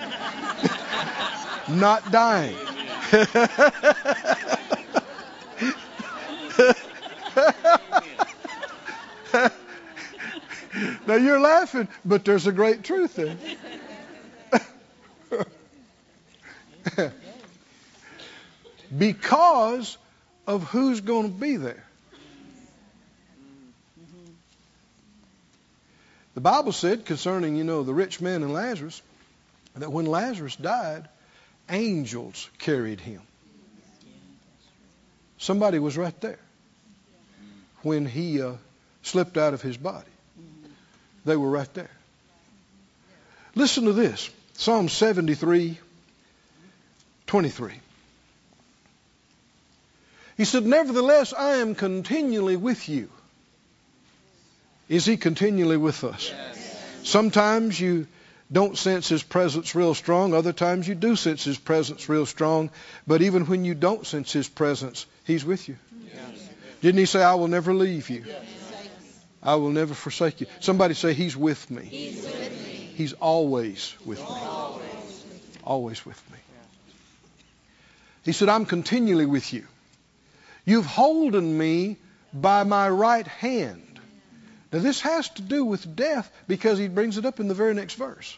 not 1.68 2.10
dying. 2.10 2.56
Now 11.06 11.14
you're 11.14 11.40
laughing, 11.40 11.88
but 12.04 12.24
there's 12.24 12.46
a 12.46 12.52
great 12.52 12.82
truth 12.82 13.18
in 13.18 13.38
it. 16.96 17.12
because 18.96 19.98
of 20.46 20.64
who's 20.64 21.00
going 21.00 21.32
to 21.32 21.38
be 21.38 21.56
there. 21.56 21.84
The 26.34 26.40
Bible 26.40 26.72
said 26.72 27.04
concerning, 27.06 27.56
you 27.56 27.64
know, 27.64 27.82
the 27.82 27.94
rich 27.94 28.20
man 28.20 28.42
and 28.42 28.52
Lazarus, 28.52 29.00
that 29.74 29.90
when 29.90 30.06
Lazarus 30.06 30.54
died, 30.56 31.08
angels 31.68 32.48
carried 32.58 33.00
him. 33.00 33.20
Somebody 35.38 35.78
was 35.78 35.96
right 35.96 36.18
there 36.20 36.38
when 37.82 38.06
he 38.06 38.40
uh, 38.42 38.54
slipped 39.02 39.36
out 39.36 39.54
of 39.54 39.62
his 39.62 39.76
body. 39.76 40.06
They 41.24 41.36
were 41.36 41.50
right 41.50 41.72
there. 41.74 41.90
Listen 43.54 43.84
to 43.84 43.92
this 43.92 44.30
Psalm 44.54 44.88
73 44.88 45.78
23. 47.26 47.72
He 50.36 50.44
said, 50.44 50.64
Nevertheless, 50.64 51.32
I 51.32 51.56
am 51.56 51.74
continually 51.74 52.56
with 52.56 52.88
you. 52.88 53.08
Is 54.88 55.04
he 55.04 55.16
continually 55.16 55.76
with 55.76 56.04
us? 56.04 56.30
Yes. 56.30 56.84
Sometimes 57.02 57.80
you 57.80 58.06
don't 58.50 58.78
sense 58.78 59.08
his 59.08 59.22
presence 59.22 59.74
real 59.74 59.94
strong. 59.94 60.34
Other 60.34 60.52
times 60.52 60.86
you 60.86 60.94
do 60.94 61.16
sense 61.16 61.44
his 61.44 61.58
presence 61.58 62.08
real 62.08 62.26
strong. 62.26 62.70
But 63.06 63.22
even 63.22 63.46
when 63.46 63.64
you 63.64 63.74
don't 63.74 64.06
sense 64.06 64.32
his 64.32 64.48
presence, 64.48 65.06
he's 65.24 65.44
with 65.44 65.68
you. 65.68 65.76
Yes. 66.14 66.48
Didn't 66.80 66.98
he 66.98 67.06
say, 67.06 67.22
I 67.22 67.34
will 67.34 67.48
never 67.48 67.74
leave 67.74 68.08
you? 68.08 68.24
Yes. 68.26 68.44
I 69.42 69.54
will 69.54 69.70
never 69.70 69.94
forsake 69.94 70.40
you. 70.40 70.48
Somebody 70.58 70.94
say, 70.94 71.14
He's 71.14 71.36
with 71.36 71.70
me. 71.70 71.84
He's 71.84 72.22
with 72.24 72.66
me. 72.66 72.90
He's 72.94 73.12
always 73.12 73.94
with 74.04 74.18
me. 74.18 74.24
Always. 74.28 75.24
Always 75.62 76.06
with 76.06 76.30
me. 76.32 76.38
He 78.24 78.32
said, 78.32 78.48
I'm 78.48 78.66
continually 78.66 79.26
with 79.26 79.52
you. 79.52 79.64
You've 80.64 80.86
holden 80.86 81.56
me 81.56 81.96
by 82.32 82.64
my 82.64 82.88
right 82.88 83.26
hand. 83.26 83.85
Now, 84.76 84.82
this 84.82 85.00
has 85.00 85.30
to 85.30 85.40
do 85.40 85.64
with 85.64 85.96
death 85.96 86.30
because 86.46 86.78
he 86.78 86.86
brings 86.86 87.16
it 87.16 87.24
up 87.24 87.40
in 87.40 87.48
the 87.48 87.54
very 87.54 87.72
next 87.72 87.94
verse. 87.94 88.36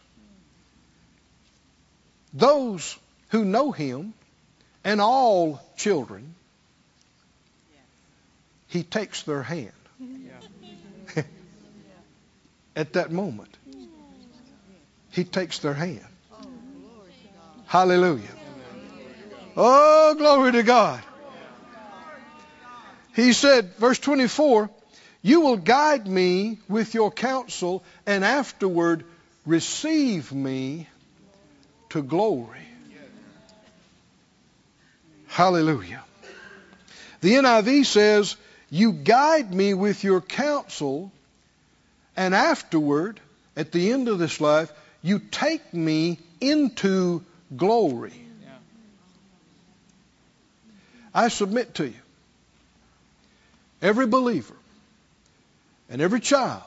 Those 2.33 2.97
who 3.31 3.45
know 3.45 3.73
him 3.73 4.15
and 4.85 5.01
all 5.01 5.61
children, 5.77 6.37
he 8.69 8.85
takes 8.85 9.25
their 9.25 9.43
hand 9.43 9.73
at 12.77 12.93
that 12.93 13.11
moment. 13.11 13.57
He 15.11 15.25
takes 15.25 15.59
their 15.59 15.75
hand. 15.75 16.07
Hallelujah. 17.67 18.37
Oh, 19.57 20.15
glory 20.17 20.53
to 20.53 20.63
God. 20.63 21.03
He 23.17 23.33
said, 23.33 23.75
verse 23.75 23.99
24, 23.99 24.71
You 25.23 25.41
will 25.41 25.57
guide 25.57 26.07
me 26.07 26.59
with 26.69 26.95
your 26.95 27.11
counsel, 27.11 27.83
and 28.07 28.25
afterward 28.25 29.05
receive 29.45 30.33
me 30.33 30.87
to 31.91 32.03
glory. 32.03 32.59
Hallelujah. 35.27 36.05
The 37.21 37.33
NIV 37.35 37.87
says, 37.87 38.37
You 38.71 38.93
guide 38.93 39.53
me 39.53 39.75
with 39.75 40.05
your 40.05 40.21
counsel, 40.21 41.13
and 42.17 42.35
afterward, 42.35 43.21
at 43.57 43.73
the 43.73 43.93
end 43.93 44.09
of 44.09 44.19
this 44.19 44.41
life, 44.41 44.73
you 45.03 45.19
take 45.19 45.75
me 45.75 46.19
into 46.41 47.25
glory. 47.57 48.13
I 51.13 51.29
submit 51.29 51.75
to 51.75 51.87
you, 51.87 52.01
every 53.83 54.07
believer 54.07 54.55
and 55.89 56.03
every 56.03 56.21
child 56.21 56.63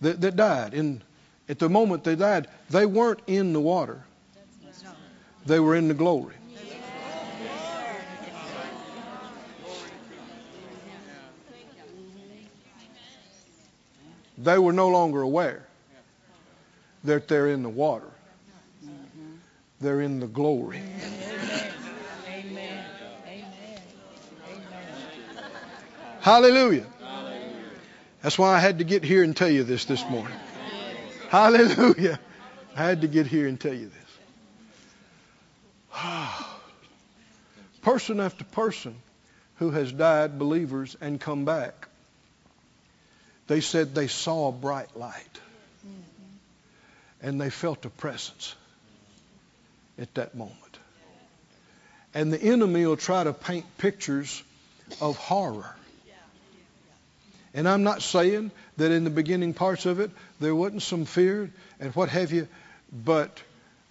that, 0.00 0.20
that 0.20 0.36
died, 0.36 0.74
in, 0.74 1.02
at 1.48 1.58
the 1.58 1.68
moment 1.68 2.04
they 2.04 2.16
died, 2.16 2.48
they 2.70 2.86
weren't 2.86 3.20
in 3.26 3.52
the 3.52 3.60
water, 3.60 4.04
they 5.46 5.60
were 5.60 5.74
in 5.74 5.88
the 5.88 5.94
glory. 5.94 6.34
They 14.40 14.56
were 14.56 14.72
no 14.72 14.88
longer 14.88 15.22
aware 15.22 15.66
that 17.04 17.26
they're 17.26 17.48
in 17.48 17.64
the 17.64 17.68
water. 17.68 18.08
They're 19.80 20.00
in 20.00 20.20
the 20.20 20.26
glory. 20.26 20.78
Amen. 20.78 21.72
Amen. 22.28 22.84
Amen. 23.26 23.82
Hallelujah. 26.20 26.86
That's 28.22 28.38
why 28.38 28.56
I 28.56 28.58
had 28.58 28.78
to 28.78 28.84
get 28.84 29.04
here 29.04 29.22
and 29.22 29.36
tell 29.36 29.50
you 29.50 29.62
this 29.64 29.84
this 29.84 30.04
morning. 30.08 30.36
Hallelujah. 31.28 32.18
I 32.74 32.82
had 32.82 33.02
to 33.02 33.08
get 33.08 33.26
here 33.26 33.46
and 33.46 33.60
tell 33.60 33.74
you 33.74 33.90
this. 33.90 34.08
person 37.82 38.20
after 38.20 38.44
person 38.44 38.96
who 39.56 39.70
has 39.70 39.92
died, 39.92 40.38
believers, 40.38 40.96
and 41.00 41.20
come 41.20 41.44
back, 41.44 41.88
they 43.46 43.60
said 43.60 43.94
they 43.94 44.08
saw 44.08 44.48
a 44.48 44.52
bright 44.52 44.96
light. 44.96 45.40
And 47.20 47.40
they 47.40 47.50
felt 47.50 47.84
a 47.84 47.90
presence 47.90 48.54
at 49.98 50.14
that 50.14 50.36
moment. 50.36 50.54
And 52.14 52.32
the 52.32 52.40
enemy 52.40 52.86
will 52.86 52.96
try 52.96 53.24
to 53.24 53.32
paint 53.32 53.64
pictures 53.78 54.42
of 55.00 55.16
horror. 55.16 55.74
And 57.58 57.68
I'm 57.68 57.82
not 57.82 58.02
saying 58.02 58.52
that 58.76 58.92
in 58.92 59.02
the 59.02 59.10
beginning 59.10 59.52
parts 59.52 59.84
of 59.84 59.98
it 59.98 60.12
there 60.38 60.54
wasn't 60.54 60.80
some 60.80 61.04
fear 61.04 61.50
and 61.80 61.92
what 61.96 62.08
have 62.08 62.30
you, 62.30 62.46
but 62.92 63.42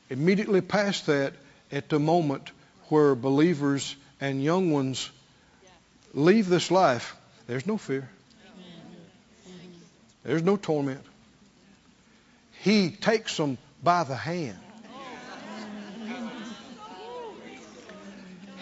immediately 0.10 0.62
past 0.62 1.08
that, 1.08 1.34
at 1.70 1.90
the 1.90 2.00
moment 2.00 2.50
where 2.88 3.14
believers 3.14 3.94
and 4.22 4.42
young 4.42 4.72
ones 4.72 5.12
leave 6.14 6.48
this 6.48 6.72
life, 6.72 7.18
there's 7.48 7.68
no 7.68 7.78
fear. 7.78 8.10
There's 10.24 10.44
no 10.44 10.56
torment. 10.56 11.04
He 12.62 12.90
takes 12.90 13.36
them 13.36 13.58
by 13.84 14.06
the 14.06 14.16
hand. 14.16 14.60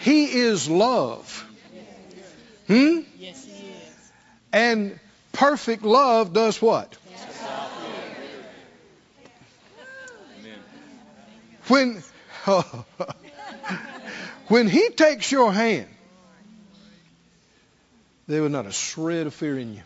He 0.00 0.24
is 0.32 0.68
love. 0.68 1.46
Hmm? 2.66 3.02
Yes. 3.20 3.45
And 4.56 4.98
perfect 5.32 5.82
love 5.82 6.32
does 6.32 6.62
what? 6.62 6.96
When 11.68 12.02
when 14.48 14.68
he 14.68 14.88
takes 14.96 15.30
your 15.30 15.52
hand, 15.52 15.88
there 18.26 18.40
was 18.40 18.50
not 18.50 18.64
a 18.64 18.72
shred 18.72 19.26
of 19.26 19.34
fear 19.34 19.58
in 19.58 19.74
you. 19.74 19.82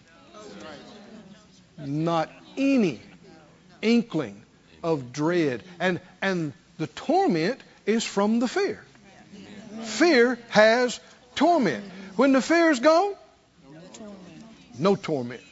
Not 1.77 2.31
any 2.57 3.01
inkling 3.83 4.41
of 4.85 5.13
dread. 5.13 5.65
And 5.81 6.01
and 6.23 6.53
the 6.79 6.87
torment 6.87 7.61
is 7.87 8.05
from 8.05 8.39
the 8.39 8.47
fear. 8.47 8.85
Fear 9.83 10.39
has 10.51 11.01
torment. 11.35 11.85
When 12.15 12.31
the 12.31 12.41
fear 12.41 12.71
is 12.71 12.79
gone. 12.79 13.17
No 14.81 14.97
torment. 14.97 15.43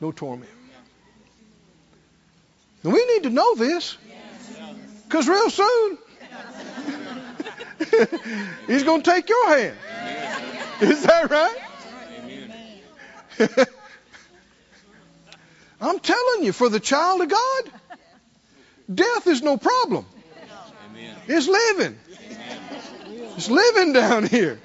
No 0.00 0.12
torment. 0.12 0.50
We 2.82 3.04
need 3.14 3.24
to 3.24 3.30
know 3.30 3.54
this. 3.54 3.96
Because 5.06 5.28
real 5.28 5.50
soon, 5.50 5.98
He's 8.66 8.84
going 8.84 9.02
to 9.02 9.10
take 9.10 9.28
your 9.28 9.58
hand. 9.58 9.76
Is 10.80 11.02
that 11.04 11.30
right? 11.30 11.56
I'm 15.80 15.98
telling 15.98 16.44
you, 16.44 16.52
for 16.52 16.68
the 16.68 16.80
child 16.80 17.22
of 17.22 17.28
God, 17.28 17.70
death 18.94 19.26
is 19.26 19.42
no 19.42 19.56
problem. 19.56 20.04
It's 21.26 21.48
living. 21.48 21.98
It's 23.36 23.48
living 23.48 23.94
down 23.94 24.26
here. 24.26 24.60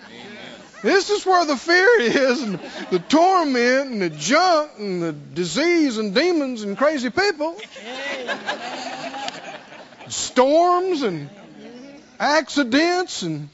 This 0.86 1.10
is 1.10 1.26
where 1.26 1.44
the 1.48 1.58
fear 1.58 2.00
is, 2.00 2.44
and 2.44 2.60
the 2.92 3.00
torment, 3.00 3.90
and 3.90 4.00
the 4.04 4.12
junk, 4.12 4.74
and 4.78 5.02
the 5.02 5.14
disease, 5.14 5.98
and 5.98 6.14
demons, 6.14 6.62
and 6.62 6.78
crazy 6.78 7.10
people. 7.10 7.60
Storms 10.08 11.02
and 11.02 11.28
accidents, 12.20 13.24
and 13.24 13.50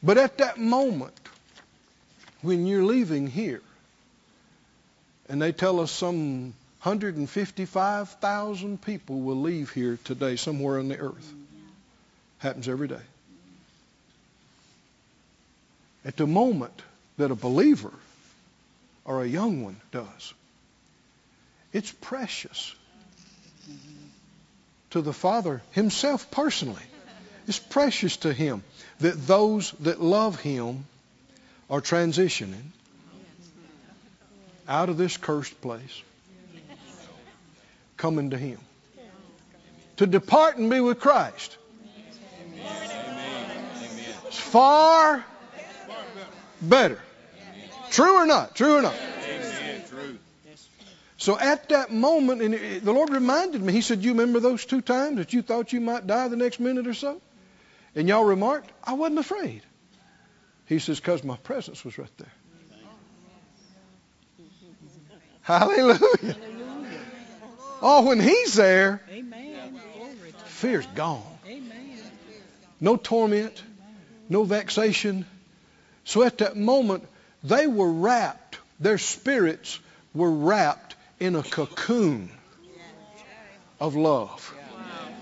but 0.00 0.16
at 0.16 0.38
that 0.38 0.58
moment, 0.58 1.18
when 2.42 2.68
you're 2.68 2.84
leaving 2.84 3.26
here, 3.26 3.62
and 5.28 5.42
they 5.42 5.50
tell 5.50 5.80
us 5.80 5.90
some 5.90 6.54
155,000 6.82 8.80
people 8.80 9.18
will 9.22 9.40
leave 9.40 9.70
here 9.70 9.98
today, 10.04 10.36
somewhere 10.36 10.78
on 10.78 10.86
the 10.86 10.98
earth. 10.98 11.32
Happens 12.38 12.68
every 12.68 12.86
day. 12.86 13.02
At 16.04 16.16
the 16.16 16.26
moment 16.26 16.82
that 17.18 17.30
a 17.30 17.34
believer 17.34 17.92
or 19.04 19.22
a 19.22 19.26
young 19.26 19.62
one 19.62 19.80
does, 19.92 20.34
it's 21.72 21.92
precious 21.92 22.74
to 24.90 25.02
the 25.02 25.12
Father 25.12 25.62
Himself 25.72 26.30
personally. 26.30 26.82
It's 27.46 27.58
precious 27.58 28.18
to 28.18 28.32
Him 28.32 28.62
that 29.00 29.26
those 29.26 29.72
that 29.80 30.00
love 30.00 30.40
Him 30.40 30.86
are 31.68 31.80
transitioning 31.80 32.70
out 34.68 34.88
of 34.88 34.96
this 34.96 35.16
cursed 35.16 35.60
place, 35.60 36.02
coming 37.96 38.30
to 38.30 38.38
Him. 38.38 38.58
To 39.98 40.06
depart 40.06 40.56
and 40.56 40.70
be 40.70 40.80
with 40.80 40.98
Christ. 40.98 41.58
It's 44.26 44.38
far 44.38 45.24
better. 46.62 46.98
True 47.90 48.22
or 48.22 48.26
not? 48.26 48.54
True 48.54 48.76
or 48.78 48.82
not? 48.82 48.94
So 51.16 51.38
at 51.38 51.68
that 51.68 51.92
moment, 51.92 52.40
and 52.40 52.82
the 52.82 52.92
Lord 52.92 53.10
reminded 53.10 53.60
me, 53.60 53.74
He 53.74 53.82
said, 53.82 54.02
You 54.02 54.12
remember 54.12 54.40
those 54.40 54.64
two 54.64 54.80
times 54.80 55.18
that 55.18 55.34
you 55.34 55.42
thought 55.42 55.72
you 55.72 55.80
might 55.80 56.06
die 56.06 56.28
the 56.28 56.36
next 56.36 56.60
minute 56.60 56.86
or 56.86 56.94
so? 56.94 57.20
And 57.94 58.08
y'all 58.08 58.24
remarked, 58.24 58.70
I 58.82 58.94
wasn't 58.94 59.18
afraid. 59.18 59.62
He 60.64 60.78
says, 60.78 60.98
Because 60.98 61.22
my 61.22 61.36
presence 61.36 61.84
was 61.84 61.98
right 61.98 62.16
there. 62.16 62.32
Hallelujah. 65.42 66.36
Oh, 67.82 68.06
when 68.06 68.20
He's 68.20 68.54
there, 68.54 69.02
Amen. 69.10 69.78
Fear's 70.46 70.86
gone. 70.94 71.22
Amen. 71.46 71.98
No 72.80 72.96
torment, 72.96 73.62
no 74.28 74.44
vexation. 74.44 75.26
So 76.10 76.24
at 76.24 76.38
that 76.38 76.56
moment, 76.56 77.06
they 77.44 77.68
were 77.68 77.88
wrapped, 77.88 78.58
their 78.80 78.98
spirits 78.98 79.78
were 80.12 80.28
wrapped 80.28 80.96
in 81.20 81.36
a 81.36 81.42
cocoon 81.44 82.30
of 83.78 83.94
love 83.94 84.52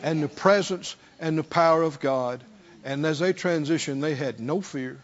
and 0.02 0.22
the 0.22 0.28
presence 0.28 0.96
and 1.20 1.36
the 1.36 1.42
power 1.42 1.82
of 1.82 2.00
God. 2.00 2.42
And 2.86 3.04
as 3.04 3.18
they 3.18 3.34
transitioned, 3.34 4.00
they 4.00 4.14
had 4.14 4.40
no 4.40 4.62
fear, 4.62 4.98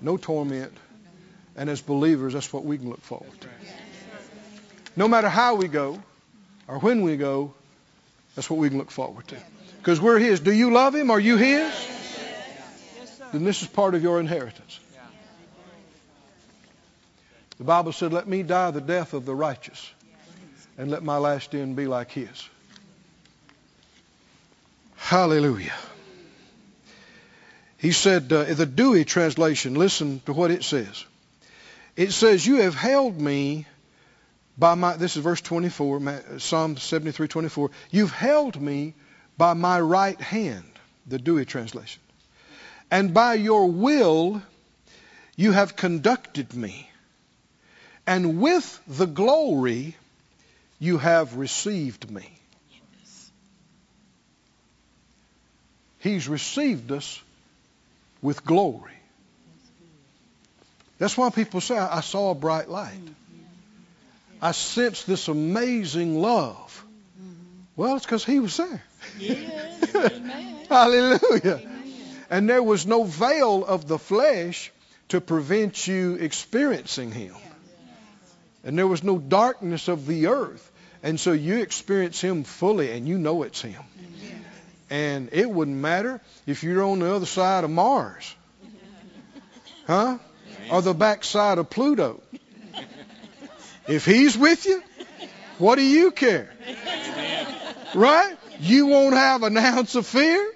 no 0.00 0.16
torment. 0.16 0.72
And 1.54 1.70
as 1.70 1.80
believers, 1.80 2.32
that's 2.32 2.52
what 2.52 2.64
we 2.64 2.78
can 2.78 2.88
look 2.90 3.02
forward 3.02 3.40
to. 3.42 3.48
No 4.96 5.06
matter 5.06 5.28
how 5.28 5.54
we 5.54 5.68
go 5.68 6.02
or 6.66 6.80
when 6.80 7.02
we 7.02 7.16
go, 7.16 7.54
that's 8.34 8.50
what 8.50 8.58
we 8.58 8.70
can 8.70 8.78
look 8.78 8.90
forward 8.90 9.28
to. 9.28 9.36
Because 9.76 10.00
we're 10.00 10.18
His. 10.18 10.40
Do 10.40 10.50
you 10.50 10.72
love 10.72 10.96
Him? 10.96 11.12
Are 11.12 11.20
you 11.20 11.36
His? 11.36 11.97
Then 13.32 13.44
this 13.44 13.62
is 13.62 13.68
part 13.68 13.94
of 13.94 14.02
your 14.02 14.20
inheritance. 14.20 14.80
The 17.58 17.64
Bible 17.64 17.92
said, 17.92 18.12
Let 18.12 18.28
me 18.28 18.42
die 18.42 18.70
the 18.70 18.80
death 18.80 19.14
of 19.14 19.26
the 19.26 19.34
righteous, 19.34 19.90
and 20.76 20.90
let 20.90 21.02
my 21.02 21.18
last 21.18 21.54
end 21.54 21.76
be 21.76 21.86
like 21.86 22.12
His. 22.12 22.48
Hallelujah. 24.96 25.74
He 27.78 27.92
said, 27.92 28.32
uh, 28.32 28.44
the 28.44 28.66
Douay 28.66 29.04
translation, 29.06 29.74
listen 29.74 30.20
to 30.26 30.32
what 30.32 30.50
it 30.50 30.64
says. 30.64 31.04
It 31.96 32.12
says, 32.12 32.46
You 32.46 32.56
have 32.62 32.74
held 32.74 33.20
me 33.20 33.66
by 34.58 34.74
my, 34.74 34.96
this 34.96 35.16
is 35.16 35.22
verse 35.22 35.40
24, 35.40 36.38
Psalm 36.38 36.76
73, 36.76 37.28
24. 37.28 37.70
You've 37.90 38.10
held 38.10 38.60
me 38.60 38.94
by 39.36 39.54
my 39.54 39.80
right 39.80 40.20
hand, 40.20 40.66
the 41.06 41.18
Douay 41.18 41.46
translation. 41.46 42.02
And 42.90 43.12
by 43.12 43.34
your 43.34 43.70
will 43.70 44.42
you 45.36 45.52
have 45.52 45.76
conducted 45.76 46.54
me. 46.54 46.90
And 48.06 48.40
with 48.40 48.80
the 48.86 49.06
glory 49.06 49.96
you 50.78 50.98
have 50.98 51.36
received 51.36 52.10
me. 52.10 52.30
He's 55.98 56.28
received 56.28 56.92
us 56.92 57.20
with 58.22 58.44
glory. 58.44 58.92
That's 60.98 61.16
why 61.16 61.30
people 61.30 61.60
say, 61.60 61.76
I 61.76 62.00
saw 62.00 62.30
a 62.30 62.34
bright 62.34 62.68
light. 62.68 62.98
I 64.40 64.52
sensed 64.52 65.06
this 65.06 65.28
amazing 65.28 66.20
love. 66.20 66.84
Well, 67.76 67.96
it's 67.96 68.04
because 68.04 68.24
he 68.24 68.40
was 68.40 68.56
there. 68.56 68.82
Yes. 69.18 69.94
Amen. 70.70 71.68
And 72.30 72.48
there 72.48 72.62
was 72.62 72.86
no 72.86 73.04
veil 73.04 73.64
of 73.64 73.88
the 73.88 73.98
flesh 73.98 74.70
to 75.08 75.20
prevent 75.20 75.86
you 75.86 76.14
experiencing 76.16 77.10
him. 77.10 77.34
And 78.64 78.78
there 78.78 78.86
was 78.86 79.02
no 79.02 79.18
darkness 79.18 79.88
of 79.88 80.06
the 80.06 80.26
earth. 80.26 80.70
And 81.02 81.18
so 81.18 81.32
you 81.32 81.58
experience 81.58 82.20
him 82.20 82.44
fully 82.44 82.90
and 82.90 83.08
you 83.08 83.18
know 83.18 83.42
it's 83.42 83.62
him. 83.62 83.82
And 84.90 85.30
it 85.32 85.48
wouldn't 85.48 85.76
matter 85.76 86.20
if 86.46 86.62
you're 86.62 86.82
on 86.82 86.98
the 86.98 87.14
other 87.14 87.26
side 87.26 87.64
of 87.64 87.70
Mars. 87.70 88.34
Huh? 89.86 90.18
Or 90.70 90.82
the 90.82 90.94
backside 90.94 91.58
of 91.58 91.70
Pluto. 91.70 92.20
If 93.86 94.04
he's 94.04 94.36
with 94.36 94.66
you, 94.66 94.82
what 95.58 95.76
do 95.76 95.82
you 95.82 96.10
care? 96.10 96.50
Right? 97.94 98.36
You 98.60 98.86
won't 98.86 99.14
have 99.14 99.42
an 99.44 99.56
ounce 99.56 99.94
of 99.94 100.06
fear 100.06 100.52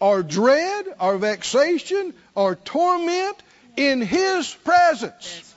or 0.00 0.22
dread 0.22 0.86
or 1.00 1.18
vexation 1.18 2.14
or 2.34 2.54
torment 2.56 3.36
in 3.76 4.00
his 4.00 4.52
presence. 4.64 5.54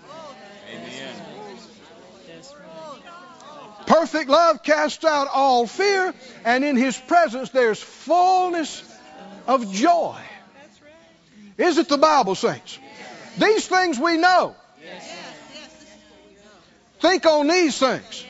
Amen. 0.72 1.16
Perfect 3.86 4.30
love 4.30 4.64
casts 4.64 5.04
out 5.04 5.28
all 5.34 5.68
fear, 5.68 6.14
and 6.46 6.64
in 6.64 6.78
his 6.78 6.98
presence 6.98 7.50
there's 7.50 7.82
fullness 7.82 8.84
of 9.48 9.72
joy. 9.74 10.18
Is 11.58 11.78
it 11.78 11.90
the 11.90 11.98
Bible, 11.98 12.36
saints? 12.36 12.80
These 13.38 13.68
things 13.68 14.00
we 14.00 14.18
know. 14.18 14.56
Think 17.00 17.26
on 17.26 17.48
these 17.48 17.78
things. 17.78 18.26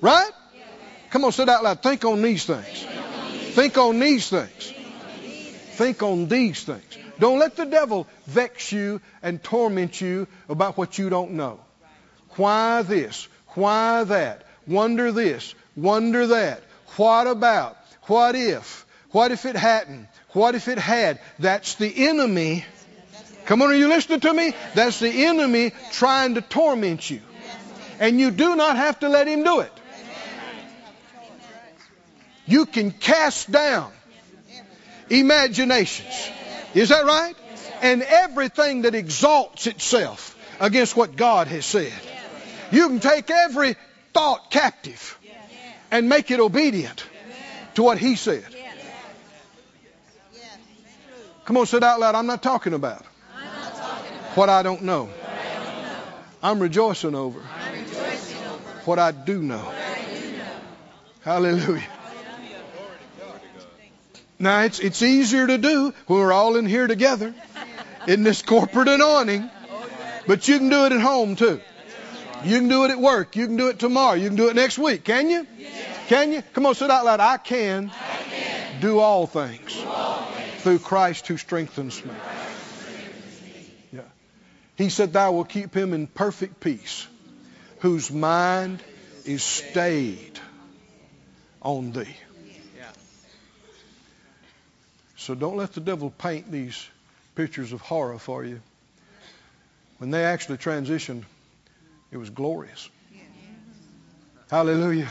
Right? 0.00 0.30
Come 1.10 1.24
on, 1.24 1.32
sit 1.32 1.48
out 1.48 1.64
loud. 1.64 1.82
Think 1.82 2.04
on 2.04 2.20
these 2.20 2.44
things. 2.44 2.86
Think 3.58 3.76
on 3.76 3.98
these 3.98 4.28
things. 4.28 4.72
Think 5.72 6.00
on 6.04 6.28
these 6.28 6.62
things. 6.62 6.96
Don't 7.18 7.40
let 7.40 7.56
the 7.56 7.66
devil 7.66 8.06
vex 8.24 8.70
you 8.70 9.00
and 9.20 9.42
torment 9.42 10.00
you 10.00 10.28
about 10.48 10.78
what 10.78 10.96
you 10.96 11.10
don't 11.10 11.32
know. 11.32 11.58
Why 12.36 12.82
this? 12.82 13.26
Why 13.56 14.04
that? 14.04 14.46
Wonder 14.68 15.10
this. 15.10 15.56
Wonder 15.74 16.28
that. 16.28 16.62
What 16.98 17.26
about? 17.26 17.76
What 18.02 18.36
if? 18.36 18.86
What 19.10 19.32
if 19.32 19.44
it 19.44 19.56
hadn't? 19.56 20.06
What 20.34 20.54
if 20.54 20.68
it 20.68 20.78
had? 20.78 21.18
That's 21.40 21.74
the 21.74 22.06
enemy. 22.06 22.64
Come 23.46 23.62
on, 23.62 23.70
are 23.70 23.74
you 23.74 23.88
listening 23.88 24.20
to 24.20 24.32
me? 24.32 24.54
That's 24.76 25.00
the 25.00 25.26
enemy 25.26 25.72
trying 25.90 26.36
to 26.36 26.42
torment 26.42 27.10
you. 27.10 27.22
And 27.98 28.20
you 28.20 28.30
do 28.30 28.54
not 28.54 28.76
have 28.76 29.00
to 29.00 29.08
let 29.08 29.26
him 29.26 29.42
do 29.42 29.58
it. 29.62 29.72
You 32.48 32.64
can 32.64 32.90
cast 32.90 33.50
down 33.52 33.92
imaginations. 35.10 36.30
Is 36.74 36.88
that 36.88 37.04
right? 37.04 37.36
And 37.82 38.02
everything 38.02 38.82
that 38.82 38.94
exalts 38.94 39.66
itself 39.66 40.34
against 40.58 40.96
what 40.96 41.14
God 41.14 41.46
has 41.48 41.66
said. 41.66 41.92
You 42.72 42.88
can 42.88 43.00
take 43.00 43.30
every 43.30 43.76
thought 44.14 44.50
captive 44.50 45.18
and 45.90 46.08
make 46.08 46.30
it 46.30 46.40
obedient 46.40 47.04
to 47.74 47.82
what 47.82 47.98
He 47.98 48.16
said. 48.16 48.46
Come 51.44 51.58
on, 51.58 51.66
say 51.66 51.76
it 51.76 51.82
out 51.82 52.00
loud. 52.00 52.14
I'm 52.14 52.26
not 52.26 52.42
talking 52.42 52.72
about 52.72 53.04
what 54.34 54.48
I 54.48 54.62
don't 54.62 54.82
know. 54.82 55.10
I'm 56.42 56.60
rejoicing 56.60 57.14
over 57.14 57.40
what 58.86 58.98
I 58.98 59.12
do 59.12 59.42
know. 59.42 59.70
Hallelujah. 61.22 61.84
Now 64.38 64.62
it's 64.62 64.78
it's 64.78 65.02
easier 65.02 65.46
to 65.46 65.58
do 65.58 65.92
when 66.06 66.20
we're 66.20 66.32
all 66.32 66.56
in 66.56 66.66
here 66.66 66.86
together 66.86 67.34
in 68.06 68.22
this 68.22 68.42
corporate 68.42 68.88
anointing, 68.88 69.50
but 70.26 70.46
you 70.46 70.58
can 70.58 70.68
do 70.68 70.86
it 70.86 70.92
at 70.92 71.00
home 71.00 71.34
too. 71.34 71.60
You 72.44 72.58
can 72.58 72.68
do 72.68 72.84
it 72.84 72.92
at 72.92 73.00
work. 73.00 73.34
You 73.34 73.46
can 73.46 73.56
do 73.56 73.68
it 73.68 73.78
tomorrow. 73.80 74.14
You 74.14 74.28
can 74.28 74.36
do 74.36 74.48
it 74.48 74.54
next 74.54 74.78
week. 74.78 75.02
Can 75.02 75.28
you? 75.28 75.46
Can 76.06 76.32
you? 76.32 76.42
Come 76.52 76.66
on, 76.66 76.74
say 76.74 76.84
it 76.84 76.90
out 76.90 77.04
loud. 77.04 77.20
I 77.20 77.36
can, 77.36 77.90
do 78.80 79.00
all 79.00 79.26
things 79.26 79.76
through 80.58 80.78
Christ 80.78 81.26
who 81.26 81.36
strengthens 81.36 82.04
me. 82.04 82.12
Yeah. 83.92 84.02
He 84.76 84.88
said, 84.88 85.12
Thou 85.12 85.32
will 85.32 85.44
keep 85.44 85.74
him 85.74 85.92
in 85.92 86.06
perfect 86.06 86.60
peace, 86.60 87.08
whose 87.80 88.10
mind 88.12 88.80
is 89.24 89.42
stayed 89.42 90.38
on 91.60 91.90
thee. 91.90 92.16
So 95.18 95.34
don't 95.34 95.56
let 95.56 95.72
the 95.72 95.80
devil 95.80 96.10
paint 96.10 96.50
these 96.50 96.88
pictures 97.34 97.72
of 97.72 97.80
horror 97.80 98.20
for 98.20 98.44
you. 98.44 98.60
When 99.98 100.12
they 100.12 100.24
actually 100.24 100.58
transitioned, 100.58 101.24
it 102.12 102.16
was 102.16 102.30
glorious. 102.30 102.88
Hallelujah. 104.48 105.08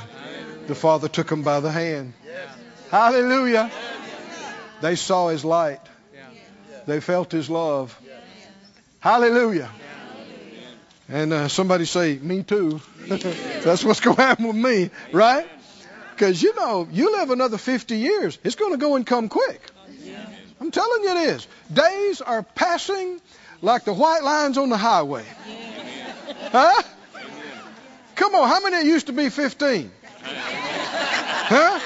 The 0.67 0.75
Father 0.75 1.09
took 1.09 1.27
them 1.27 1.43
by 1.43 1.59
the 1.59 1.71
hand. 1.71 2.13
Hallelujah. 2.89 3.69
They 4.81 4.95
saw 4.95 5.27
His 5.27 5.43
light. 5.43 5.81
They 6.85 7.01
felt 7.01 7.33
His 7.33 7.49
love. 7.49 7.99
Hallelujah. 8.99 9.69
And 11.09 11.33
uh, 11.33 11.47
somebody 11.49 11.83
say, 11.83 12.17
Me 12.17 12.43
too. 12.43 12.79
That's 13.07 13.83
what's 13.83 13.99
going 13.99 14.15
to 14.15 14.21
happen 14.21 14.47
with 14.47 14.55
me, 14.55 14.89
right? 15.11 15.47
Because 16.11 16.41
you 16.41 16.55
know, 16.55 16.87
you 16.89 17.11
live 17.11 17.29
another 17.29 17.57
50 17.57 17.97
years, 17.97 18.39
it's 18.45 18.55
going 18.55 18.71
to 18.71 18.77
go 18.77 18.95
and 18.95 19.05
come 19.05 19.27
quick. 19.27 19.61
I'm 20.59 20.71
telling 20.71 21.03
you 21.03 21.11
it 21.11 21.35
is. 21.35 21.47
Days 21.71 22.21
are 22.21 22.43
passing 22.43 23.21
like 23.61 23.85
the 23.85 23.93
white 23.93 24.23
lines 24.23 24.57
on 24.57 24.69
the 24.69 24.77
highway. 24.77 25.25
Huh? 26.51 26.81
Come 28.15 28.35
on, 28.35 28.47
how 28.47 28.61
many 28.61 28.87
used 28.87 29.07
to 29.07 29.13
be 29.13 29.29
15? 29.29 29.91
Huh? 30.23 31.79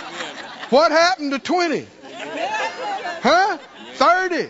What 0.70 0.92
happened 0.92 1.32
to 1.32 1.40
20? 1.40 1.88
Huh? 3.22 3.58
30? 3.96 4.50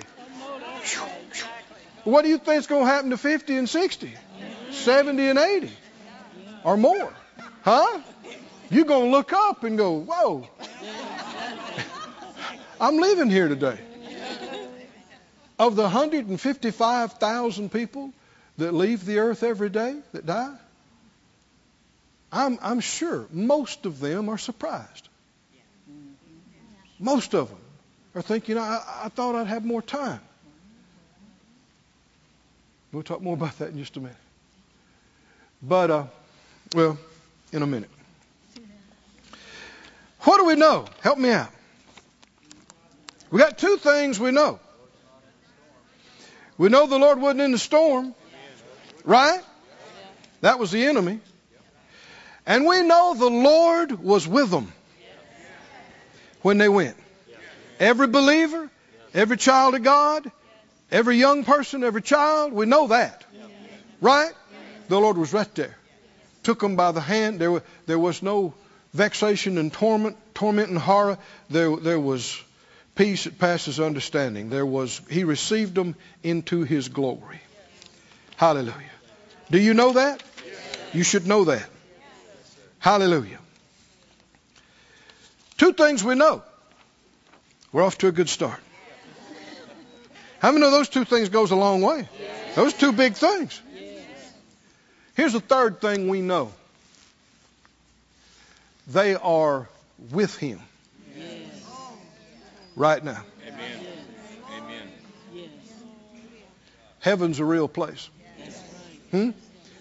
What 2.03 2.23
do 2.23 2.29
you 2.29 2.37
think 2.37 2.59
is 2.59 2.67
going 2.67 2.85
to 2.85 2.91
happen 2.91 3.09
to 3.11 3.17
50 3.17 3.57
and 3.57 3.69
60? 3.69 4.13
70 4.71 5.27
and 5.27 5.39
80? 5.39 5.71
Or 6.63 6.77
more? 6.77 7.13
Huh? 7.63 8.01
You're 8.69 8.85
going 8.85 9.05
to 9.05 9.11
look 9.11 9.33
up 9.33 9.63
and 9.63 9.77
go, 9.77 9.99
whoa. 9.99 10.47
I'm 12.79 12.97
leaving 12.97 13.29
here 13.29 13.47
today. 13.47 13.79
Of 15.61 15.75
the 15.75 15.83
155,000 15.83 17.71
people 17.71 18.11
that 18.57 18.73
leave 18.73 19.05
the 19.05 19.19
earth 19.19 19.43
every 19.43 19.69
day 19.69 19.95
that 20.11 20.25
die, 20.25 20.55
I'm, 22.31 22.57
I'm 22.63 22.79
sure 22.79 23.27
most 23.31 23.85
of 23.85 23.99
them 23.99 24.27
are 24.29 24.39
surprised. 24.39 25.07
Most 26.97 27.35
of 27.35 27.49
them 27.49 27.59
are 28.15 28.23
thinking, 28.23 28.57
I, 28.57 28.81
I 29.03 29.09
thought 29.09 29.35
I'd 29.35 29.45
have 29.45 29.63
more 29.63 29.83
time. 29.83 30.19
We'll 32.91 33.03
talk 33.03 33.21
more 33.21 33.35
about 33.35 33.59
that 33.59 33.69
in 33.69 33.77
just 33.77 33.95
a 33.97 33.99
minute. 33.99 34.17
But, 35.61 35.91
uh, 35.91 36.05
well, 36.73 36.97
in 37.53 37.61
a 37.61 37.67
minute. 37.67 37.91
What 40.21 40.37
do 40.37 40.45
we 40.45 40.55
know? 40.55 40.87
Help 41.01 41.19
me 41.19 41.29
out. 41.29 41.51
We 43.29 43.37
got 43.37 43.59
two 43.59 43.77
things 43.77 44.19
we 44.19 44.31
know. 44.31 44.59
We 46.57 46.69
know 46.69 46.87
the 46.87 46.99
Lord 46.99 47.19
wasn't 47.19 47.41
in 47.41 47.51
the 47.51 47.57
storm, 47.57 48.13
right? 49.03 49.41
That 50.41 50.59
was 50.59 50.71
the 50.71 50.85
enemy. 50.85 51.19
And 52.45 52.65
we 52.65 52.81
know 52.81 53.13
the 53.17 53.29
Lord 53.29 54.03
was 54.03 54.27
with 54.27 54.49
them 54.49 54.71
when 56.41 56.57
they 56.57 56.69
went. 56.69 56.97
Every 57.79 58.07
believer, 58.07 58.69
every 59.13 59.37
child 59.37 59.75
of 59.75 59.83
God, 59.83 60.31
every 60.91 61.17
young 61.17 61.43
person, 61.43 61.83
every 61.83 62.01
child, 62.01 62.53
we 62.53 62.65
know 62.65 62.87
that. 62.87 63.23
Right? 64.01 64.33
The 64.87 64.99
Lord 64.99 65.17
was 65.17 65.33
right 65.33 65.53
there. 65.55 65.77
Took 66.43 66.59
them 66.59 66.75
by 66.75 66.91
the 66.91 67.01
hand. 67.01 67.39
There, 67.39 67.51
was, 67.51 67.61
there 67.85 67.99
was 67.99 68.23
no 68.23 68.53
vexation 68.93 69.57
and 69.57 69.71
torment, 69.71 70.17
torment 70.33 70.69
and 70.69 70.77
horror. 70.77 71.17
There, 71.49 71.75
there 71.77 71.99
was 71.99 72.41
peace 72.95 73.23
that 73.23 73.39
passes 73.39 73.79
understanding. 73.79 74.49
There 74.49 74.65
was, 74.65 75.01
he 75.09 75.23
received 75.23 75.75
them 75.75 75.95
into 76.23 76.63
his 76.63 76.89
glory. 76.89 77.41
Hallelujah. 78.35 78.75
Do 79.49 79.59
you 79.59 79.73
know 79.73 79.93
that? 79.93 80.23
You 80.93 81.03
should 81.03 81.27
know 81.27 81.45
that. 81.45 81.67
Hallelujah. 82.79 83.39
Two 85.57 85.73
things 85.73 86.03
we 86.03 86.15
know. 86.15 86.41
We're 87.71 87.83
off 87.83 87.97
to 87.99 88.07
a 88.07 88.11
good 88.11 88.29
start. 88.29 88.59
How 90.39 90.51
many 90.51 90.65
of 90.65 90.71
those 90.71 90.89
two 90.89 91.05
things 91.05 91.29
goes 91.29 91.51
a 91.51 91.55
long 91.55 91.81
way? 91.81 92.09
Those 92.55 92.73
two 92.73 92.91
big 92.91 93.13
things. 93.13 93.61
Here's 95.15 95.33
the 95.33 95.39
third 95.39 95.79
thing 95.79 96.07
we 96.07 96.21
know. 96.21 96.51
They 98.87 99.15
are 99.15 99.69
with 100.09 100.35
him 100.35 100.59
right 102.75 103.03
now. 103.03 103.23
Amen. 103.47 103.85
Amen. 104.57 104.91
Yes. 105.33 105.49
Heaven's 106.99 107.39
a 107.39 107.45
real 107.45 107.67
place. 107.67 108.09
Hmm? 109.11 109.31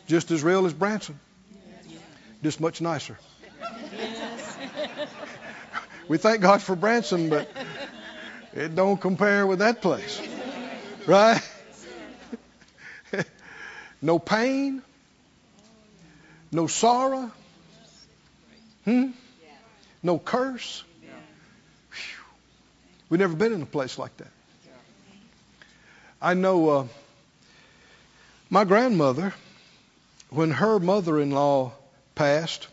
Just 0.07 0.31
as 0.31 0.43
real 0.43 0.67
as 0.67 0.73
Branson. 0.73 1.19
Just 2.43 2.61
much 2.61 2.81
nicer. 2.81 3.19
We 6.09 6.19
thank 6.19 6.41
God 6.41 6.61
for 6.61 6.75
Branson, 6.75 7.31
but 7.31 7.49
it 8.53 8.75
don't 8.75 9.01
compare 9.01 9.47
with 9.47 9.61
that 9.61 9.81
place. 9.81 10.21
Right? 11.07 11.41
no 14.03 14.19
pain, 14.19 14.83
no 16.51 16.67
sorrow, 16.67 17.31
hmm? 18.85 19.11
no 20.03 20.19
curse. 20.19 20.83
We've 23.11 23.19
never 23.19 23.35
been 23.35 23.53
in 23.53 23.61
a 23.61 23.67
place 23.67 23.99
like 23.99 24.17
that. 24.19 24.31
I 26.23 26.35
know 26.35 26.69
uh, 26.69 26.87
my 28.49 28.65
grandmother, 28.65 29.35
when 30.29 30.53
her 30.53 30.79
mother 30.79 31.19
in 31.19 31.33
law 31.33 31.73
passed, 32.15 32.69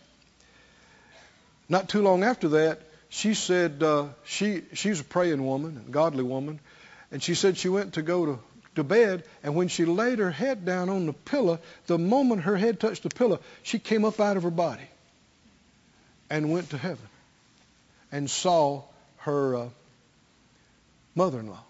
not 1.68 1.90
too 1.90 2.04
long 2.04 2.24
after 2.24 2.50
that, 2.50 2.82
she 3.10 3.34
said 3.34 3.82
uh, 3.82 4.08
she 4.26 4.62
she's 4.74 5.00
a 5.00 5.04
praying 5.04 5.44
woman, 5.44 5.86
a 5.88 5.92
godly 5.92 6.24
woman, 6.24 6.60
and 7.12 7.24
she 7.24 7.34
said 7.34 7.58
she 7.58 7.70
went 7.70 7.94
to 7.94 8.04
go 8.04 8.26
to, 8.26 8.40
to 8.76 8.84
bed, 8.84 9.24
and 9.42 9.56
when 9.56 9.70
she 9.70 9.86
laid 9.86 10.20
her 10.20 10.30
head 10.30 10.66
down 10.66 10.90
on 10.90 11.08
the 11.08 11.14
pillow, 11.14 11.60
the 11.88 11.98
moment 11.98 12.44
her 12.44 12.58
head 12.58 12.80
touched 12.80 13.04
the 13.04 13.10
pillow, 13.10 13.40
she 13.64 13.80
came 13.80 14.06
up 14.06 14.20
out 14.20 14.38
of 14.38 14.44
her 14.44 14.52
body 14.52 14.88
and 16.30 16.52
went 16.52 16.70
to 16.72 16.78
heaven 16.78 17.08
and 18.12 18.30
saw 18.30 18.84
her 19.20 19.56
uh, 19.56 19.70
mother-in-law. 21.18 21.64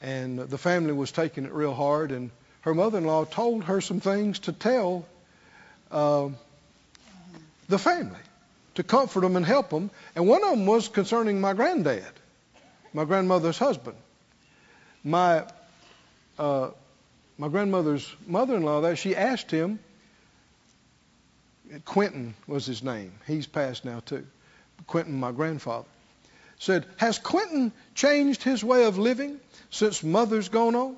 And 0.00 0.38
the 0.38 0.56
family 0.56 0.92
was 0.92 1.12
taking 1.12 1.44
it 1.44 1.52
real 1.52 1.74
hard, 1.74 2.12
and 2.12 2.30
her 2.62 2.72
mother-in-law 2.74 3.26
told 3.26 3.64
her 3.64 3.80
some 3.80 4.00
things 4.00 4.38
to 4.40 4.52
tell 4.52 5.04
uh, 5.90 6.28
the 7.68 7.78
family 7.78 8.18
to 8.76 8.82
comfort 8.82 9.20
them 9.20 9.36
and 9.36 9.44
help 9.44 9.68
them. 9.68 9.90
And 10.14 10.26
one 10.26 10.42
of 10.42 10.50
them 10.50 10.64
was 10.64 10.88
concerning 10.88 11.40
my 11.40 11.52
granddad, 11.52 12.12
my 12.94 13.04
grandmother's 13.04 13.58
husband. 13.58 13.96
My 15.04 15.44
uh, 16.38 16.70
my 17.36 17.48
grandmother's 17.48 18.06
mother-in-law 18.26 18.82
there, 18.82 18.96
she 18.96 19.16
asked 19.16 19.50
him. 19.50 19.78
Quentin 21.86 22.34
was 22.46 22.66
his 22.66 22.82
name. 22.82 23.12
He's 23.26 23.46
passed 23.46 23.84
now 23.84 24.00
too. 24.00 24.26
Quentin, 24.86 25.18
my 25.18 25.32
grandfather, 25.32 25.86
said, 26.60 26.86
"Has 26.96 27.18
Quentin 27.18 27.72
changed 27.94 28.44
his 28.44 28.62
way 28.62 28.84
of 28.84 28.96
living 28.96 29.40
since 29.70 30.04
mother's 30.04 30.48
gone 30.48 30.76
on?" 30.76 30.96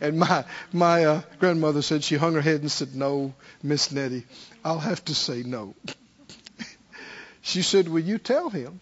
And 0.00 0.18
my 0.18 0.44
my 0.72 1.04
uh, 1.04 1.22
grandmother 1.38 1.82
said 1.82 2.02
she 2.02 2.16
hung 2.16 2.34
her 2.34 2.40
head 2.40 2.60
and 2.60 2.70
said, 2.70 2.96
"No, 2.96 3.34
Miss 3.62 3.92
Nettie, 3.92 4.26
I'll 4.64 4.80
have 4.80 5.04
to 5.04 5.14
say 5.14 5.44
no." 5.44 5.74
she 7.42 7.62
said, 7.62 7.88
"Will 7.88 8.00
you 8.00 8.18
tell 8.18 8.50
him 8.50 8.80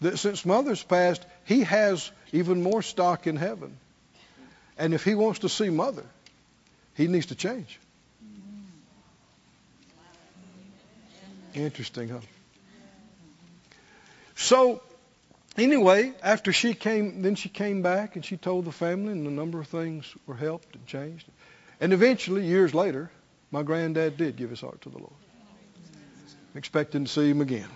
that 0.00 0.18
since 0.18 0.44
mother's 0.44 0.82
passed, 0.82 1.24
he 1.44 1.62
has 1.62 2.10
even 2.32 2.62
more 2.62 2.82
stock 2.82 3.26
in 3.26 3.36
heaven. 3.36 3.76
And 4.78 4.94
if 4.94 5.04
he 5.04 5.14
wants 5.14 5.40
to 5.40 5.48
see 5.48 5.68
mother, 5.68 6.04
he 6.94 7.06
needs 7.06 7.26
to 7.26 7.34
change. 7.34 7.78
Interesting, 11.54 12.08
huh? 12.08 12.20
So, 14.40 14.80
anyway, 15.58 16.14
after 16.22 16.50
she 16.50 16.72
came, 16.72 17.20
then 17.20 17.34
she 17.34 17.50
came 17.50 17.82
back 17.82 18.16
and 18.16 18.24
she 18.24 18.38
told 18.38 18.64
the 18.64 18.72
family, 18.72 19.12
and 19.12 19.26
a 19.26 19.30
number 19.30 19.60
of 19.60 19.68
things 19.68 20.12
were 20.26 20.34
helped 20.34 20.74
and 20.74 20.86
changed. 20.86 21.26
And 21.78 21.92
eventually, 21.92 22.46
years 22.46 22.74
later, 22.74 23.10
my 23.50 23.62
granddad 23.62 24.16
did 24.16 24.36
give 24.36 24.48
his 24.48 24.62
heart 24.62 24.80
to 24.82 24.88
the 24.88 24.96
Lord, 24.96 25.12
expecting 26.54 27.04
to 27.04 27.10
see 27.10 27.28
him 27.28 27.42
again. 27.42 27.68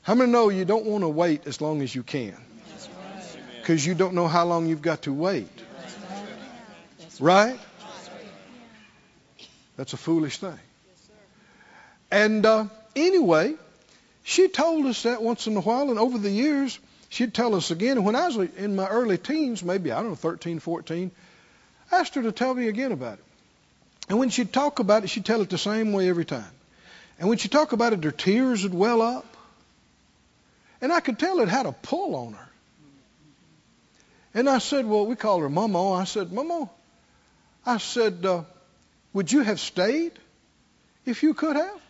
How 0.00 0.14
many 0.14 0.32
know 0.32 0.48
you 0.48 0.64
don't 0.64 0.86
want 0.86 1.04
to 1.04 1.08
wait 1.08 1.46
as 1.46 1.60
long 1.60 1.82
as 1.82 1.94
you 1.94 2.02
can? 2.02 2.36
Because 3.60 3.84
you 3.86 3.94
don't 3.94 4.14
know 4.14 4.28
how 4.28 4.46
long 4.46 4.66
you've 4.66 4.82
got 4.82 5.02
to 5.02 5.12
wait. 5.12 5.46
Right. 6.10 6.26
That's 6.98 7.20
Right? 7.20 7.60
That's 9.76 9.92
a 9.92 9.98
foolish 9.98 10.38
thing. 10.38 10.58
And 12.10 12.46
uh, 12.46 12.66
anyway, 12.96 13.56
she 14.24 14.48
told 14.48 14.86
us 14.86 15.02
that 15.02 15.22
once 15.22 15.46
in 15.46 15.54
a 15.54 15.60
while, 15.60 15.90
and 15.90 15.98
over 15.98 16.16
the 16.16 16.30
years, 16.30 16.78
she'd 17.10 17.34
tell 17.34 17.54
us 17.54 17.70
again. 17.70 17.98
And 17.98 18.06
when 18.06 18.16
I 18.16 18.26
was 18.26 18.36
in 18.56 18.74
my 18.74 18.88
early 18.88 19.18
teens, 19.18 19.62
maybe, 19.62 19.92
I 19.92 19.96
don't 20.00 20.08
know, 20.08 20.14
13, 20.14 20.60
14, 20.60 21.10
I 21.92 22.00
asked 22.00 22.14
her 22.14 22.22
to 22.22 22.32
tell 22.32 22.54
me 22.54 22.66
again 22.68 22.90
about 22.90 23.18
it. 23.18 23.24
And 24.08 24.18
when 24.18 24.30
she'd 24.30 24.50
talk 24.50 24.78
about 24.78 25.04
it, 25.04 25.08
she'd 25.08 25.26
tell 25.26 25.42
it 25.42 25.50
the 25.50 25.58
same 25.58 25.92
way 25.92 26.08
every 26.08 26.24
time. 26.24 26.50
And 27.18 27.28
when 27.28 27.36
she'd 27.36 27.52
talk 27.52 27.72
about 27.72 27.92
it, 27.92 28.02
her 28.02 28.10
tears 28.10 28.62
would 28.62 28.72
well 28.72 29.02
up. 29.02 29.26
And 30.80 30.90
I 30.90 31.00
could 31.00 31.18
tell 31.18 31.40
it 31.40 31.48
had 31.50 31.66
a 31.66 31.72
pull 31.72 32.16
on 32.16 32.32
her. 32.32 32.48
And 34.32 34.48
I 34.48 34.56
said, 34.56 34.86
well, 34.86 35.04
we 35.04 35.16
called 35.16 35.42
her 35.42 35.50
Momo. 35.50 36.00
I 36.00 36.04
said, 36.04 36.28
Momo, 36.28 36.70
I 37.66 37.76
said, 37.76 38.24
uh, 38.24 38.44
would 39.12 39.30
you 39.30 39.42
have 39.42 39.60
stayed 39.60 40.12
if 41.04 41.22
you 41.22 41.34
could 41.34 41.56
have? 41.56 41.83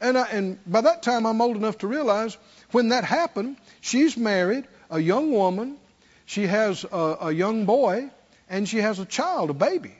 And, 0.00 0.18
I, 0.18 0.28
and 0.28 0.58
by 0.66 0.82
that 0.82 1.02
time, 1.02 1.26
I'm 1.26 1.40
old 1.40 1.56
enough 1.56 1.78
to 1.78 1.86
realize 1.86 2.36
when 2.72 2.88
that 2.88 3.04
happened, 3.04 3.56
she's 3.80 4.16
married, 4.16 4.64
a 4.90 4.98
young 4.98 5.32
woman, 5.32 5.78
she 6.26 6.46
has 6.46 6.84
a, 6.84 7.16
a 7.22 7.32
young 7.32 7.64
boy, 7.64 8.10
and 8.48 8.68
she 8.68 8.78
has 8.78 8.98
a 8.98 9.04
child, 9.04 9.50
a 9.50 9.54
baby, 9.54 9.94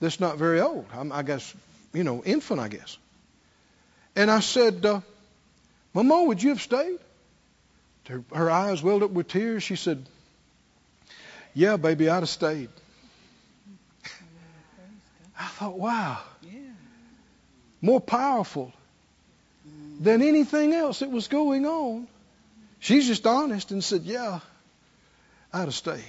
that's 0.00 0.20
not 0.20 0.38
very 0.38 0.60
old. 0.60 0.86
I'm, 0.92 1.12
I 1.12 1.22
guess, 1.22 1.54
you 1.92 2.04
know, 2.04 2.22
infant, 2.24 2.60
I 2.60 2.68
guess. 2.68 2.96
And 4.16 4.30
I 4.30 4.40
said, 4.40 4.84
uh, 4.86 5.00
Momo, 5.94 6.26
would 6.26 6.42
you 6.42 6.50
have 6.50 6.62
stayed? 6.62 6.98
Her, 8.08 8.24
her 8.34 8.50
eyes 8.50 8.82
welled 8.82 9.02
up 9.02 9.10
with 9.10 9.28
tears. 9.28 9.62
She 9.62 9.76
said, 9.76 10.04
Yeah, 11.54 11.76
baby, 11.76 12.08
I'd 12.08 12.20
have 12.20 12.28
stayed. 12.28 12.70
I 15.38 15.46
thought, 15.48 15.78
wow, 15.78 16.18
Yeah. 16.42 16.52
more 17.82 18.00
powerful 18.00 18.72
than 20.00 20.22
anything 20.22 20.72
else 20.72 21.00
that 21.00 21.10
was 21.10 21.28
going 21.28 21.66
on. 21.66 22.06
She's 22.80 23.06
just 23.06 23.26
honest 23.26 23.70
and 23.72 23.82
said, 23.82 24.02
Yeah, 24.02 24.40
I'd 25.52 25.64
have 25.64 25.74
stayed. 25.74 26.02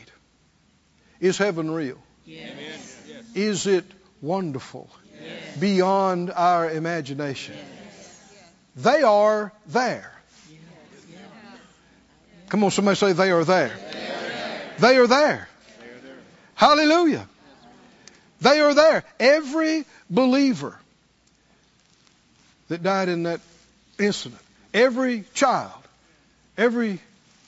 Is 1.19 1.37
heaven 1.37 1.71
real? 1.71 1.97
Yes. 2.25 2.97
Is 3.35 3.67
it 3.67 3.85
wonderful 4.21 4.89
Yes. 5.21 5.57
beyond 5.57 6.31
our 6.31 6.69
imagination? 6.69 7.55
They 8.75 9.01
are 9.01 9.51
there. 9.67 10.13
Come 12.49 12.63
on, 12.63 12.71
somebody 12.71 12.95
say 12.95 13.13
they 13.13 13.31
are 13.31 13.43
there. 13.43 13.71
They 14.79 14.97
are 14.97 15.07
there. 15.07 15.47
Hallelujah. 16.55 17.27
They 18.41 18.59
are 18.59 18.73
there. 18.73 19.03
Every 19.19 19.85
believer 20.09 20.77
that 22.69 22.81
died 22.81 23.09
in 23.09 23.23
that 23.23 23.41
incident, 23.99 24.41
every 24.73 25.23
child, 25.33 25.71
every 26.57 26.99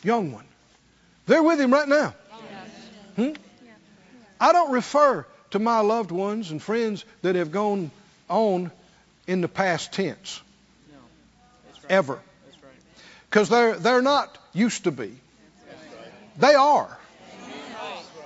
young 0.04 0.32
one, 0.32 0.46
they're 1.28 1.44
with 1.44 1.60
him 1.60 1.72
right 1.72 1.88
now. 1.88 2.14
Hmm? 3.16 3.32
I 4.40 4.52
don't 4.54 4.72
refer 4.72 5.26
to 5.52 5.60
my 5.60 5.82
loved 5.82 6.12
ones 6.12 6.52
and 6.52 6.62
friends 6.62 7.06
that 7.22 7.36
have 7.36 7.52
gone 7.52 7.92
on 8.30 8.72
in 9.28 9.42
the 9.42 9.48
past 9.48 9.94
tense. 9.94 10.42
Ever. 11.90 12.20
Because 13.30 13.50
they're, 13.50 13.76
they're 13.76 14.02
not 14.02 14.38
used 14.54 14.86
to 14.86 14.92
be. 14.92 15.14
They 16.38 16.54
are. 16.56 16.98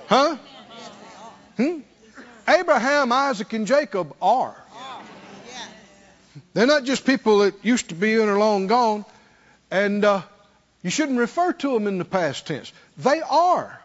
Huh? 0.08 0.36
Hmm? 1.56 1.80
Abraham, 2.48 3.12
Isaac, 3.12 3.52
and 3.52 3.66
Jacob 3.66 4.14
are. 4.22 4.56
They're 6.56 6.66
not 6.66 6.84
just 6.84 7.04
people 7.04 7.40
that 7.40 7.66
used 7.66 7.90
to 7.90 7.94
be 7.94 8.14
in 8.14 8.30
or 8.30 8.38
long 8.38 8.66
gone. 8.66 9.04
And 9.70 10.02
uh, 10.02 10.22
you 10.82 10.88
shouldn't 10.88 11.18
refer 11.18 11.52
to 11.52 11.74
them 11.74 11.86
in 11.86 11.98
the 11.98 12.04
past 12.06 12.46
tense. 12.46 12.72
They 12.96 13.20
are. 13.20 13.78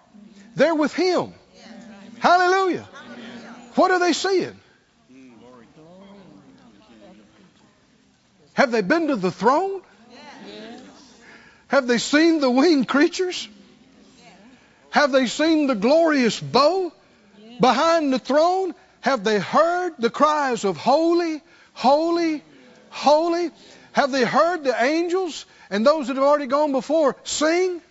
They're 0.56 0.74
with 0.74 0.94
Him. 0.94 1.34
Hallelujah. 2.20 2.88
What 3.76 3.92
are 3.92 4.00
they 4.00 4.14
seeing? 4.14 4.58
Have 8.54 8.72
they 8.72 8.80
been 8.80 9.08
to 9.08 9.18
the 9.18 9.32
throne? 9.32 9.82
Have 11.68 11.88
they 11.88 11.98
seen 11.98 12.40
the 12.40 12.50
winged 12.50 12.88
creatures? 12.88 13.50
Have 14.92 15.12
they 15.12 15.28
seen 15.28 15.68
the 15.68 15.76
glorious 15.76 16.40
bow 16.40 16.94
behind 17.60 18.14
the 18.14 18.20
throne? 18.20 18.74
Have 19.02 19.26
they 19.26 19.40
heard 19.40 19.96
the 20.00 20.10
cries 20.10 20.64
of 20.64 20.78
holy, 20.78 21.42
holy, 21.74 22.44
holy? 22.92 23.50
Have 23.94 24.12
they 24.12 24.24
heard 24.24 24.64
the 24.64 24.84
angels 24.84 25.46
and 25.70 25.86
those 25.86 26.08
that 26.08 26.16
have 26.16 26.24
already 26.24 26.46
gone 26.46 26.72
before 26.72 27.16
sing? 27.24 27.82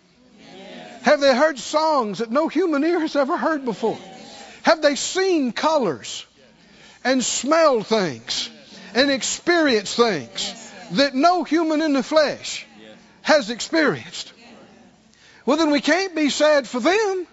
Have 1.03 1.21
they 1.21 1.35
heard 1.35 1.59
songs 1.59 2.19
that 2.19 2.31
no 2.31 2.49
human 2.49 2.85
ear 2.85 3.01
has 3.01 3.17
ever 3.17 3.37
heard 3.37 3.65
before? 3.65 3.99
Have 4.63 4.83
they 4.83 4.95
seen 4.95 5.53
colors 5.53 6.27
and 7.03 7.25
smelled 7.25 7.87
things 7.87 8.51
and 8.95 9.11
experienced 9.11 9.97
things 9.97 10.73
that 10.93 11.15
no 11.15 11.45
human 11.45 11.81
in 11.81 11.95
the 11.95 12.03
flesh 12.03 12.67
has 13.23 13.51
experienced? 13.51 14.33
Well, 15.47 15.57
then 15.57 15.71
we 15.71 15.81
can't 15.81 16.15
be 16.15 16.29
sad 16.29 16.69
for 16.69 16.81
them. 16.81 17.27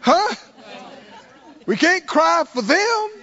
Huh? 0.00 0.34
We 1.66 1.76
can't 1.76 2.06
cry 2.06 2.44
for 2.44 2.62
them. 2.62 3.21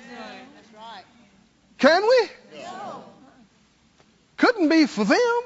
Can 1.79 2.03
we? 2.03 2.61
No. 2.61 3.03
Couldn't 4.37 4.69
be 4.69 4.85
for 4.85 5.05
them. 5.05 5.41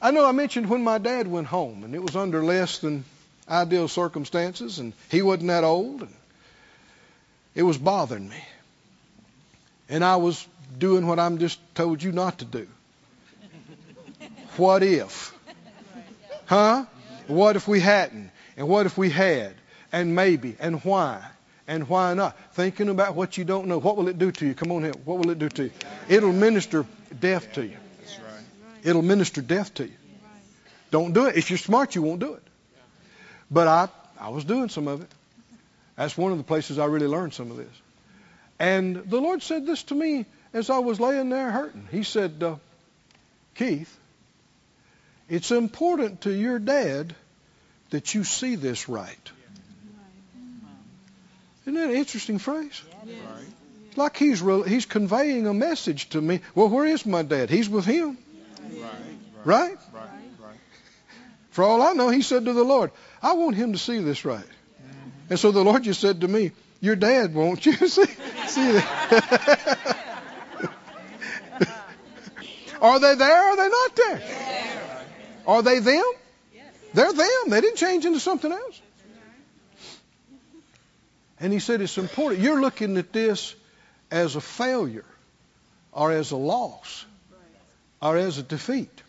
I 0.00 0.12
know 0.12 0.24
I 0.24 0.32
mentioned 0.32 0.70
when 0.70 0.82
my 0.82 0.98
dad 0.98 1.26
went 1.26 1.48
home, 1.48 1.84
and 1.84 1.94
it 1.94 2.02
was 2.02 2.16
under 2.16 2.42
less 2.42 2.78
than 2.78 3.04
ideal 3.48 3.88
circumstances, 3.88 4.78
and 4.78 4.92
he 5.10 5.22
wasn't 5.22 5.48
that 5.48 5.64
old, 5.64 6.02
and 6.02 6.14
it 7.54 7.64
was 7.64 7.76
bothering 7.76 8.28
me. 8.28 8.42
And 9.88 10.04
I 10.04 10.16
was 10.16 10.46
doing 10.78 11.06
what 11.06 11.18
I'm 11.18 11.38
just 11.38 11.58
told 11.74 12.02
you 12.02 12.12
not 12.12 12.38
to 12.38 12.44
do. 12.44 12.68
What 14.56 14.82
if? 14.82 15.34
Huh? 16.46 16.84
What 17.26 17.56
if 17.56 17.66
we 17.68 17.80
hadn't? 17.80 18.30
And 18.56 18.68
what 18.68 18.86
if 18.86 18.96
we 18.96 19.10
had? 19.10 19.54
And 19.92 20.14
maybe? 20.14 20.56
And 20.60 20.84
why? 20.84 21.24
And 21.70 21.88
why 21.88 22.14
not? 22.14 22.36
Thinking 22.54 22.88
about 22.88 23.14
what 23.14 23.38
you 23.38 23.44
don't 23.44 23.68
know. 23.68 23.78
What 23.78 23.96
will 23.96 24.08
it 24.08 24.18
do 24.18 24.32
to 24.32 24.44
you? 24.44 24.54
Come 24.54 24.72
on 24.72 24.82
here. 24.82 24.92
What 25.04 25.18
will 25.18 25.30
it 25.30 25.38
do 25.38 25.48
to 25.50 25.62
you? 25.66 25.70
It'll 26.08 26.32
minister 26.32 26.84
death 27.20 27.52
to 27.52 27.62
you. 27.64 27.76
That's 28.00 28.18
right. 28.18 28.44
It'll 28.82 29.02
minister 29.02 29.40
death 29.40 29.72
to 29.74 29.84
you. 29.84 29.94
Don't 30.90 31.12
do 31.12 31.26
it. 31.26 31.36
If 31.36 31.48
you're 31.48 31.58
smart, 31.58 31.94
you 31.94 32.02
won't 32.02 32.18
do 32.18 32.34
it. 32.34 32.42
But 33.52 33.68
I, 33.68 33.88
I 34.18 34.30
was 34.30 34.44
doing 34.44 34.68
some 34.68 34.88
of 34.88 35.02
it. 35.02 35.08
That's 35.94 36.18
one 36.18 36.32
of 36.32 36.38
the 36.38 36.44
places 36.44 36.80
I 36.80 36.86
really 36.86 37.06
learned 37.06 37.34
some 37.34 37.52
of 37.52 37.56
this. 37.56 37.82
And 38.58 38.96
the 38.96 39.20
Lord 39.20 39.40
said 39.40 39.64
this 39.64 39.84
to 39.84 39.94
me 39.94 40.26
as 40.52 40.70
I 40.70 40.78
was 40.78 40.98
laying 40.98 41.28
there 41.28 41.52
hurting. 41.52 41.86
He 41.92 42.02
said, 42.02 42.42
uh, 42.42 42.56
Keith, 43.54 43.96
it's 45.28 45.52
important 45.52 46.22
to 46.22 46.32
your 46.32 46.58
dad 46.58 47.14
that 47.90 48.12
you 48.16 48.24
see 48.24 48.56
this 48.56 48.88
right. 48.88 49.30
Isn't 51.70 51.80
that 51.82 51.90
an 51.90 51.96
interesting 51.96 52.38
phrase? 52.40 52.82
Right. 53.06 53.14
It's 53.86 53.96
like 53.96 54.16
he's 54.16 54.42
re- 54.42 54.68
he's 54.68 54.86
conveying 54.86 55.46
a 55.46 55.54
message 55.54 56.08
to 56.10 56.20
me. 56.20 56.40
Well, 56.56 56.68
where 56.68 56.84
is 56.84 57.06
my 57.06 57.22
dad? 57.22 57.48
He's 57.48 57.68
with 57.68 57.84
him, 57.84 58.18
Right. 58.72 58.90
right? 59.44 59.78
Right. 59.94 60.08
Right. 60.40 60.56
For 61.50 61.62
all 61.62 61.80
I 61.80 61.92
know, 61.92 62.08
he 62.08 62.22
said 62.22 62.46
to 62.46 62.52
the 62.54 62.64
Lord, 62.64 62.90
I 63.22 63.34
want 63.34 63.54
him 63.54 63.72
to 63.74 63.78
see 63.78 64.00
this 64.00 64.24
right. 64.24 64.38
Mm-hmm. 64.40 65.10
And 65.30 65.38
so 65.38 65.52
the 65.52 65.62
Lord 65.62 65.84
just 65.84 66.00
said 66.00 66.22
to 66.22 66.28
me, 66.28 66.50
Your 66.80 66.96
dad 66.96 67.34
won't 67.34 67.64
you 67.64 67.72
see, 67.86 67.86
see 68.48 68.72
that? 68.72 69.96
Are 72.82 72.98
they 72.98 73.14
there? 73.14 73.46
Or 73.46 73.50
are 73.52 73.56
they 73.56 73.68
not 73.68 73.96
there? 73.96 74.22
Are 75.46 75.62
they 75.62 75.78
them? 75.78 76.04
They're 76.94 77.12
them. 77.12 77.42
They 77.50 77.60
didn't 77.60 77.76
change 77.76 78.06
into 78.06 78.18
something 78.18 78.50
else. 78.50 78.82
And 81.40 81.52
he 81.52 81.58
said 81.58 81.80
it's 81.80 81.96
important. 81.96 82.42
You're 82.42 82.60
looking 82.60 82.98
at 82.98 83.12
this 83.12 83.54
as 84.10 84.36
a 84.36 84.40
failure 84.40 85.06
or 85.92 86.12
as 86.12 86.32
a 86.32 86.36
loss 86.36 87.06
or 88.02 88.16
as 88.16 88.36
a 88.38 88.42
defeat. 88.42 89.02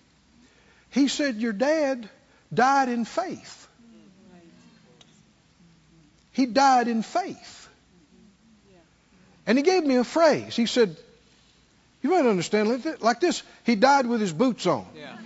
He 0.92 1.10
said 1.10 1.36
your 1.36 1.54
dad 1.54 2.10
died 2.54 2.90
in 2.90 3.06
faith. 3.06 3.68
He 6.32 6.46
died 6.46 6.88
in 6.88 7.02
faith. 7.02 7.68
And 9.46 9.58
he 9.58 9.64
gave 9.64 9.84
me 9.84 9.96
a 9.96 10.04
phrase. 10.04 10.56
He 10.56 10.66
said, 10.66 10.96
You 12.02 12.12
might 12.12 12.26
understand 12.26 12.70
like 12.70 13.02
like 13.02 13.20
this. 13.20 13.44
He 13.66 13.76
died 13.76 14.06
with 14.06 14.22
his 14.22 14.32
boots 14.32 14.66
on. 14.66 14.86
Yeah. 14.96 15.18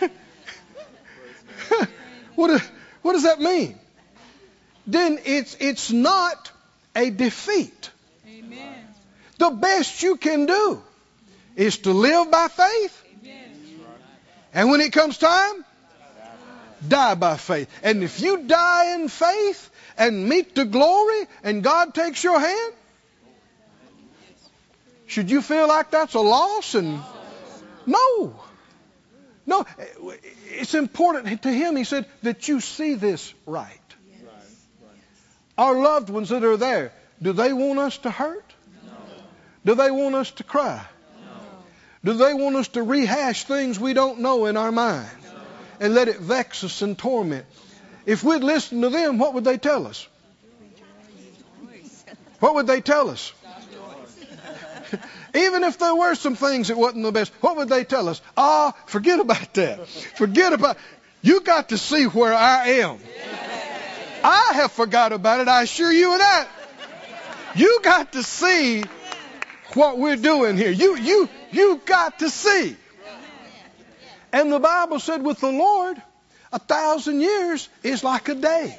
what, 2.34 2.62
what 3.02 3.12
does 3.12 3.24
that 3.24 3.40
mean? 3.40 3.78
Then 4.86 5.18
it's, 5.24 5.56
it's 5.60 5.90
not 5.90 6.50
a 6.94 7.10
defeat. 7.10 7.90
Amen. 8.28 8.86
The 9.38 9.50
best 9.50 10.02
you 10.02 10.16
can 10.16 10.46
do 10.46 10.82
is 11.56 11.78
to 11.78 11.92
live 11.92 12.30
by 12.30 12.48
faith. 12.48 13.00
And 14.52 14.70
when 14.70 14.80
it 14.80 14.92
comes 14.92 15.18
time, 15.18 15.64
die 16.86 17.14
by 17.14 17.36
faith. 17.36 17.68
And 17.82 18.04
if 18.04 18.20
you 18.20 18.44
die 18.44 18.94
in 18.94 19.08
faith 19.08 19.70
and 19.98 20.28
meet 20.28 20.54
the 20.54 20.64
glory 20.64 21.26
and 21.42 21.62
God 21.62 21.92
takes 21.92 22.22
your 22.22 22.38
hand, 22.38 22.74
should 25.06 25.30
you 25.30 25.42
feel 25.42 25.66
like 25.66 25.90
that's 25.90 26.14
a 26.14 26.20
loss? 26.20 26.74
And 26.74 27.00
no. 27.86 28.40
No. 29.46 29.66
It's 30.50 30.74
important 30.74 31.42
to 31.42 31.52
him, 31.52 31.76
he 31.76 31.84
said, 31.84 32.06
that 32.22 32.48
you 32.48 32.60
see 32.60 32.94
this 32.94 33.34
right. 33.46 33.83
Our 35.56 35.80
loved 35.80 36.10
ones 36.10 36.30
that 36.30 36.44
are 36.44 36.56
there, 36.56 36.92
do 37.22 37.32
they 37.32 37.52
want 37.52 37.78
us 37.78 37.98
to 37.98 38.10
hurt? 38.10 38.44
No. 38.84 38.92
Do 39.64 39.74
they 39.74 39.90
want 39.90 40.14
us 40.14 40.30
to 40.32 40.44
cry? 40.44 40.84
No. 42.04 42.12
Do 42.12 42.18
they 42.18 42.34
want 42.34 42.56
us 42.56 42.68
to 42.68 42.82
rehash 42.82 43.44
things 43.44 43.78
we 43.78 43.92
don't 43.94 44.20
know 44.20 44.46
in 44.46 44.56
our 44.56 44.72
mind 44.72 45.08
and 45.80 45.94
let 45.94 46.08
it 46.08 46.18
vex 46.18 46.64
us 46.64 46.82
and 46.82 46.98
torment? 46.98 47.46
If 48.04 48.24
we'd 48.24 48.42
listen 48.42 48.82
to 48.82 48.90
them, 48.90 49.18
what 49.18 49.34
would 49.34 49.44
they 49.44 49.58
tell 49.58 49.86
us? 49.86 50.06
What 52.40 52.56
would 52.56 52.66
they 52.66 52.80
tell 52.80 53.08
us? 53.08 53.32
Even 55.34 55.64
if 55.64 55.78
there 55.78 55.94
were 55.94 56.14
some 56.14 56.36
things 56.36 56.68
that 56.68 56.76
wasn't 56.76 57.04
the 57.04 57.12
best, 57.12 57.32
what 57.40 57.56
would 57.56 57.68
they 57.68 57.84
tell 57.84 58.08
us? 58.08 58.20
Ah, 58.36 58.74
forget 58.86 59.20
about 59.20 59.54
that. 59.54 59.88
Forget 59.88 60.52
about 60.52 60.76
You 61.22 61.40
got 61.40 61.70
to 61.70 61.78
see 61.78 62.04
where 62.04 62.34
I 62.34 62.68
am. 62.80 62.98
I 64.24 64.52
have 64.54 64.72
forgot 64.72 65.12
about 65.12 65.40
it, 65.40 65.48
I 65.48 65.62
assure 65.62 65.92
you 65.92 66.14
of 66.14 66.18
that. 66.18 66.48
You 67.54 67.80
got 67.82 68.12
to 68.12 68.22
see 68.22 68.82
what 69.74 69.98
we're 69.98 70.16
doing 70.16 70.56
here. 70.56 70.70
You 70.70 70.96
you 70.96 71.28
you 71.52 71.80
got 71.84 72.20
to 72.20 72.30
see. 72.30 72.76
And 74.32 74.50
the 74.50 74.58
Bible 74.58 74.98
said 74.98 75.22
with 75.22 75.40
the 75.40 75.52
Lord, 75.52 76.00
a 76.52 76.58
thousand 76.58 77.20
years 77.20 77.68
is 77.82 78.02
like 78.02 78.28
a 78.28 78.34
day. 78.34 78.76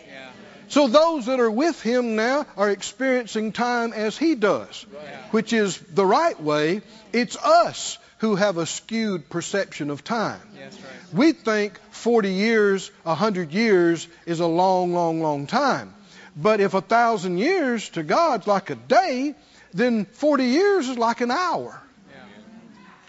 So 0.67 0.87
those 0.87 1.27
that 1.27 1.39
are 1.39 1.51
with 1.51 1.79
him 1.81 2.15
now 2.15 2.47
are 2.57 2.71
experiencing 2.71 3.51
time 3.51 3.93
as 3.93 4.17
he 4.17 4.33
does, 4.33 4.85
which 5.29 5.53
is 5.53 5.77
the 5.77 6.05
right 6.05 6.41
way. 6.41 6.81
It's 7.13 7.37
us 7.37 7.97
who 8.26 8.36
have 8.36 8.57
a 8.57 8.65
skewed 8.65 9.30
perception 9.30 9.91
of 9.91 10.03
time. 10.03 10.41
Yes, 10.57 10.73
right. 10.73 11.13
We 11.13 11.32
think 11.32 11.80
40 11.91 12.32
years, 12.32 12.89
100 13.03 13.51
years 13.51 14.07
is 14.26 14.39
a 14.39 14.47
long, 14.47 14.93
long, 14.93 15.21
long 15.21 15.45
time. 15.45 15.93
But 16.36 16.59
if 16.59 16.73
a 16.73 16.82
thousand 16.82 17.38
years 17.38 17.88
to 17.89 18.01
God's 18.01 18.47
like 18.47 18.71
a 18.71 18.76
day, 18.76 19.36
then 19.76 20.05
40 20.05 20.43
years 20.43 20.89
is 20.89 20.97
like 20.97 21.21
an 21.21 21.30
hour. 21.30 21.80
Yeah. 22.09 22.15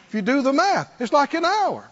If 0.09 0.15
you 0.15 0.21
do 0.21 0.43
the 0.43 0.53
math, 0.53 0.93
it's 1.01 1.15
like 1.15 1.33
an 1.33 1.47
hour. 1.47 1.89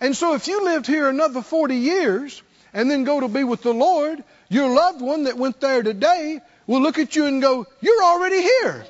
And 0.00 0.16
so 0.16 0.34
if 0.34 0.48
you 0.48 0.64
lived 0.64 0.88
here 0.88 1.08
another 1.08 1.40
40 1.40 1.76
years 1.76 2.42
and 2.72 2.90
then 2.90 3.04
go 3.04 3.20
to 3.20 3.28
be 3.28 3.44
with 3.44 3.62
the 3.62 3.72
Lord, 3.72 4.24
your 4.48 4.74
loved 4.74 5.00
one 5.00 5.24
that 5.24 5.38
went 5.38 5.60
there 5.60 5.84
today 5.84 6.40
will 6.66 6.82
look 6.82 6.98
at 6.98 7.14
you 7.14 7.26
and 7.26 7.40
go, 7.40 7.64
You're 7.80 8.02
already 8.02 8.42
here. 8.42 8.86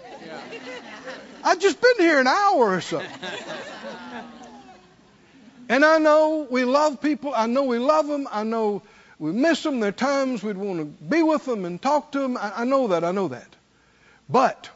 I've 1.45 1.61
just 1.61 1.80
been 1.80 1.97
here 1.99 2.18
an 2.18 2.26
hour 2.26 2.74
or 2.74 2.80
so. 2.80 3.03
And 5.68 5.84
I 5.84 5.99
know 5.99 6.47
we 6.51 6.64
love 6.64 7.01
people. 7.01 7.32
I 7.34 7.47
know 7.47 7.64
we 7.64 7.78
love 7.78 8.07
them. 8.07 8.26
I 8.30 8.45
know 8.45 8.82
we 9.18 9.32
miss 9.32 9.62
them. 9.62 9.80
There 9.80 9.90
are 9.90 9.92
times 9.92 10.42
we'd 10.42 10.57
want 10.57 10.78
to 10.78 10.84
be 10.84 11.22
with 11.22 11.45
them 11.45 11.64
and 11.64 11.80
talk 11.80 12.12
to 12.12 12.18
them. 12.18 12.36
I, 12.36 12.62
I 12.62 12.64
know 12.64 12.88
that. 12.88 13.05
I 13.05 13.12
know 13.12 13.28
that. 13.28 13.49
But 14.28 14.70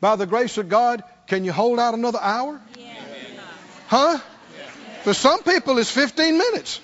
by 0.00 0.16
the 0.16 0.26
grace 0.26 0.58
of 0.58 0.68
God, 0.68 1.04
can 1.26 1.44
you 1.44 1.52
hold 1.52 1.78
out 1.78 1.94
another 1.94 2.20
hour? 2.20 2.60
Yeah. 2.78 2.94
Huh? 3.88 4.18
For 5.02 5.14
some 5.14 5.42
people, 5.42 5.78
it's 5.78 5.90
15 5.90 6.38
minutes. 6.38 6.80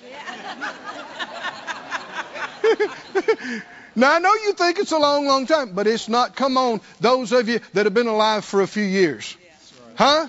now, 3.97 4.13
I 4.13 4.19
know 4.19 4.31
you 4.31 4.53
think 4.53 4.77
it's 4.77 4.91
a 4.91 4.97
long, 4.99 5.25
long 5.25 5.47
time, 5.47 5.71
but 5.73 5.87
it's 5.87 6.07
not. 6.07 6.35
Come 6.35 6.55
on, 6.55 6.81
those 6.99 7.31
of 7.31 7.49
you 7.49 7.59
that 7.73 7.87
have 7.87 7.95
been 7.95 8.05
alive 8.05 8.45
for 8.45 8.61
a 8.61 8.67
few 8.67 8.83
years. 8.83 9.35
Huh? 9.95 10.27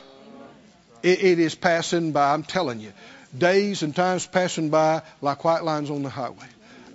It, 1.03 1.23
it 1.23 1.39
is 1.39 1.55
passing 1.55 2.13
by, 2.13 2.33
I'm 2.33 2.45
telling 2.45 2.81
you. 2.81 2.95
Days 3.37 3.83
and 3.83 3.95
times 3.95 4.27
passing 4.27 4.71
by 4.71 5.03
like 5.21 5.45
white 5.45 5.65
lines 5.65 5.91
on 5.91 6.03
the 6.03 6.09
highway. 6.09 6.47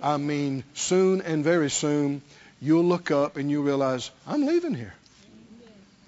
I 0.02 0.16
mean, 0.16 0.64
soon 0.74 1.22
and 1.22 1.44
very 1.44 1.70
soon, 1.70 2.22
you'll 2.60 2.82
look 2.82 3.12
up 3.12 3.36
and 3.36 3.48
you'll 3.48 3.62
realize, 3.62 4.10
I'm 4.26 4.44
leaving 4.44 4.74
here. 4.74 4.94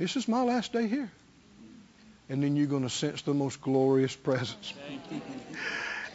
This 0.01 0.17
is 0.17 0.27
my 0.27 0.43
last 0.43 0.73
day 0.73 0.89
here. 0.89 1.13
And 2.29 2.43
then 2.43 2.57
you're 2.57 2.67
going 2.67 2.83
to 2.83 2.91
sense 2.91 3.23
the 3.23 3.35
most 3.35 3.61
glorious 3.61 4.17
presence. 4.17 4.75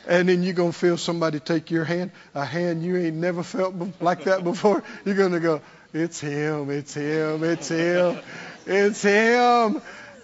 And 0.07 0.29
then 0.29 0.43
you're 0.43 0.53
going 0.53 0.71
to 0.71 0.77
feel 0.77 0.97
somebody 0.97 1.39
take 1.39 1.69
your 1.69 1.83
hand, 1.83 2.11
a 2.33 2.43
hand 2.43 2.83
you 2.83 2.97
ain't 2.97 3.17
never 3.17 3.43
felt 3.43 3.75
like 3.99 4.23
that 4.23 4.43
before. 4.43 4.83
You're 5.05 5.15
going 5.15 5.33
to 5.33 5.39
go, 5.39 5.61
it's 5.93 6.19
him, 6.19 6.69
it's 6.69 6.93
him, 6.93 7.43
it's 7.43 7.67
him, 7.69 8.19
it's 8.65 9.01
him. 9.01 9.81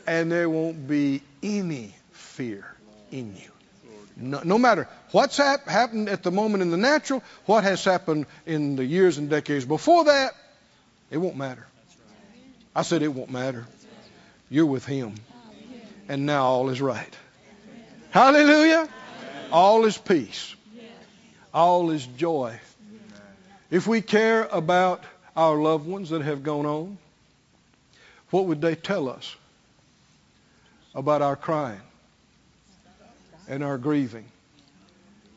And 0.07 0.31
there 0.31 0.49
won't 0.49 0.87
be 0.87 1.21
any 1.43 1.93
fear 2.11 2.65
in 3.11 3.35
you. 3.35 3.51
No, 4.19 4.41
no 4.43 4.57
matter 4.57 4.87
what's 5.11 5.37
hap- 5.37 5.67
happened 5.67 6.09
at 6.09 6.23
the 6.23 6.31
moment 6.31 6.63
in 6.63 6.71
the 6.71 6.77
natural, 6.77 7.23
what 7.45 7.63
has 7.63 7.83
happened 7.83 8.25
in 8.47 8.75
the 8.75 8.83
years 8.83 9.19
and 9.19 9.29
decades 9.29 9.63
before 9.63 10.05
that, 10.05 10.33
it 11.11 11.17
won't 11.17 11.37
matter. 11.37 11.67
I 12.75 12.81
said 12.81 13.03
it 13.03 13.09
won't 13.09 13.29
matter. 13.29 13.67
You're 14.49 14.65
with 14.65 14.85
him. 14.85 15.15
And 16.09 16.25
now 16.25 16.45
all 16.45 16.69
is 16.69 16.81
right. 16.81 17.15
Hallelujah. 18.11 18.87
All 19.51 19.85
is 19.85 19.97
peace. 19.97 20.55
All 21.53 21.91
is 21.91 22.05
joy. 22.05 22.59
If 23.69 23.87
we 23.87 24.01
care 24.01 24.43
about 24.43 25.03
our 25.35 25.57
loved 25.57 25.87
ones 25.87 26.09
that 26.09 26.21
have 26.21 26.43
gone 26.43 26.65
on, 26.65 26.97
what 28.29 28.45
would 28.45 28.61
they 28.61 28.75
tell 28.75 29.09
us 29.09 29.35
about 30.93 31.21
our 31.21 31.35
crying 31.35 31.81
and 33.47 33.63
our 33.63 33.77
grieving 33.77 34.25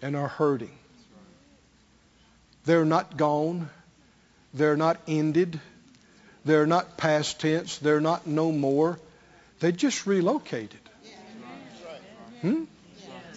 and 0.02 0.16
our 0.16 0.28
hurting? 0.28 0.76
They're 2.64 2.84
not 2.84 3.16
gone. 3.16 3.70
They're 4.52 4.76
not 4.76 5.00
ended. 5.06 5.60
They're 6.44 6.66
not 6.66 6.96
past 6.96 7.40
tense. 7.40 7.78
They're 7.78 8.00
not 8.00 8.26
no 8.26 8.52
more. 8.52 8.98
They 9.60 9.72
just 9.72 10.06
relocated. 10.06 10.80
Hmm? 12.42 12.64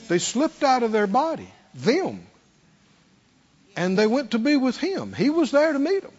They 0.07 0.19
slipped 0.19 0.63
out 0.63 0.83
of 0.83 0.91
their 0.91 1.07
body, 1.07 1.49
them. 1.73 2.25
And 3.75 3.97
they 3.97 4.07
went 4.07 4.31
to 4.31 4.39
be 4.39 4.55
with 4.55 4.77
him. 4.77 5.13
He 5.13 5.29
was 5.29 5.51
there 5.51 5.73
to 5.73 5.79
meet 5.79 6.03
them. 6.03 6.11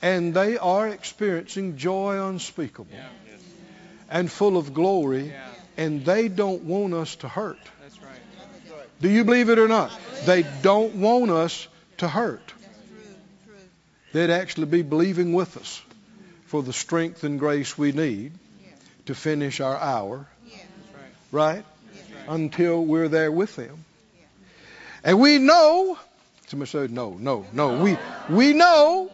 And 0.00 0.32
they 0.32 0.56
are 0.56 0.88
experiencing 0.88 1.76
joy 1.76 2.24
unspeakable 2.28 2.96
and 4.08 4.30
full 4.30 4.56
of 4.56 4.72
glory. 4.72 5.32
And 5.76 6.04
they 6.04 6.28
don't 6.28 6.62
want 6.62 6.94
us 6.94 7.16
to 7.16 7.28
hurt. 7.28 7.58
Do 9.00 9.08
you 9.08 9.24
believe 9.24 9.48
it 9.48 9.58
or 9.58 9.68
not? 9.68 9.92
They 10.24 10.44
don't 10.62 10.96
want 10.96 11.30
us 11.30 11.68
to 11.98 12.08
hurt. 12.08 12.52
They'd 14.12 14.30
actually 14.30 14.66
be 14.66 14.82
believing 14.82 15.34
with 15.34 15.56
us 15.56 15.82
for 16.46 16.62
the 16.62 16.72
strength 16.72 17.24
and 17.24 17.38
grace 17.38 17.76
we 17.76 17.92
need 17.92 18.32
to 19.06 19.14
finish 19.14 19.60
our 19.60 19.76
hour, 19.76 20.26
right. 21.30 21.64
Until 22.28 22.84
we're 22.84 23.08
there 23.08 23.32
with 23.32 23.56
them. 23.56 23.84
And 25.02 25.18
we 25.18 25.38
know, 25.38 25.98
somebody 26.48 26.70
said, 26.70 26.90
no, 26.90 27.14
no, 27.14 27.46
no. 27.52 27.82
We, 27.82 27.96
we 28.28 28.52
know, 28.52 29.10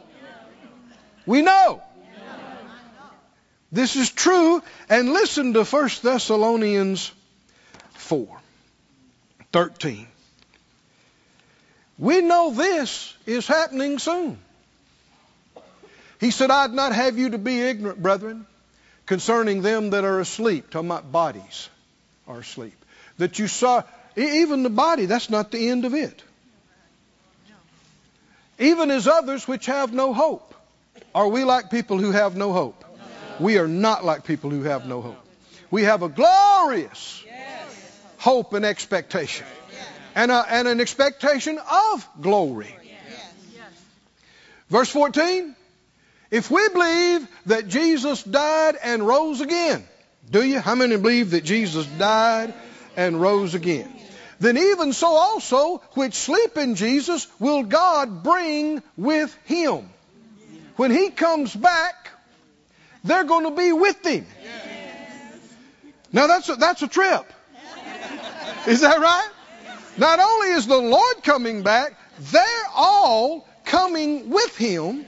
we 1.24 1.42
know, 1.42 1.82
This 3.70 3.96
is 3.96 4.10
true. 4.10 4.62
And 4.88 5.12
listen 5.12 5.52
to 5.54 5.64
1 5.64 5.90
Thessalonians 6.02 7.12
4 7.94 8.28
13. 9.52 10.06
We 11.98 12.20
know 12.20 12.52
this 12.52 13.14
is 13.26 13.46
happening 13.46 13.98
soon. 13.98 14.38
He 16.20 16.30
said, 16.30 16.50
I'd 16.50 16.72
not 16.72 16.92
have 16.92 17.18
you 17.18 17.30
to 17.30 17.38
be 17.38 17.60
ignorant, 17.60 18.02
brethren, 18.02 18.46
concerning 19.06 19.62
them 19.62 19.90
that 19.90 20.04
are 20.04 20.20
asleep. 20.20 20.70
Talking 20.70 20.88
about 20.88 21.10
bodies 21.12 21.68
are 22.26 22.38
asleep. 22.38 22.74
That 23.18 23.38
you 23.38 23.46
saw, 23.46 23.82
even 24.16 24.62
the 24.62 24.70
body, 24.70 25.06
that's 25.06 25.30
not 25.30 25.50
the 25.50 25.68
end 25.68 25.84
of 25.84 25.94
it. 25.94 26.22
Even 28.58 28.90
as 28.90 29.08
others 29.08 29.46
which 29.48 29.66
have 29.66 29.92
no 29.92 30.12
hope. 30.12 30.54
Are 31.14 31.28
we 31.28 31.44
like 31.44 31.70
people 31.70 31.98
who 31.98 32.10
have 32.10 32.36
no 32.36 32.52
hope? 32.52 32.84
We 33.40 33.58
are 33.58 33.68
not 33.68 34.04
like 34.04 34.24
people 34.24 34.50
who 34.50 34.62
have 34.62 34.86
no 34.86 35.00
hope. 35.00 35.26
We 35.70 35.82
have 35.82 36.02
a 36.02 36.08
glorious 36.08 37.24
hope 38.18 38.52
and 38.54 38.64
expectation. 38.64 39.46
And, 40.14 40.30
a, 40.30 40.44
and 40.48 40.68
an 40.68 40.80
expectation 40.80 41.58
of 41.58 42.08
glory. 42.20 42.74
Verse 44.70 44.88
14. 44.88 45.56
If 46.30 46.50
we 46.50 46.68
believe 46.68 47.28
that 47.46 47.68
Jesus 47.68 48.22
died 48.22 48.76
and 48.82 49.06
rose 49.06 49.40
again, 49.40 49.84
do 50.30 50.42
you? 50.42 50.58
How 50.58 50.74
many 50.74 50.96
believe 50.96 51.32
that 51.32 51.44
Jesus 51.44 51.86
died 51.86 52.54
and 52.96 53.20
rose 53.20 53.54
again? 53.54 53.92
Then 54.40 54.58
even 54.58 54.92
so 54.92 55.08
also, 55.08 55.78
which 55.92 56.14
sleep 56.14 56.56
in 56.56 56.74
Jesus, 56.74 57.26
will 57.38 57.62
God 57.62 58.22
bring 58.22 58.82
with 58.96 59.36
him. 59.44 59.88
When 60.76 60.90
he 60.90 61.10
comes 61.10 61.54
back, 61.54 62.10
they're 63.04 63.24
going 63.24 63.44
to 63.44 63.52
be 63.52 63.72
with 63.72 64.04
him. 64.04 64.26
Now 66.12 66.26
that's 66.26 66.48
a, 66.48 66.56
that's 66.56 66.82
a 66.82 66.88
trip. 66.88 67.32
Is 68.66 68.80
that 68.80 69.00
right? 69.00 69.30
Not 69.96 70.18
only 70.18 70.48
is 70.48 70.66
the 70.66 70.78
Lord 70.78 71.22
coming 71.22 71.62
back, 71.62 71.98
they're 72.18 72.68
all 72.74 73.46
coming 73.64 74.30
with 74.30 74.56
him 74.56 75.04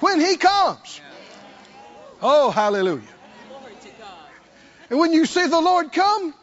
when 0.00 0.20
he 0.20 0.36
comes. 0.36 1.00
Oh, 2.22 2.50
hallelujah. 2.50 3.02
And 4.88 4.98
when 4.98 5.12
you 5.12 5.26
see 5.26 5.46
the 5.46 5.60
Lord 5.60 5.92
come, 5.92 6.34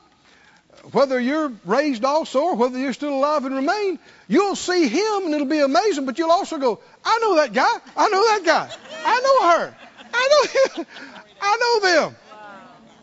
whether 0.94 1.20
you're 1.20 1.52
raised 1.66 2.06
also 2.06 2.42
or 2.42 2.56
whether 2.56 2.78
you're 2.78 2.94
still 2.94 3.14
alive 3.14 3.46
and 3.46 3.56
remain, 3.56 4.00
you'll 4.28 4.56
see 4.56 4.88
him 4.88 5.26
and 5.26 5.34
it'll 5.34 5.48
be 5.48 5.60
amazing, 5.60 6.06
but 6.06 6.18
you'll 6.20 6.32
also 6.32 6.58
go, 6.60 6.80
I 7.04 7.18
know 7.20 7.36
that 7.38 7.52
guy. 7.52 7.74
I 7.98 8.10
know 8.10 8.24
that 8.24 8.42
guy. 8.46 8.70
I 9.04 9.20
know 9.20 9.50
her. 9.50 9.76
I 10.14 10.30
know 10.32 10.84
him. 10.84 10.86
I 11.42 11.58
know 11.58 12.06
them. 12.06 12.16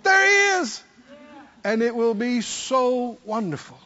There 0.05 0.27
he 0.27 0.63
is. 0.63 0.83
And 1.65 1.83
it 1.83 1.95
will 1.95 2.15
be 2.15 2.41
so 2.41 3.19
wonderful 3.25 3.79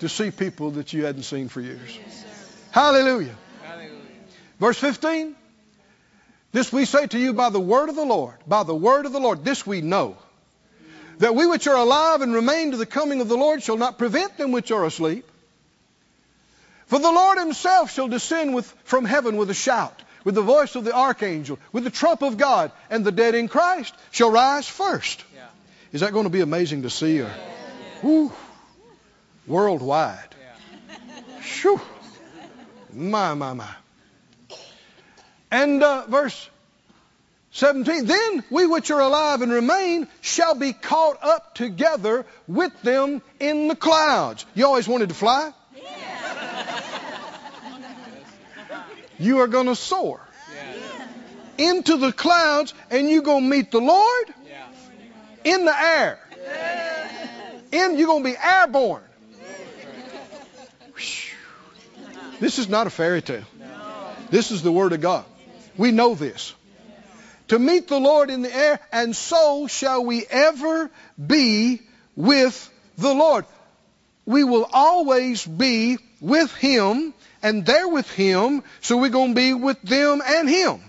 to 0.00 0.08
see 0.08 0.30
people 0.30 0.72
that 0.72 0.92
you 0.92 1.04
hadn't 1.04 1.22
seen 1.22 1.48
for 1.48 1.60
years. 1.60 1.98
Hallelujah. 2.72 3.36
Verse 4.58 4.78
15. 4.78 5.36
This 6.50 6.72
we 6.72 6.84
say 6.84 7.06
to 7.06 7.18
you 7.18 7.32
by 7.32 7.50
the 7.50 7.60
word 7.60 7.88
of 7.88 7.94
the 7.94 8.04
Lord. 8.04 8.34
By 8.46 8.64
the 8.64 8.74
word 8.74 9.06
of 9.06 9.12
the 9.12 9.20
Lord. 9.20 9.44
This 9.44 9.66
we 9.66 9.80
know. 9.80 10.16
That 11.18 11.34
we 11.34 11.46
which 11.46 11.66
are 11.66 11.76
alive 11.76 12.22
and 12.22 12.34
remain 12.34 12.72
to 12.72 12.76
the 12.76 12.86
coming 12.86 13.20
of 13.20 13.28
the 13.28 13.36
Lord 13.36 13.62
shall 13.62 13.76
not 13.76 13.98
prevent 13.98 14.36
them 14.36 14.52
which 14.52 14.70
are 14.70 14.84
asleep. 14.84 15.24
For 16.86 16.98
the 16.98 17.10
Lord 17.10 17.38
himself 17.38 17.92
shall 17.92 18.08
descend 18.08 18.54
with, 18.54 18.66
from 18.84 19.04
heaven 19.04 19.36
with 19.36 19.48
a 19.50 19.54
shout, 19.54 20.02
with 20.24 20.34
the 20.34 20.42
voice 20.42 20.74
of 20.74 20.84
the 20.84 20.94
archangel, 20.94 21.58
with 21.72 21.84
the 21.84 21.90
trump 21.90 22.22
of 22.22 22.36
God, 22.36 22.70
and 22.90 23.04
the 23.04 23.12
dead 23.12 23.34
in 23.34 23.48
Christ 23.48 23.94
shall 24.10 24.30
rise 24.30 24.68
first. 24.68 25.24
Yeah. 25.34 25.46
Is 25.92 26.00
that 26.02 26.12
going 26.12 26.24
to 26.24 26.30
be 26.30 26.40
amazing 26.40 26.82
to 26.82 26.90
see? 26.90 27.20
Or, 27.20 27.30
whew, 28.02 28.32
worldwide. 29.46 30.34
Shoo. 31.40 31.80
My, 32.92 33.34
my, 33.34 33.54
my. 33.54 33.74
And 35.50 35.82
uh, 35.82 36.06
verse 36.06 36.48
17, 37.52 38.06
then 38.06 38.44
we 38.50 38.66
which 38.66 38.90
are 38.90 39.00
alive 39.00 39.42
and 39.42 39.52
remain 39.52 40.08
shall 40.22 40.54
be 40.54 40.72
caught 40.72 41.18
up 41.22 41.54
together 41.54 42.24
with 42.48 42.72
them 42.80 43.20
in 43.38 43.68
the 43.68 43.76
clouds. 43.76 44.46
You 44.54 44.66
always 44.66 44.88
wanted 44.88 45.10
to 45.10 45.14
fly? 45.14 45.52
Yeah. 45.76 46.42
You 49.18 49.40
are 49.40 49.48
going 49.48 49.66
to 49.66 49.76
soar 49.76 50.20
into 51.58 51.98
the 51.98 52.10
clouds 52.10 52.72
and 52.90 53.10
you're 53.10 53.22
going 53.22 53.44
to 53.44 53.48
meet 53.50 53.70
the 53.70 53.80
Lord 53.80 54.34
yeah. 54.48 54.66
in 55.44 55.66
the 55.66 55.78
air. 55.78 56.18
In, 57.70 57.98
you're 57.98 58.06
going 58.06 58.24
to 58.24 58.30
be 58.30 58.36
airborne. 58.36 59.02
Whew. 60.96 61.36
This 62.40 62.58
is 62.58 62.68
not 62.68 62.86
a 62.86 62.90
fairy 62.90 63.20
tale. 63.20 63.44
No. 63.58 63.66
This 64.30 64.50
is 64.50 64.62
the 64.62 64.72
Word 64.72 64.92
of 64.94 65.02
God. 65.02 65.24
We 65.76 65.90
know 65.92 66.14
this. 66.14 66.54
To 67.52 67.58
meet 67.58 67.86
the 67.86 68.00
Lord 68.00 68.30
in 68.30 68.40
the 68.40 68.56
air, 68.56 68.80
and 68.90 69.14
so 69.14 69.66
shall 69.66 70.02
we 70.06 70.24
ever 70.24 70.90
be 71.18 71.82
with 72.16 72.72
the 72.96 73.12
Lord. 73.12 73.44
We 74.24 74.42
will 74.42 74.66
always 74.72 75.44
be 75.46 75.98
with 76.22 76.50
Him 76.54 77.12
and 77.42 77.66
there 77.66 77.86
with 77.86 78.10
Him, 78.10 78.62
so 78.80 78.96
we're 78.96 79.10
going 79.10 79.32
to 79.32 79.34
be 79.34 79.52
with 79.52 79.82
them 79.82 80.22
and 80.24 80.48
Him. 80.48 80.80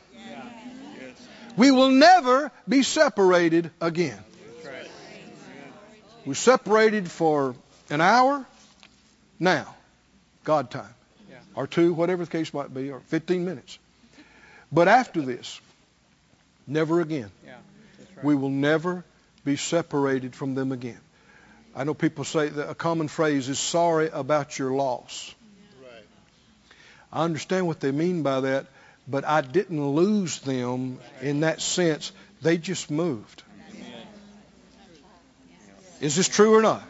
We 1.57 1.69
will 1.71 1.89
never 1.89 2.49
be 2.65 2.83
separated 2.83 3.69
again. 3.81 4.23
We're 6.25 6.33
separated 6.33 7.11
for 7.11 7.55
an 7.89 7.99
hour 7.99 8.45
now, 9.37 9.75
God 10.45 10.71
time, 10.71 10.95
or 11.55 11.67
two, 11.67 11.93
whatever 11.93 12.23
the 12.23 12.31
case 12.31 12.53
might 12.53 12.73
be, 12.73 12.89
or 12.89 13.01
15 13.01 13.43
minutes. 13.43 13.77
But 14.71 14.87
after 14.87 15.21
this, 15.21 15.59
never 16.67 17.01
again. 17.01 17.31
We 18.21 18.35
will 18.35 18.49
never 18.49 19.03
be 19.43 19.57
separated 19.57 20.35
from 20.35 20.55
them 20.55 20.71
again. 20.71 20.99
I 21.75 21.83
know 21.83 21.93
people 21.93 22.23
say 22.23 22.49
that 22.49 22.69
a 22.69 22.75
common 22.75 23.07
phrase 23.07 23.49
is 23.49 23.59
sorry 23.59 24.09
about 24.09 24.57
your 24.59 24.71
loss. 24.71 25.33
I 27.11 27.23
understand 27.23 27.67
what 27.67 27.79
they 27.79 27.91
mean 27.91 28.23
by 28.23 28.41
that, 28.41 28.67
but 29.07 29.25
I 29.25 29.41
didn't 29.41 29.85
lose 29.85 30.39
them 30.39 30.99
in 31.21 31.41
that 31.41 31.61
sense. 31.61 32.11
They 32.41 32.57
just 32.57 32.89
moved. 32.89 33.43
Is 36.01 36.15
this 36.15 36.27
true 36.27 36.55
or 36.55 36.61
not? 36.61 36.83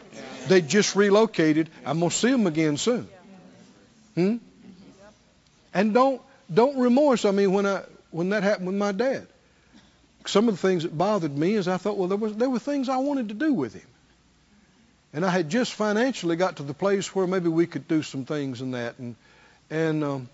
They 0.48 0.60
just 0.60 0.96
relocated. 0.96 1.70
I'm 1.86 2.00
going 2.00 2.10
to 2.10 2.16
see 2.16 2.30
them 2.30 2.46
again 2.46 2.76
soon. 2.76 3.08
Hmm? 4.14 4.36
And 5.72 5.94
don't 5.94 6.20
don't 6.52 6.78
remorse. 6.78 7.24
I 7.24 7.30
mean, 7.30 7.52
when 7.52 7.66
I 7.66 7.82
when 8.10 8.30
that 8.30 8.42
happened 8.42 8.66
with 8.66 8.76
my 8.76 8.92
dad, 8.92 9.26
some 10.26 10.48
of 10.48 10.54
the 10.54 10.68
things 10.68 10.84
that 10.84 10.96
bothered 10.96 11.36
me 11.36 11.54
is 11.54 11.68
I 11.68 11.76
thought, 11.76 11.96
well, 11.96 12.08
there 12.08 12.18
was 12.18 12.34
there 12.34 12.50
were 12.50 12.58
things 12.58 12.88
I 12.88 12.96
wanted 12.98 13.28
to 13.28 13.34
do 13.34 13.52
with 13.52 13.74
him, 13.74 13.86
and 15.12 15.24
I 15.24 15.30
had 15.30 15.50
just 15.50 15.72
financially 15.72 16.36
got 16.36 16.56
to 16.56 16.62
the 16.62 16.74
place 16.74 17.14
where 17.14 17.26
maybe 17.26 17.48
we 17.48 17.66
could 17.66 17.86
do 17.86 18.02
some 18.02 18.24
things 18.24 18.60
in 18.60 18.72
that, 18.72 18.98
and 18.98 19.16
and 19.70 20.04
um, 20.04 20.28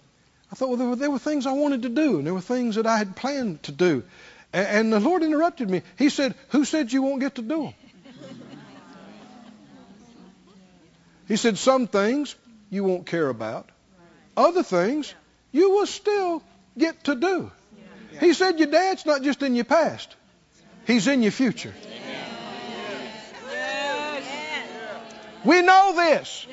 I 0.52 0.54
thought, 0.54 0.68
well, 0.68 0.78
there 0.78 0.88
were, 0.88 0.96
there 0.96 1.10
were 1.10 1.18
things 1.18 1.46
I 1.46 1.52
wanted 1.52 1.82
to 1.82 1.88
do, 1.88 2.18
and 2.18 2.26
there 2.26 2.34
were 2.34 2.40
things 2.40 2.76
that 2.76 2.86
I 2.86 2.98
had 2.98 3.16
planned 3.16 3.62
to 3.64 3.72
do, 3.72 4.04
and, 4.52 4.66
and 4.66 4.92
the 4.92 5.00
Lord 5.00 5.22
interrupted 5.22 5.68
me. 5.68 5.82
He 5.98 6.08
said, 6.08 6.34
"Who 6.50 6.64
said 6.64 6.92
you 6.92 7.02
won't 7.02 7.20
get 7.20 7.36
to 7.36 7.42
do 7.42 7.64
them?" 7.64 7.74
He 11.26 11.36
said, 11.36 11.58
"Some 11.58 11.86
things 11.86 12.34
you 12.70 12.84
won't 12.84 13.06
care 13.06 13.28
about, 13.28 13.68
other 14.36 14.62
things 14.62 15.14
you 15.52 15.70
will 15.70 15.86
still 15.86 16.42
get 16.76 17.04
to 17.04 17.14
do." 17.14 17.52
He 18.20 18.34
said, 18.34 18.58
"Your 18.58 18.68
dad's 18.68 19.06
not 19.06 19.22
just 19.22 19.42
in 19.42 19.54
your 19.54 19.64
past; 19.64 20.14
he's 20.86 21.06
in 21.08 21.22
your 21.22 21.32
future." 21.32 21.74
We 25.44 25.62
know 25.62 25.94
this. 25.96 26.46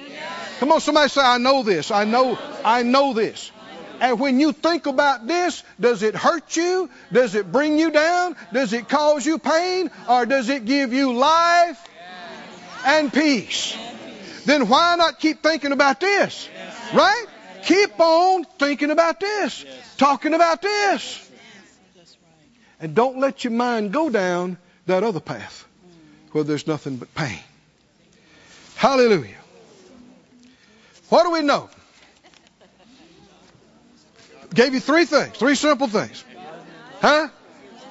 Come 0.59 0.71
on, 0.71 0.81
somebody 0.81 1.09
say, 1.09 1.21
I 1.21 1.37
know 1.37 1.63
this. 1.63 1.91
I 1.91 2.05
know, 2.05 2.39
I 2.63 2.83
know 2.83 3.13
this. 3.13 3.51
And 3.99 4.19
when 4.19 4.39
you 4.39 4.53
think 4.53 4.85
about 4.85 5.27
this, 5.27 5.63
does 5.79 6.03
it 6.03 6.15
hurt 6.15 6.55
you? 6.55 6.89
Does 7.11 7.35
it 7.35 7.51
bring 7.51 7.77
you 7.77 7.91
down? 7.91 8.35
Does 8.53 8.73
it 8.73 8.87
cause 8.87 9.25
you 9.25 9.39
pain? 9.39 9.89
Or 10.07 10.25
does 10.25 10.49
it 10.49 10.65
give 10.65 10.93
you 10.93 11.13
life 11.13 11.83
and 12.85 13.11
peace? 13.11 13.75
Then 14.45 14.69
why 14.69 14.95
not 14.95 15.19
keep 15.19 15.43
thinking 15.43 15.71
about 15.71 15.99
this? 15.99 16.47
Right? 16.93 17.25
Keep 17.63 17.99
on 17.99 18.45
thinking 18.57 18.91
about 18.91 19.19
this. 19.19 19.65
Talking 19.97 20.33
about 20.33 20.61
this. 20.61 21.26
And 22.79 22.93
don't 22.93 23.19
let 23.19 23.43
your 23.43 23.53
mind 23.53 23.91
go 23.91 24.09
down 24.09 24.57
that 24.85 25.03
other 25.03 25.19
path 25.19 25.67
where 26.31 26.43
there's 26.43 26.67
nothing 26.67 26.97
but 26.97 27.13
pain. 27.15 27.39
Hallelujah. 28.75 29.35
What 31.09 31.23
do 31.23 31.31
we 31.31 31.41
know? 31.41 31.69
Gave 34.53 34.73
you 34.73 34.79
three 34.79 35.05
things, 35.05 35.35
three 35.37 35.55
simple 35.55 35.87
things. 35.87 36.23
Huh? 37.01 37.29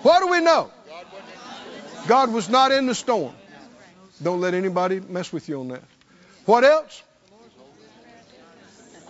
What 0.02 0.20
do 0.20 0.28
we 0.28 0.40
know? 0.40 0.70
God 2.06 2.32
was 2.32 2.48
not 2.48 2.72
in 2.72 2.86
the 2.86 2.94
storm. 2.94 3.34
Don't 4.22 4.40
let 4.40 4.54
anybody 4.54 5.00
mess 5.00 5.32
with 5.32 5.48
you 5.48 5.60
on 5.60 5.68
that. 5.68 5.82
What 6.44 6.64
else? 6.64 7.02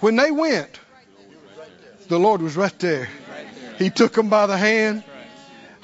When 0.00 0.16
they 0.16 0.30
went, 0.30 0.80
the 2.08 2.18
Lord 2.18 2.42
was 2.42 2.56
right 2.56 2.76
there. 2.78 3.08
He 3.78 3.90
took 3.90 4.14
them 4.14 4.28
by 4.28 4.46
the 4.46 4.56
hand. 4.56 5.04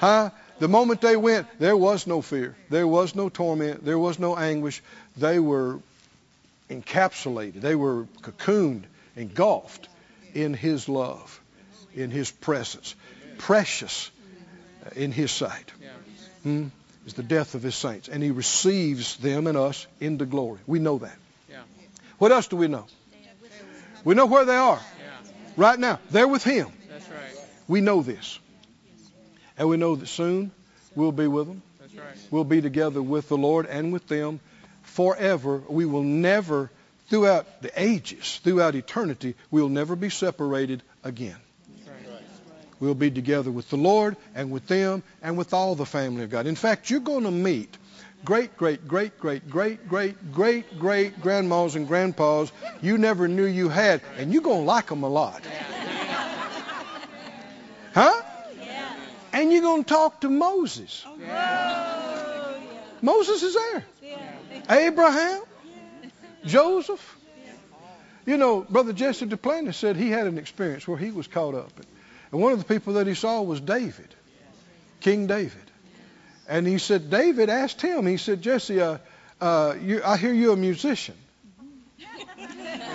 Huh? 0.03 0.31
The 0.59 0.67
moment 0.67 0.99
they 0.99 1.15
went, 1.15 1.47
there 1.59 1.77
was 1.77 2.07
no 2.07 2.21
fear. 2.21 2.57
There 2.69 2.85
was 2.85 3.15
no 3.15 3.29
torment. 3.29 3.85
There 3.85 3.97
was 3.97 4.19
no 4.19 4.35
anguish. 4.35 4.83
They 5.15 5.39
were 5.39 5.79
encapsulated. 6.69 7.61
They 7.61 7.75
were 7.75 8.05
cocooned, 8.21 8.83
engulfed 9.15 9.87
in 10.33 10.53
His 10.53 10.89
love, 10.89 11.39
in 11.95 12.11
His 12.11 12.31
presence. 12.31 12.95
Precious 13.37 14.11
in 14.97 15.13
His 15.13 15.31
sight. 15.31 15.71
Hmm? 16.43 16.67
Is 17.05 17.13
the 17.13 17.23
death 17.23 17.55
of 17.55 17.63
His 17.63 17.75
saints. 17.75 18.09
And 18.09 18.21
He 18.21 18.31
receives 18.31 19.15
them 19.15 19.47
and 19.47 19.57
us 19.57 19.87
into 20.01 20.25
glory. 20.25 20.59
We 20.67 20.79
know 20.79 20.97
that. 20.97 21.17
What 22.17 22.33
else 22.33 22.47
do 22.47 22.57
we 22.57 22.67
know? 22.67 22.87
We 24.03 24.15
know 24.15 24.25
where 24.25 24.43
they 24.43 24.57
are 24.57 24.81
right 25.55 25.79
now. 25.79 25.99
They're 26.11 26.27
with 26.27 26.43
Him. 26.43 26.67
We 27.69 27.79
know 27.79 28.01
this. 28.01 28.39
And 29.57 29.69
we 29.69 29.77
know 29.77 29.95
that 29.95 30.07
soon 30.07 30.51
we'll 30.95 31.11
be 31.11 31.27
with 31.27 31.47
them. 31.47 31.61
That's 31.79 31.95
right. 31.95 32.17
We'll 32.31 32.43
be 32.43 32.61
together 32.61 33.01
with 33.01 33.29
the 33.29 33.37
Lord 33.37 33.65
and 33.67 33.93
with 33.93 34.07
them 34.07 34.39
forever. 34.83 35.61
We 35.67 35.85
will 35.85 36.03
never, 36.03 36.71
throughout 37.09 37.61
the 37.61 37.71
ages, 37.75 38.39
throughout 38.43 38.75
eternity, 38.75 39.35
we'll 39.51 39.69
never 39.69 39.95
be 39.95 40.09
separated 40.09 40.81
again. 41.03 41.37
Right. 41.85 42.21
We'll 42.79 42.95
be 42.95 43.11
together 43.11 43.51
with 43.51 43.69
the 43.69 43.77
Lord 43.77 44.17
and 44.35 44.51
with 44.51 44.67
them 44.67 45.03
and 45.21 45.37
with 45.37 45.53
all 45.53 45.75
the 45.75 45.85
family 45.85 46.23
of 46.23 46.29
God. 46.29 46.47
In 46.47 46.55
fact, 46.55 46.89
you're 46.89 46.99
going 46.99 47.23
to 47.23 47.31
meet 47.31 47.77
great, 48.25 48.55
great, 48.57 48.87
great, 48.87 49.19
great, 49.19 49.49
great, 49.49 49.87
great, 49.87 50.31
great, 50.31 50.79
great 50.79 51.21
grandmas 51.21 51.75
and 51.75 51.87
grandpas 51.87 52.51
you 52.81 52.97
never 52.97 53.27
knew 53.27 53.45
you 53.45 53.69
had, 53.69 54.01
and 54.17 54.33
you're 54.33 54.41
going 54.41 54.61
to 54.61 54.65
like 54.65 54.87
them 54.87 55.03
a 55.03 55.09
lot. 55.09 55.45
Huh? 57.93 58.22
And 59.43 59.51
you're 59.51 59.61
going 59.61 59.83
to 59.83 59.89
talk 59.89 60.21
to 60.21 60.29
Moses. 60.29 61.05
Moses 63.01 63.43
is 63.43 63.53
there. 63.53 63.85
Abraham, 64.69 65.41
Joseph. 66.45 67.17
You 68.25 68.37
know, 68.37 68.61
Brother 68.61 68.93
Jesse 68.93 69.25
Duplantis 69.25 69.73
said 69.73 69.97
he 69.97 70.09
had 70.09 70.27
an 70.27 70.37
experience 70.37 70.87
where 70.87 70.97
he 70.97 71.11
was 71.11 71.27
caught 71.27 71.55
up. 71.55 71.73
And 72.31 72.41
one 72.41 72.53
of 72.53 72.59
the 72.59 72.63
people 72.63 72.93
that 72.93 73.05
he 73.05 73.15
saw 73.15 73.41
was 73.41 73.59
David, 73.59 74.15
King 75.01 75.27
David. 75.27 75.51
And 76.47 76.65
he 76.65 76.77
said, 76.77 77.09
David 77.09 77.49
asked 77.49 77.81
him, 77.81 78.07
he 78.07 78.15
said, 78.15 78.41
Jesse, 78.41 78.79
uh, 78.79 78.99
uh, 79.41 79.75
you, 79.81 80.01
I 80.05 80.15
hear 80.15 80.31
you're 80.31 80.53
a 80.53 80.55
musician. 80.55 81.15
There 81.99 82.07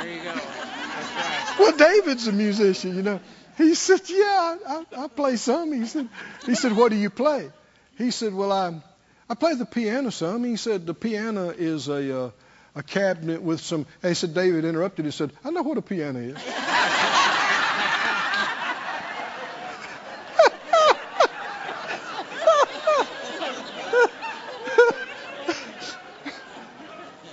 you 0.06 0.22
go. 0.22 0.32
Right. 0.32 1.56
Well, 1.58 1.76
David's 1.76 2.26
a 2.26 2.32
musician, 2.32 2.96
you 2.96 3.02
know. 3.02 3.20
He 3.58 3.74
said, 3.74 4.00
"Yeah, 4.08 4.56
I, 4.68 4.84
I, 4.96 5.08
play 5.08 5.34
some." 5.34 5.72
He 5.72 5.84
said, 5.84 6.08
"He 6.46 6.54
said, 6.54 6.76
what 6.76 6.90
do 6.90 6.96
you 6.96 7.10
play?" 7.10 7.50
He 7.96 8.12
said, 8.12 8.32
"Well, 8.32 8.52
I 8.52 8.80
I 9.28 9.34
play 9.34 9.54
the 9.54 9.66
piano 9.66 10.10
some." 10.10 10.44
He 10.44 10.56
said, 10.56 10.86
"The 10.86 10.94
piano 10.94 11.50
is 11.50 11.88
a 11.88 12.26
uh, 12.26 12.30
a 12.76 12.84
cabinet 12.84 13.42
with 13.42 13.60
some." 13.60 13.84
And 14.00 14.10
he 14.10 14.14
said, 14.14 14.32
David 14.32 14.64
interrupted. 14.64 15.06
He 15.06 15.10
said, 15.10 15.32
"I 15.44 15.50
know 15.50 15.62
what 15.62 15.76
a 15.76 15.82
piano 15.82 16.20
is." 16.20 16.36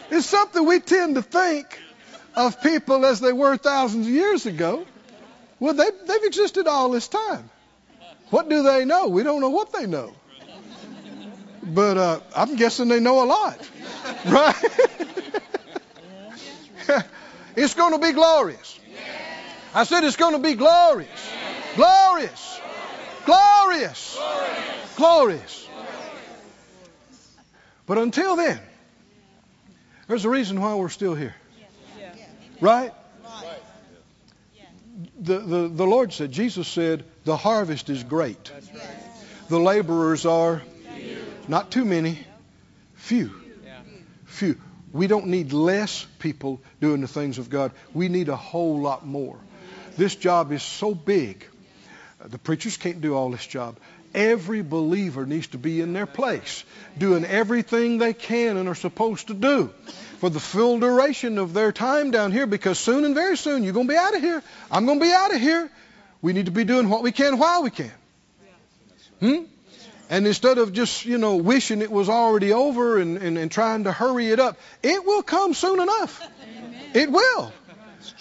it's 0.10 0.26
something 0.26 0.66
we 0.66 0.80
tend 0.80 1.16
to 1.16 1.22
think 1.22 1.80
of 2.36 2.64
people 2.64 3.06
as 3.06 3.20
they 3.20 3.32
were 3.32 3.58
thousands 3.58 4.08
of 4.08 4.14
years 4.14 4.48
ago. 4.48 4.88
Well, 5.60 5.74
they, 5.74 5.90
they've 6.06 6.24
existed 6.24 6.68
all 6.68 6.90
this 6.90 7.08
time. 7.08 7.50
What 8.30 8.50
do 8.50 8.64
they 8.64 8.86
know? 8.86 9.08
We 9.08 9.24
don't 9.24 9.42
know 9.42 9.50
what 9.50 9.72
they 9.72 9.86
know. 9.86 10.14
But 11.64 11.98
uh, 11.98 12.20
I'm 12.36 12.56
guessing 12.56 12.88
they 12.88 13.00
know 13.00 13.24
a 13.24 13.28
lot. 13.28 13.70
Right? 14.26 14.56
it's 17.56 17.74
going 17.74 17.94
to 17.94 18.00
be 18.00 18.12
glorious. 18.12 18.80
I 19.74 19.84
said 19.84 20.04
it's 20.04 20.16
going 20.16 20.34
to 20.34 20.40
be 20.40 20.54
glorious. 20.54 21.10
Glorious. 21.76 22.62
Glorious. 23.26 24.20
Glorious. 24.96 25.68
But 27.88 27.98
until 27.98 28.36
then, 28.36 28.60
there's 30.08 30.26
a 30.26 30.30
reason 30.30 30.62
why 30.62 30.76
we're 30.76 30.90
still 30.90 31.16
here. 31.16 31.36
Right? 32.62 32.94
The, 35.26 35.40
the, 35.40 35.68
the 35.68 35.88
Lord 35.88 36.14
said, 36.14 36.32
Jesus 36.32 36.68
said, 36.68 37.04
the 37.24 37.36
harvest 37.36 37.90
is 37.90 38.04
great. 38.04 38.52
The 39.50 39.60
laborers 39.60 40.26
are 40.26 40.62
not 41.48 41.72
too 41.72 41.84
many, 41.84 42.20
few. 42.94 43.32
Few. 44.26 44.58
We 44.94 45.08
don't 45.08 45.28
need 45.28 45.52
less 45.52 46.06
people 46.20 46.62
doing 46.80 47.02
the 47.02 47.08
things 47.08 47.40
of 47.40 47.50
God. 47.50 47.72
We 47.94 48.08
need 48.08 48.30
a 48.30 48.36
whole 48.36 48.80
lot 48.80 49.06
more. 49.06 49.38
This 49.98 50.16
job 50.16 50.52
is 50.52 50.62
so 50.62 50.94
big. 50.94 51.46
The 52.24 52.38
preachers 52.38 52.78
can't 52.78 53.02
do 53.02 53.16
all 53.16 53.32
this 53.32 53.46
job. 53.46 53.78
Every 54.14 54.62
believer 54.62 55.26
needs 55.26 55.48
to 55.48 55.58
be 55.58 55.82
in 55.82 55.94
their 55.94 56.06
place, 56.06 56.64
doing 56.98 57.26
everything 57.26 57.98
they 57.98 58.14
can 58.14 58.58
and 58.58 58.70
are 58.70 58.76
supposed 58.76 59.28
to 59.28 59.34
do 59.34 59.74
for 60.18 60.30
the 60.30 60.40
full 60.40 60.80
duration 60.80 61.38
of 61.38 61.54
their 61.54 61.72
time 61.72 62.12
down 62.12 62.32
here 62.32 62.48
because 62.48 62.80
soon 62.80 63.06
and 63.06 63.16
very 63.16 63.38
soon 63.38 63.64
you're 63.64 63.74
going 63.74 63.88
to 63.88 63.94
be 63.94 63.98
out 63.98 64.16
of 64.16 64.22
here. 64.22 64.42
I'm 64.72 64.86
going 64.86 65.00
to 65.00 65.06
be 65.06 65.12
out 65.12 65.34
of 65.34 65.42
here. 65.42 65.70
We 66.22 66.34
need 66.34 66.46
to 66.46 66.52
be 66.52 66.64
doing 66.64 66.90
what 66.90 67.04
we 67.04 67.12
can 67.12 67.38
while 67.38 67.64
we 67.64 67.70
can. 67.70 67.92
Hmm? 69.20 69.44
And 70.10 70.28
instead 70.28 70.58
of 70.58 70.72
just, 70.72 71.06
you 71.06 71.18
know, 71.18 71.38
wishing 71.38 71.82
it 71.82 71.92
was 71.92 72.10
already 72.10 72.54
over 72.54 73.00
and, 73.00 73.18
and, 73.18 73.38
and 73.38 73.52
trying 73.52 73.86
to 73.86 73.92
hurry 73.92 74.28
it 74.28 74.40
up, 74.40 74.58
it 74.84 75.06
will 75.06 75.24
come 75.24 75.54
soon 75.54 75.80
enough. 75.80 76.22
It 76.94 77.12
will. 77.12 77.52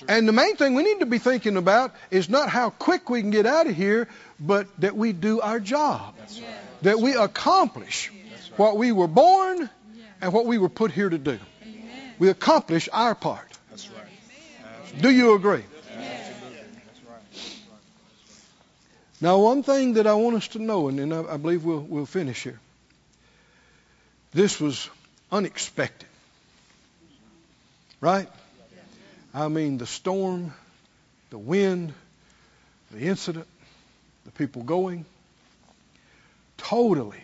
And 0.08 0.26
the 0.26 0.32
main 0.32 0.56
thing 0.56 0.74
we 0.74 0.82
need 0.82 1.00
to 1.00 1.06
be 1.06 1.18
thinking 1.18 1.56
about 1.56 1.94
is 2.10 2.28
not 2.28 2.48
how 2.48 2.70
quick 2.70 3.10
we 3.10 3.20
can 3.20 3.30
get 3.30 3.46
out 3.46 3.66
of 3.66 3.76
here, 3.76 4.08
but 4.40 4.66
that 4.80 4.96
we 4.96 5.12
do 5.12 5.40
our 5.40 5.60
job. 5.60 6.14
That 6.82 6.98
we 7.00 7.14
accomplish 7.14 8.10
what 8.56 8.76
we 8.76 8.92
were 8.92 9.08
born 9.08 9.68
and 10.20 10.32
what 10.32 10.46
we 10.46 10.58
were 10.58 10.68
put 10.68 10.90
here 10.90 11.08
to 11.08 11.18
do. 11.18 11.38
We 12.24 12.30
accomplish 12.30 12.88
our 12.90 13.14
part. 13.14 13.46
That's 13.68 13.90
right. 13.90 15.02
Do 15.02 15.10
you 15.10 15.34
agree? 15.34 15.62
Now, 19.20 19.40
one 19.40 19.62
thing 19.62 19.92
that 19.94 20.06
I 20.06 20.14
want 20.14 20.36
us 20.36 20.48
to 20.48 20.58
know, 20.58 20.88
and 20.88 20.98
then 20.98 21.12
I, 21.12 21.34
I 21.34 21.36
believe 21.36 21.66
we'll, 21.66 21.80
we'll 21.80 22.06
finish 22.06 22.42
here. 22.42 22.58
This 24.32 24.58
was 24.58 24.88
unexpected. 25.30 26.08
Right? 28.00 28.30
I 29.34 29.48
mean, 29.48 29.76
the 29.76 29.86
storm, 29.86 30.54
the 31.28 31.36
wind, 31.36 31.92
the 32.90 33.00
incident, 33.00 33.48
the 34.24 34.30
people 34.30 34.62
going, 34.62 35.04
totally 36.56 37.20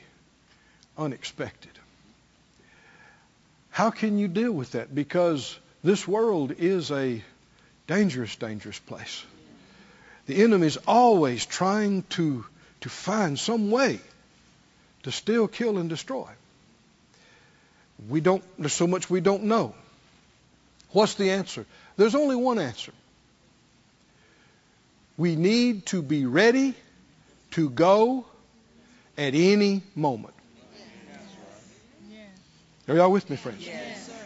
unexpected. 0.98 1.79
How 3.70 3.90
can 3.90 4.18
you 4.18 4.28
deal 4.28 4.52
with 4.52 4.72
that? 4.72 4.94
Because 4.94 5.58
this 5.82 6.06
world 6.06 6.52
is 6.58 6.90
a 6.90 7.22
dangerous, 7.86 8.36
dangerous 8.36 8.78
place. 8.78 9.24
The 10.26 10.42
enemy 10.42 10.66
is 10.66 10.78
always 10.86 11.46
trying 11.46 12.02
to, 12.10 12.44
to 12.82 12.88
find 12.88 13.38
some 13.38 13.70
way 13.70 14.00
to 15.04 15.12
steal, 15.12 15.48
kill, 15.48 15.78
and 15.78 15.88
destroy. 15.88 16.28
We 18.08 18.20
don't, 18.20 18.44
there's 18.58 18.72
so 18.72 18.86
much 18.86 19.10
we 19.10 19.20
don't 19.20 19.44
know. 19.44 19.74
What's 20.90 21.14
the 21.14 21.30
answer? 21.30 21.66
There's 21.96 22.14
only 22.14 22.36
one 22.36 22.58
answer. 22.58 22.92
We 25.16 25.36
need 25.36 25.86
to 25.86 26.02
be 26.02 26.26
ready 26.26 26.74
to 27.52 27.70
go 27.70 28.24
at 29.18 29.34
any 29.34 29.82
moment. 29.94 30.34
Are 32.90 32.96
y'all 32.96 33.12
with 33.12 33.30
me, 33.30 33.36
friends? 33.36 33.70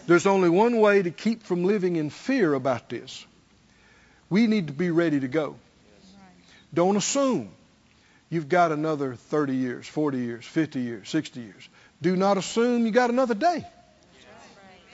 There's 0.06 0.24
only 0.24 0.48
one 0.48 0.80
way 0.80 1.02
to 1.02 1.10
keep 1.10 1.42
from 1.42 1.64
living 1.64 1.96
in 1.96 2.08
fear 2.08 2.54
about 2.54 2.88
this. 2.88 3.26
We 4.30 4.46
need 4.46 4.68
to 4.68 4.72
be 4.72 4.90
ready 4.90 5.20
to 5.20 5.28
go. 5.28 5.56
Don't 6.72 6.96
assume 6.96 7.50
you've 8.30 8.48
got 8.48 8.72
another 8.72 9.16
30 9.16 9.54
years, 9.54 9.86
40 9.86 10.16
years, 10.16 10.46
50 10.46 10.80
years, 10.80 11.10
60 11.10 11.40
years. 11.42 11.68
Do 12.00 12.16
not 12.16 12.38
assume 12.38 12.86
you 12.86 12.90
got 12.90 13.10
another 13.10 13.34
day. 13.34 13.66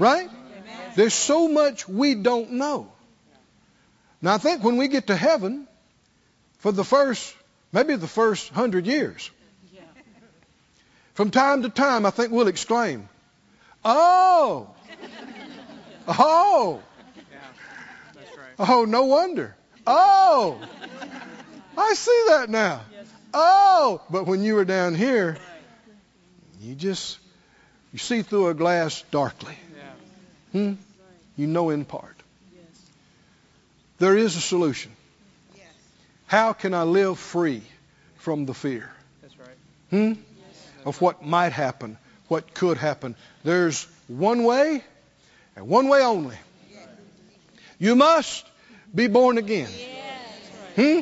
Right? 0.01 0.29
There's 0.97 1.15
so 1.15 1.47
much 1.47 1.89
we 1.89 2.17
don't 2.17 2.55
know. 2.55 2.91
Now, 4.21 4.35
I 4.35 4.39
think 4.39 4.65
when 4.65 4.79
we 4.79 4.89
get 4.89 5.07
to 5.07 5.17
heaven, 5.17 5.69
for 6.59 6.73
the 6.73 6.83
first, 6.83 7.33
maybe 7.73 7.95
the 7.95 8.09
first 8.09 8.49
hundred 8.49 8.89
years, 8.89 9.31
From 11.15 11.31
time 11.31 11.63
to 11.63 11.69
time, 11.69 12.05
I 12.05 12.11
think 12.11 12.33
we'll 12.33 12.49
exclaim, 12.49 13.09
Oh! 13.85 14.69
Oh! 16.09 16.83
Yeah. 17.17 17.39
That's 18.15 18.37
right. 18.37 18.69
Oh, 18.69 18.85
no 18.85 19.05
wonder. 19.05 19.57
Oh! 19.87 20.61
I 21.77 21.95
see 21.95 22.25
that 22.29 22.51
now. 22.51 22.83
Oh! 23.33 24.03
But 24.11 24.27
when 24.27 24.43
you 24.43 24.55
were 24.55 24.65
down 24.65 24.95
here, 24.95 25.39
you 26.61 26.75
just 26.75 27.19
you 27.93 27.99
see 27.99 28.23
through 28.23 28.49
a 28.49 28.55
glass 28.55 29.03
darkly. 29.11 29.57
Hmm? 30.53 30.75
You 31.37 31.47
know 31.47 31.71
in 31.71 31.85
part. 31.85 32.17
There 33.99 34.17
is 34.17 34.37
a 34.37 34.41
solution. 34.41 34.93
How 36.27 36.53
can 36.53 36.75
I 36.75 36.85
live 36.85 37.19
free 37.19 37.63
from 38.17 38.47
the 38.47 38.55
fear? 38.55 38.91
That's 39.21 39.39
right. 39.39 39.49
Hmm? 39.91 40.13
Of 40.85 41.01
what 41.01 41.25
might 41.25 41.53
happen, 41.53 41.99
what 42.31 42.55
could 42.55 42.79
happen. 42.79 43.17
There's 43.43 43.87
one 44.07 44.45
way, 44.45 44.85
and 45.57 45.69
one 45.69 45.89
way 45.89 46.03
only. 46.03 46.37
You 47.79 47.97
must 47.97 48.47
be 48.95 49.09
born 49.09 49.37
again. 49.39 49.71
Hmm? 50.77 51.01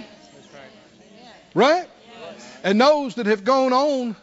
Right. 1.54 1.86
And 2.64 2.80
those 2.80 3.16
that 3.16 3.26
have 3.26 3.44
gone 3.44 3.72
on 3.72 4.16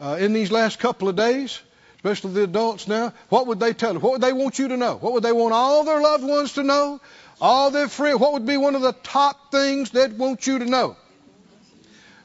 uh, 0.00 0.16
in 0.20 0.32
these 0.32 0.52
last 0.52 0.78
couple 0.78 1.08
of 1.08 1.16
days, 1.16 1.60
especially 1.96 2.32
the 2.32 2.44
adults 2.44 2.86
now, 2.86 3.12
what 3.30 3.46
would 3.48 3.58
they 3.58 3.72
tell 3.72 3.94
you? 3.94 4.00
What 4.00 4.12
would 4.12 4.20
they 4.20 4.32
want 4.32 4.58
you 4.58 4.68
to 4.68 4.76
know? 4.76 4.96
What 4.96 5.12
would 5.14 5.22
they 5.22 5.32
want 5.32 5.54
all 5.54 5.84
their 5.84 6.00
loved 6.00 6.24
ones 6.24 6.52
to 6.54 6.62
know? 6.62 7.00
All 7.40 7.70
their 7.70 7.88
friends? 7.88 8.20
What 8.20 8.34
would 8.34 8.46
be 8.46 8.56
one 8.56 8.74
of 8.74 8.82
the 8.82 8.92
top 8.92 9.50
things 9.50 9.90
they'd 9.90 10.16
want 10.16 10.46
you 10.46 10.60
to 10.60 10.66
know? 10.66 10.96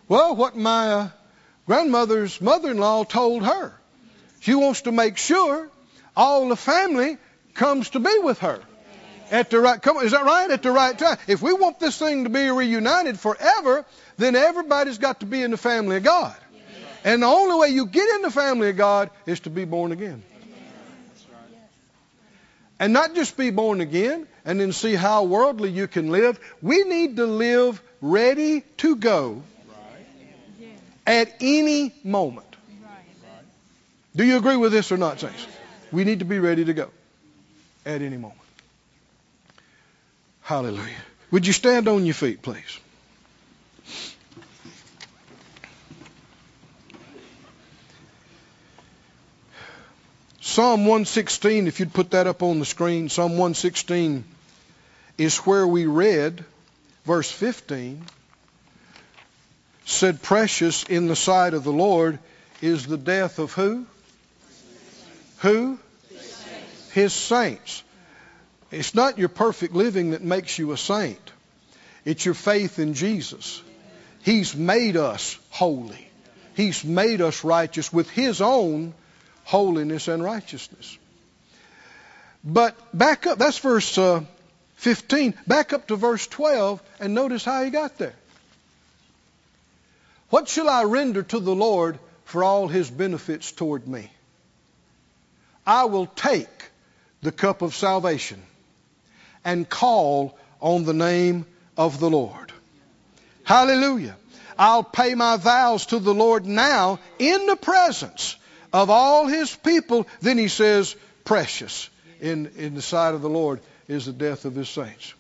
Well, 0.07 0.35
what 0.35 0.55
my 0.55 0.91
uh, 0.91 1.09
grandmother's 1.65 2.39
mother-in-law 2.41 3.05
told 3.05 3.43
her. 3.43 3.78
She 4.41 4.55
wants 4.55 4.81
to 4.81 4.91
make 4.91 5.17
sure 5.17 5.69
all 6.15 6.49
the 6.49 6.55
family 6.55 7.17
comes 7.53 7.89
to 7.91 7.99
be 7.99 8.17
with 8.19 8.39
her 8.39 8.61
at 9.31 9.49
the 9.49 9.59
right. 9.59 9.81
Come 9.81 9.97
is 9.97 10.11
that 10.11 10.25
right? 10.25 10.49
At 10.49 10.63
the 10.63 10.71
right 10.71 10.97
time. 10.97 11.17
If 11.27 11.41
we 11.41 11.53
want 11.53 11.79
this 11.79 11.97
thing 11.97 12.23
to 12.23 12.29
be 12.29 12.49
reunited 12.49 13.19
forever, 13.19 13.85
then 14.17 14.35
everybody's 14.35 14.97
got 14.97 15.19
to 15.21 15.25
be 15.25 15.41
in 15.41 15.51
the 15.51 15.57
family 15.57 15.97
of 15.97 16.03
God. 16.03 16.35
And 17.03 17.23
the 17.23 17.27
only 17.27 17.57
way 17.57 17.69
you 17.69 17.85
get 17.85 18.09
in 18.15 18.21
the 18.21 18.31
family 18.31 18.69
of 18.69 18.77
God 18.77 19.09
is 19.25 19.41
to 19.41 19.49
be 19.49 19.65
born 19.65 19.91
again. 19.91 20.23
And 22.81 22.93
not 22.93 23.13
just 23.13 23.35
be 23.35 23.49
born 23.49 23.81
again 23.81 24.27
and 24.45 24.59
then 24.59 24.71
see 24.71 24.95
how 24.95 25.23
worldly 25.23 25.69
you 25.69 25.87
can 25.87 26.11
live. 26.11 26.39
We 26.61 26.83
need 26.83 27.17
to 27.17 27.25
live 27.25 27.81
ready 28.01 28.61
to 28.77 28.95
go 28.95 29.43
at 31.05 31.33
any 31.41 31.93
moment. 32.03 32.48
Do 34.15 34.25
you 34.25 34.37
agree 34.37 34.55
with 34.55 34.71
this 34.71 34.91
or 34.91 34.97
not, 34.97 35.19
Saints? 35.19 35.47
We 35.91 36.03
need 36.03 36.19
to 36.19 36.25
be 36.25 36.39
ready 36.39 36.65
to 36.65 36.73
go 36.73 36.89
at 37.85 38.01
any 38.01 38.17
moment. 38.17 38.39
Hallelujah. 40.41 40.95
Would 41.31 41.45
you 41.45 41.53
stand 41.53 41.87
on 41.87 42.05
your 42.05 42.15
feet, 42.15 42.41
please? 42.41 42.79
Psalm 50.41 50.81
116, 50.81 51.67
if 51.67 51.79
you'd 51.79 51.93
put 51.93 52.11
that 52.11 52.25
up 52.25 52.41
on 52.41 52.59
the 52.59 52.65
screen, 52.65 53.09
Psalm 53.09 53.33
116 53.33 54.23
is 55.17 55.37
where 55.37 55.67
we 55.67 55.85
read 55.85 56.43
verse 57.05 57.31
15 57.31 58.03
said, 59.85 60.21
Precious 60.21 60.83
in 60.83 61.07
the 61.07 61.15
sight 61.15 61.53
of 61.53 61.63
the 61.63 61.71
Lord 61.71 62.19
is 62.61 62.85
the 62.85 62.97
death 62.97 63.39
of 63.39 63.53
who? 63.53 63.85
Who? 65.39 65.79
His 66.91 67.13
saints. 67.13 67.83
It's 68.71 68.93
not 68.93 69.17
your 69.17 69.29
perfect 69.29 69.73
living 69.73 70.11
that 70.11 70.21
makes 70.21 70.57
you 70.59 70.71
a 70.71 70.77
saint. 70.77 71.31
It's 72.05 72.25
your 72.25 72.33
faith 72.33 72.79
in 72.79 72.93
Jesus. 72.93 73.61
He's 74.23 74.55
made 74.55 74.97
us 74.97 75.37
holy. 75.49 76.09
He's 76.55 76.83
made 76.83 77.21
us 77.21 77.43
righteous 77.43 77.91
with 77.91 78.09
His 78.09 78.41
own 78.41 78.93
holiness 79.43 80.07
and 80.07 80.23
righteousness. 80.23 80.97
But 82.43 82.75
back 82.97 83.27
up, 83.27 83.37
that's 83.37 83.57
verse 83.57 83.97
uh, 83.97 84.23
15. 84.75 85.33
Back 85.47 85.73
up 85.73 85.87
to 85.87 85.95
verse 85.95 86.25
12 86.27 86.81
and 86.99 87.13
notice 87.13 87.43
how 87.43 87.63
he 87.63 87.69
got 87.69 87.97
there. 87.97 88.13
What 90.29 90.47
shall 90.47 90.69
I 90.69 90.83
render 90.83 91.23
to 91.23 91.39
the 91.39 91.55
Lord 91.55 91.99
for 92.25 92.43
all 92.43 92.67
his 92.67 92.89
benefits 92.89 93.51
toward 93.51 93.87
me? 93.87 94.11
I 95.69 95.85
will 95.85 96.07
take 96.07 96.71
the 97.21 97.31
cup 97.31 97.61
of 97.61 97.75
salvation 97.75 98.41
and 99.45 99.69
call 99.69 100.35
on 100.59 100.83
the 100.83 100.95
name 100.95 101.45
of 101.77 101.99
the 101.99 102.09
Lord. 102.09 102.51
Hallelujah. 103.43 104.15
I'll 104.57 104.83
pay 104.83 105.13
my 105.13 105.37
vows 105.37 105.85
to 105.87 105.99
the 105.99 106.13
Lord 106.13 106.47
now 106.47 106.97
in 107.19 107.45
the 107.45 107.55
presence 107.55 108.35
of 108.73 108.89
all 108.89 109.27
his 109.27 109.55
people. 109.57 110.07
Then 110.21 110.39
he 110.39 110.47
says, 110.47 110.95
precious 111.23 111.91
in, 112.19 112.47
in 112.57 112.73
the 112.73 112.81
sight 112.81 113.13
of 113.13 113.21
the 113.21 113.29
Lord 113.29 113.59
is 113.87 114.07
the 114.07 114.11
death 114.11 114.45
of 114.45 114.55
his 114.55 114.69
saints. 114.69 115.13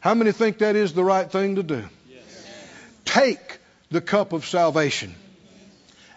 How 0.00 0.12
many 0.12 0.32
think 0.32 0.58
that 0.58 0.76
is 0.76 0.92
the 0.92 1.02
right 1.02 1.32
thing 1.32 1.56
to 1.56 1.62
do? 1.62 1.88
Take 3.06 3.58
the 3.90 4.02
cup 4.02 4.34
of 4.34 4.44
salvation 4.44 5.14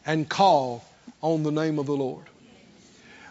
and 0.06 0.28
call 0.28 0.84
on 1.22 1.44
the 1.44 1.54
name 1.54 1.80
of 1.80 1.86
the 1.86 1.96
Lord. 1.96 2.26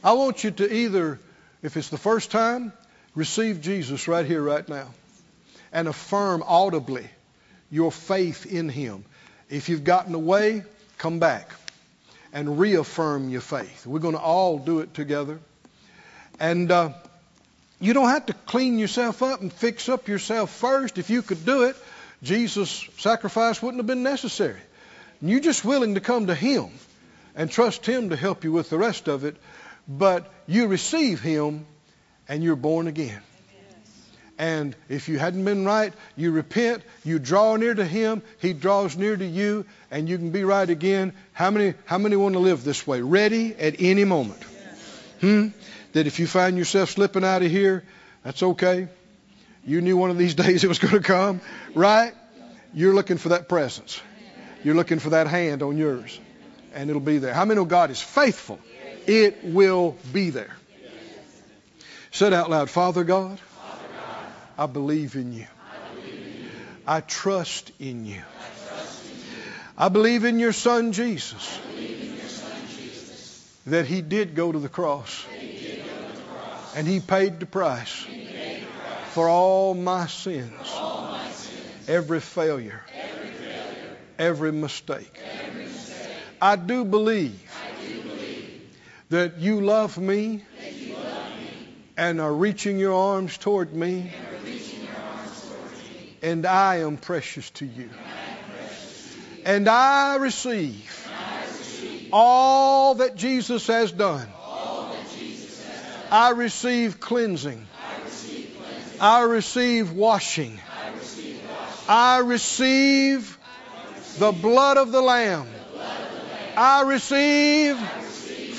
I 0.02 0.12
want 0.12 0.44
you 0.44 0.50
to 0.50 0.72
either, 0.72 1.18
if 1.62 1.76
it's 1.76 1.90
the 1.90 1.98
first 1.98 2.30
time, 2.30 2.72
receive 3.14 3.60
Jesus 3.60 4.08
right 4.08 4.24
here, 4.24 4.42
right 4.42 4.66
now, 4.66 4.88
and 5.72 5.88
affirm 5.88 6.42
audibly 6.46 7.08
your 7.70 7.92
faith 7.92 8.46
in 8.46 8.68
him. 8.68 9.04
If 9.50 9.68
you've 9.68 9.84
gotten 9.84 10.14
away, 10.14 10.64
come 10.96 11.18
back 11.18 11.50
and 12.32 12.58
reaffirm 12.58 13.28
your 13.28 13.42
faith. 13.42 13.86
We're 13.86 13.98
going 13.98 14.14
to 14.14 14.20
all 14.20 14.58
do 14.58 14.80
it 14.80 14.94
together. 14.94 15.38
And 16.38 16.70
uh, 16.70 16.90
you 17.78 17.92
don't 17.92 18.08
have 18.08 18.26
to 18.26 18.32
clean 18.32 18.78
yourself 18.78 19.22
up 19.22 19.42
and 19.42 19.52
fix 19.52 19.88
up 19.88 20.08
yourself 20.08 20.50
first. 20.50 20.96
If 20.96 21.10
you 21.10 21.20
could 21.20 21.44
do 21.44 21.64
it, 21.64 21.76
Jesus' 22.22 22.88
sacrifice 22.98 23.62
wouldn't 23.62 23.80
have 23.80 23.86
been 23.86 24.02
necessary. 24.02 24.60
You're 25.20 25.40
just 25.40 25.64
willing 25.64 25.94
to 25.94 26.00
come 26.00 26.28
to 26.28 26.34
Him 26.34 26.70
and 27.34 27.50
trust 27.50 27.84
Him 27.84 28.10
to 28.10 28.16
help 28.16 28.44
you 28.44 28.52
with 28.52 28.70
the 28.70 28.78
rest 28.78 29.08
of 29.08 29.24
it. 29.24 29.36
But 29.90 30.32
you 30.46 30.68
receive 30.68 31.20
Him 31.20 31.66
and 32.28 32.44
you're 32.44 32.54
born 32.54 32.86
again. 32.86 33.20
And 34.38 34.74
if 34.88 35.08
you 35.08 35.18
hadn't 35.18 35.44
been 35.44 35.66
right, 35.66 35.92
you 36.16 36.30
repent, 36.30 36.82
you 37.04 37.18
draw 37.18 37.56
near 37.56 37.74
to 37.74 37.84
Him, 37.84 38.22
He 38.38 38.54
draws 38.54 38.96
near 38.96 39.14
to 39.14 39.26
you, 39.26 39.66
and 39.90 40.08
you 40.08 40.16
can 40.16 40.30
be 40.30 40.44
right 40.44 40.68
again. 40.70 41.12
How 41.32 41.50
many, 41.50 41.74
how 41.84 41.98
many 41.98 42.16
want 42.16 42.34
to 42.34 42.38
live 42.38 42.64
this 42.64 42.86
way? 42.86 43.02
Ready 43.02 43.54
at 43.54 43.82
any 43.82 44.04
moment. 44.04 44.42
Hmm? 45.20 45.48
That 45.92 46.06
if 46.06 46.20
you 46.20 46.26
find 46.26 46.56
yourself 46.56 46.90
slipping 46.90 47.24
out 47.24 47.42
of 47.42 47.50
here, 47.50 47.84
that's 48.22 48.42
okay. 48.42 48.88
You 49.66 49.80
knew 49.82 49.96
one 49.96 50.10
of 50.10 50.16
these 50.16 50.34
days 50.44 50.62
it 50.62 50.68
was 50.68 50.78
going 50.78 50.94
to 50.94 51.00
come, 51.00 51.40
right? 51.74 52.14
You're 52.72 52.94
looking 52.94 53.18
for 53.18 53.30
that 53.30 53.48
presence. 53.48 54.00
You're 54.62 54.76
looking 54.76 55.00
for 55.00 55.10
that 55.10 55.26
hand 55.26 55.62
on 55.62 55.76
yours, 55.76 56.18
and 56.72 56.88
it'll 56.88 57.00
be 57.00 57.18
there. 57.18 57.34
How 57.34 57.44
many 57.44 57.56
know 57.56 57.64
God 57.64 57.90
is 57.90 58.00
faithful? 58.00 58.60
It 59.06 59.44
will 59.44 59.96
be 60.12 60.30
there. 60.30 60.56
Said 62.10 62.32
out 62.32 62.50
loud, 62.50 62.70
Father 62.70 63.04
God, 63.04 63.40
I 64.58 64.66
believe 64.66 65.14
in 65.16 65.32
you. 65.32 65.46
I 66.86 67.00
trust 67.00 67.72
in 67.78 68.04
you. 68.04 68.22
I 69.78 69.88
believe 69.88 70.24
in 70.24 70.38
your 70.38 70.52
son 70.52 70.92
Jesus. 70.92 71.60
That 73.66 73.86
he 73.86 74.02
did 74.02 74.34
go 74.34 74.50
to 74.50 74.58
the 74.58 74.68
cross. 74.68 75.24
And 76.74 76.86
he 76.86 77.00
paid 77.00 77.40
the 77.40 77.46
price 77.46 78.06
for 79.10 79.28
all 79.28 79.74
my 79.74 80.06
sins. 80.06 80.52
Every 81.88 82.20
failure. 82.20 82.82
Every 84.18 84.52
mistake. 84.52 85.20
I 86.42 86.56
do 86.56 86.84
believe 86.84 87.49
that 89.10 89.38
you 89.38 89.60
love 89.60 89.98
me 89.98 90.42
and 91.96 92.20
are 92.20 92.32
reaching 92.32 92.78
your 92.78 92.94
arms 92.94 93.36
toward 93.36 93.74
me 93.74 94.10
and 96.22 96.46
I 96.46 96.76
am 96.76 96.96
precious 96.96 97.50
to 97.50 97.66
you. 97.66 97.88
And 99.44 99.68
I 99.68 100.16
receive 100.16 101.08
all 102.12 102.96
that 102.96 103.16
Jesus 103.16 103.66
has 103.66 103.90
done. 103.90 104.28
I 106.10 106.30
receive 106.30 107.00
cleansing. 107.00 107.66
I 109.00 109.22
receive 109.22 109.92
washing. 109.92 110.60
I 111.88 112.18
receive 112.18 113.38
the 114.18 114.32
blood 114.32 114.76
of 114.76 114.92
the 114.92 115.00
Lamb 115.00 115.48
I 116.56 116.82
receive 116.82 117.80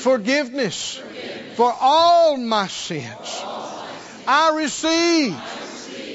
forgiveness 0.01 1.01
for 1.55 1.73
all 1.79 2.37
my 2.37 2.67
sins. 2.67 3.43
I 4.27 4.53
receive 4.55 5.35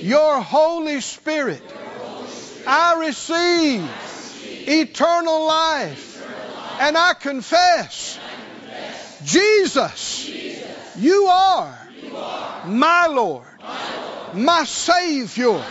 your 0.02 0.40
Holy 0.40 1.00
Spirit. 1.00 1.62
I 2.66 2.98
receive 3.06 3.88
eternal 4.68 5.46
life. 5.46 6.12
And 6.78 6.98
I 6.98 7.14
confess, 7.14 8.18
Jesus, 9.24 10.28
you 10.96 11.26
are 11.26 11.78
my 12.66 13.06
Lord, 13.06 13.46
my 14.34 14.64
Savior, 14.64 15.64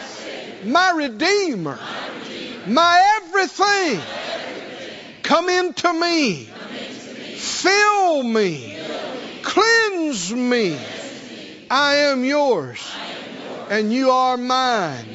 my 0.63 0.91
Redeemer, 0.91 1.78
my 2.68 3.20
everything. 3.22 4.01
Come 5.22 5.49
into 5.49 5.93
me, 5.93 6.49
fill 7.46 8.24
me, 8.24 8.78
cleanse 9.43 10.34
me. 10.34 10.78
I 11.70 11.96
am 12.12 12.24
yours, 12.24 12.80
and 13.70 13.93
you 13.93 14.12
are 14.12 14.38
mine. 14.38 15.08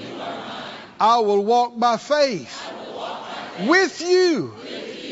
I 0.99 1.19
will 1.19 1.45
walk 1.45 1.79
by 1.79 1.97
faith 1.97 2.57
with 3.67 4.01
you 4.01 4.55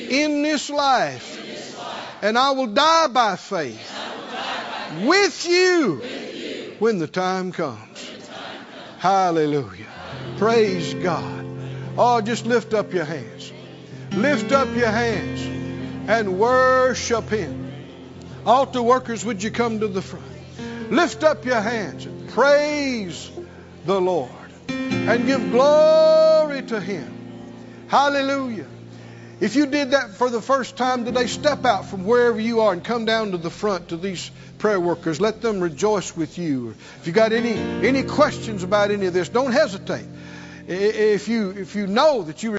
in 0.09 0.43
this 0.43 0.71
life, 0.71 1.27
and 2.23 2.39
I 2.39 2.53
will 2.53 2.69
die 2.69 3.09
by 3.09 3.37
faith 3.37 3.95
with 5.05 5.47
you 5.47 5.97
when 6.79 6.99
the 6.99 7.07
time 7.07 7.53
comes. 7.53 8.11
Hallelujah. 8.99 9.87
Praise 10.39 10.95
God. 10.95 11.47
Oh, 11.97 12.21
just 12.21 12.47
lift 12.47 12.75
up 12.75 12.93
your 12.93 13.05
hands. 13.05 13.53
Lift 14.13 14.53
up 14.53 14.69
your 14.75 14.91
hands 14.91 15.58
and 16.09 16.39
worship 16.41 17.29
Him. 17.29 17.71
Altar 18.45 18.83
workers, 18.83 19.25
would 19.25 19.43
you 19.43 19.51
come 19.51 19.81
to 19.81 19.89
the 19.89 20.03
front? 20.03 20.25
Lift 20.91 21.23
up 21.23 21.45
your 21.45 21.61
hands 21.61 22.07
and 22.07 22.31
praise 22.31 23.31
the 23.85 24.01
Lord 24.01 24.31
and 24.69 25.27
give 25.27 25.51
glory 25.51 26.63
to 26.63 26.81
Him. 26.81 27.15
Hallelujah. 27.89 28.67
If 29.41 29.55
you 29.55 29.67
did 29.67 29.93
that 29.93 30.15
for 30.15 30.31
the 30.31 30.41
first 30.41 30.77
time 30.77 31.05
today, 31.05 31.27
step 31.27 31.65
out 31.65 31.85
from 31.87 32.05
wherever 32.05 32.41
you 32.41 32.63
are 32.63 32.73
and 32.73 32.83
come 32.83 33.05
down 33.05 33.31
to 33.33 33.37
the 33.39 33.51
front 33.51 33.91
to 33.91 33.97
these 33.97 34.31
prayer 34.59 34.81
workers. 34.81 35.21
Let 35.21 35.43
them 35.43 35.61
rejoice 35.61 36.17
with 36.17 36.39
you. 36.39 36.75
If 37.01 37.07
you 37.07 37.13
got 37.13 37.33
any 37.33 37.53
any 37.87 38.03
questions 38.03 38.65
about 38.65 38.91
any 38.91 39.07
of 39.07 39.15
this, 39.15 39.29
don't 39.29 39.53
hesitate. 39.53 40.07
If 40.67 41.29
you 41.29 41.51
if 41.51 41.77
you 41.77 41.87
know 41.87 42.23
that 42.23 42.43
you 42.43 42.51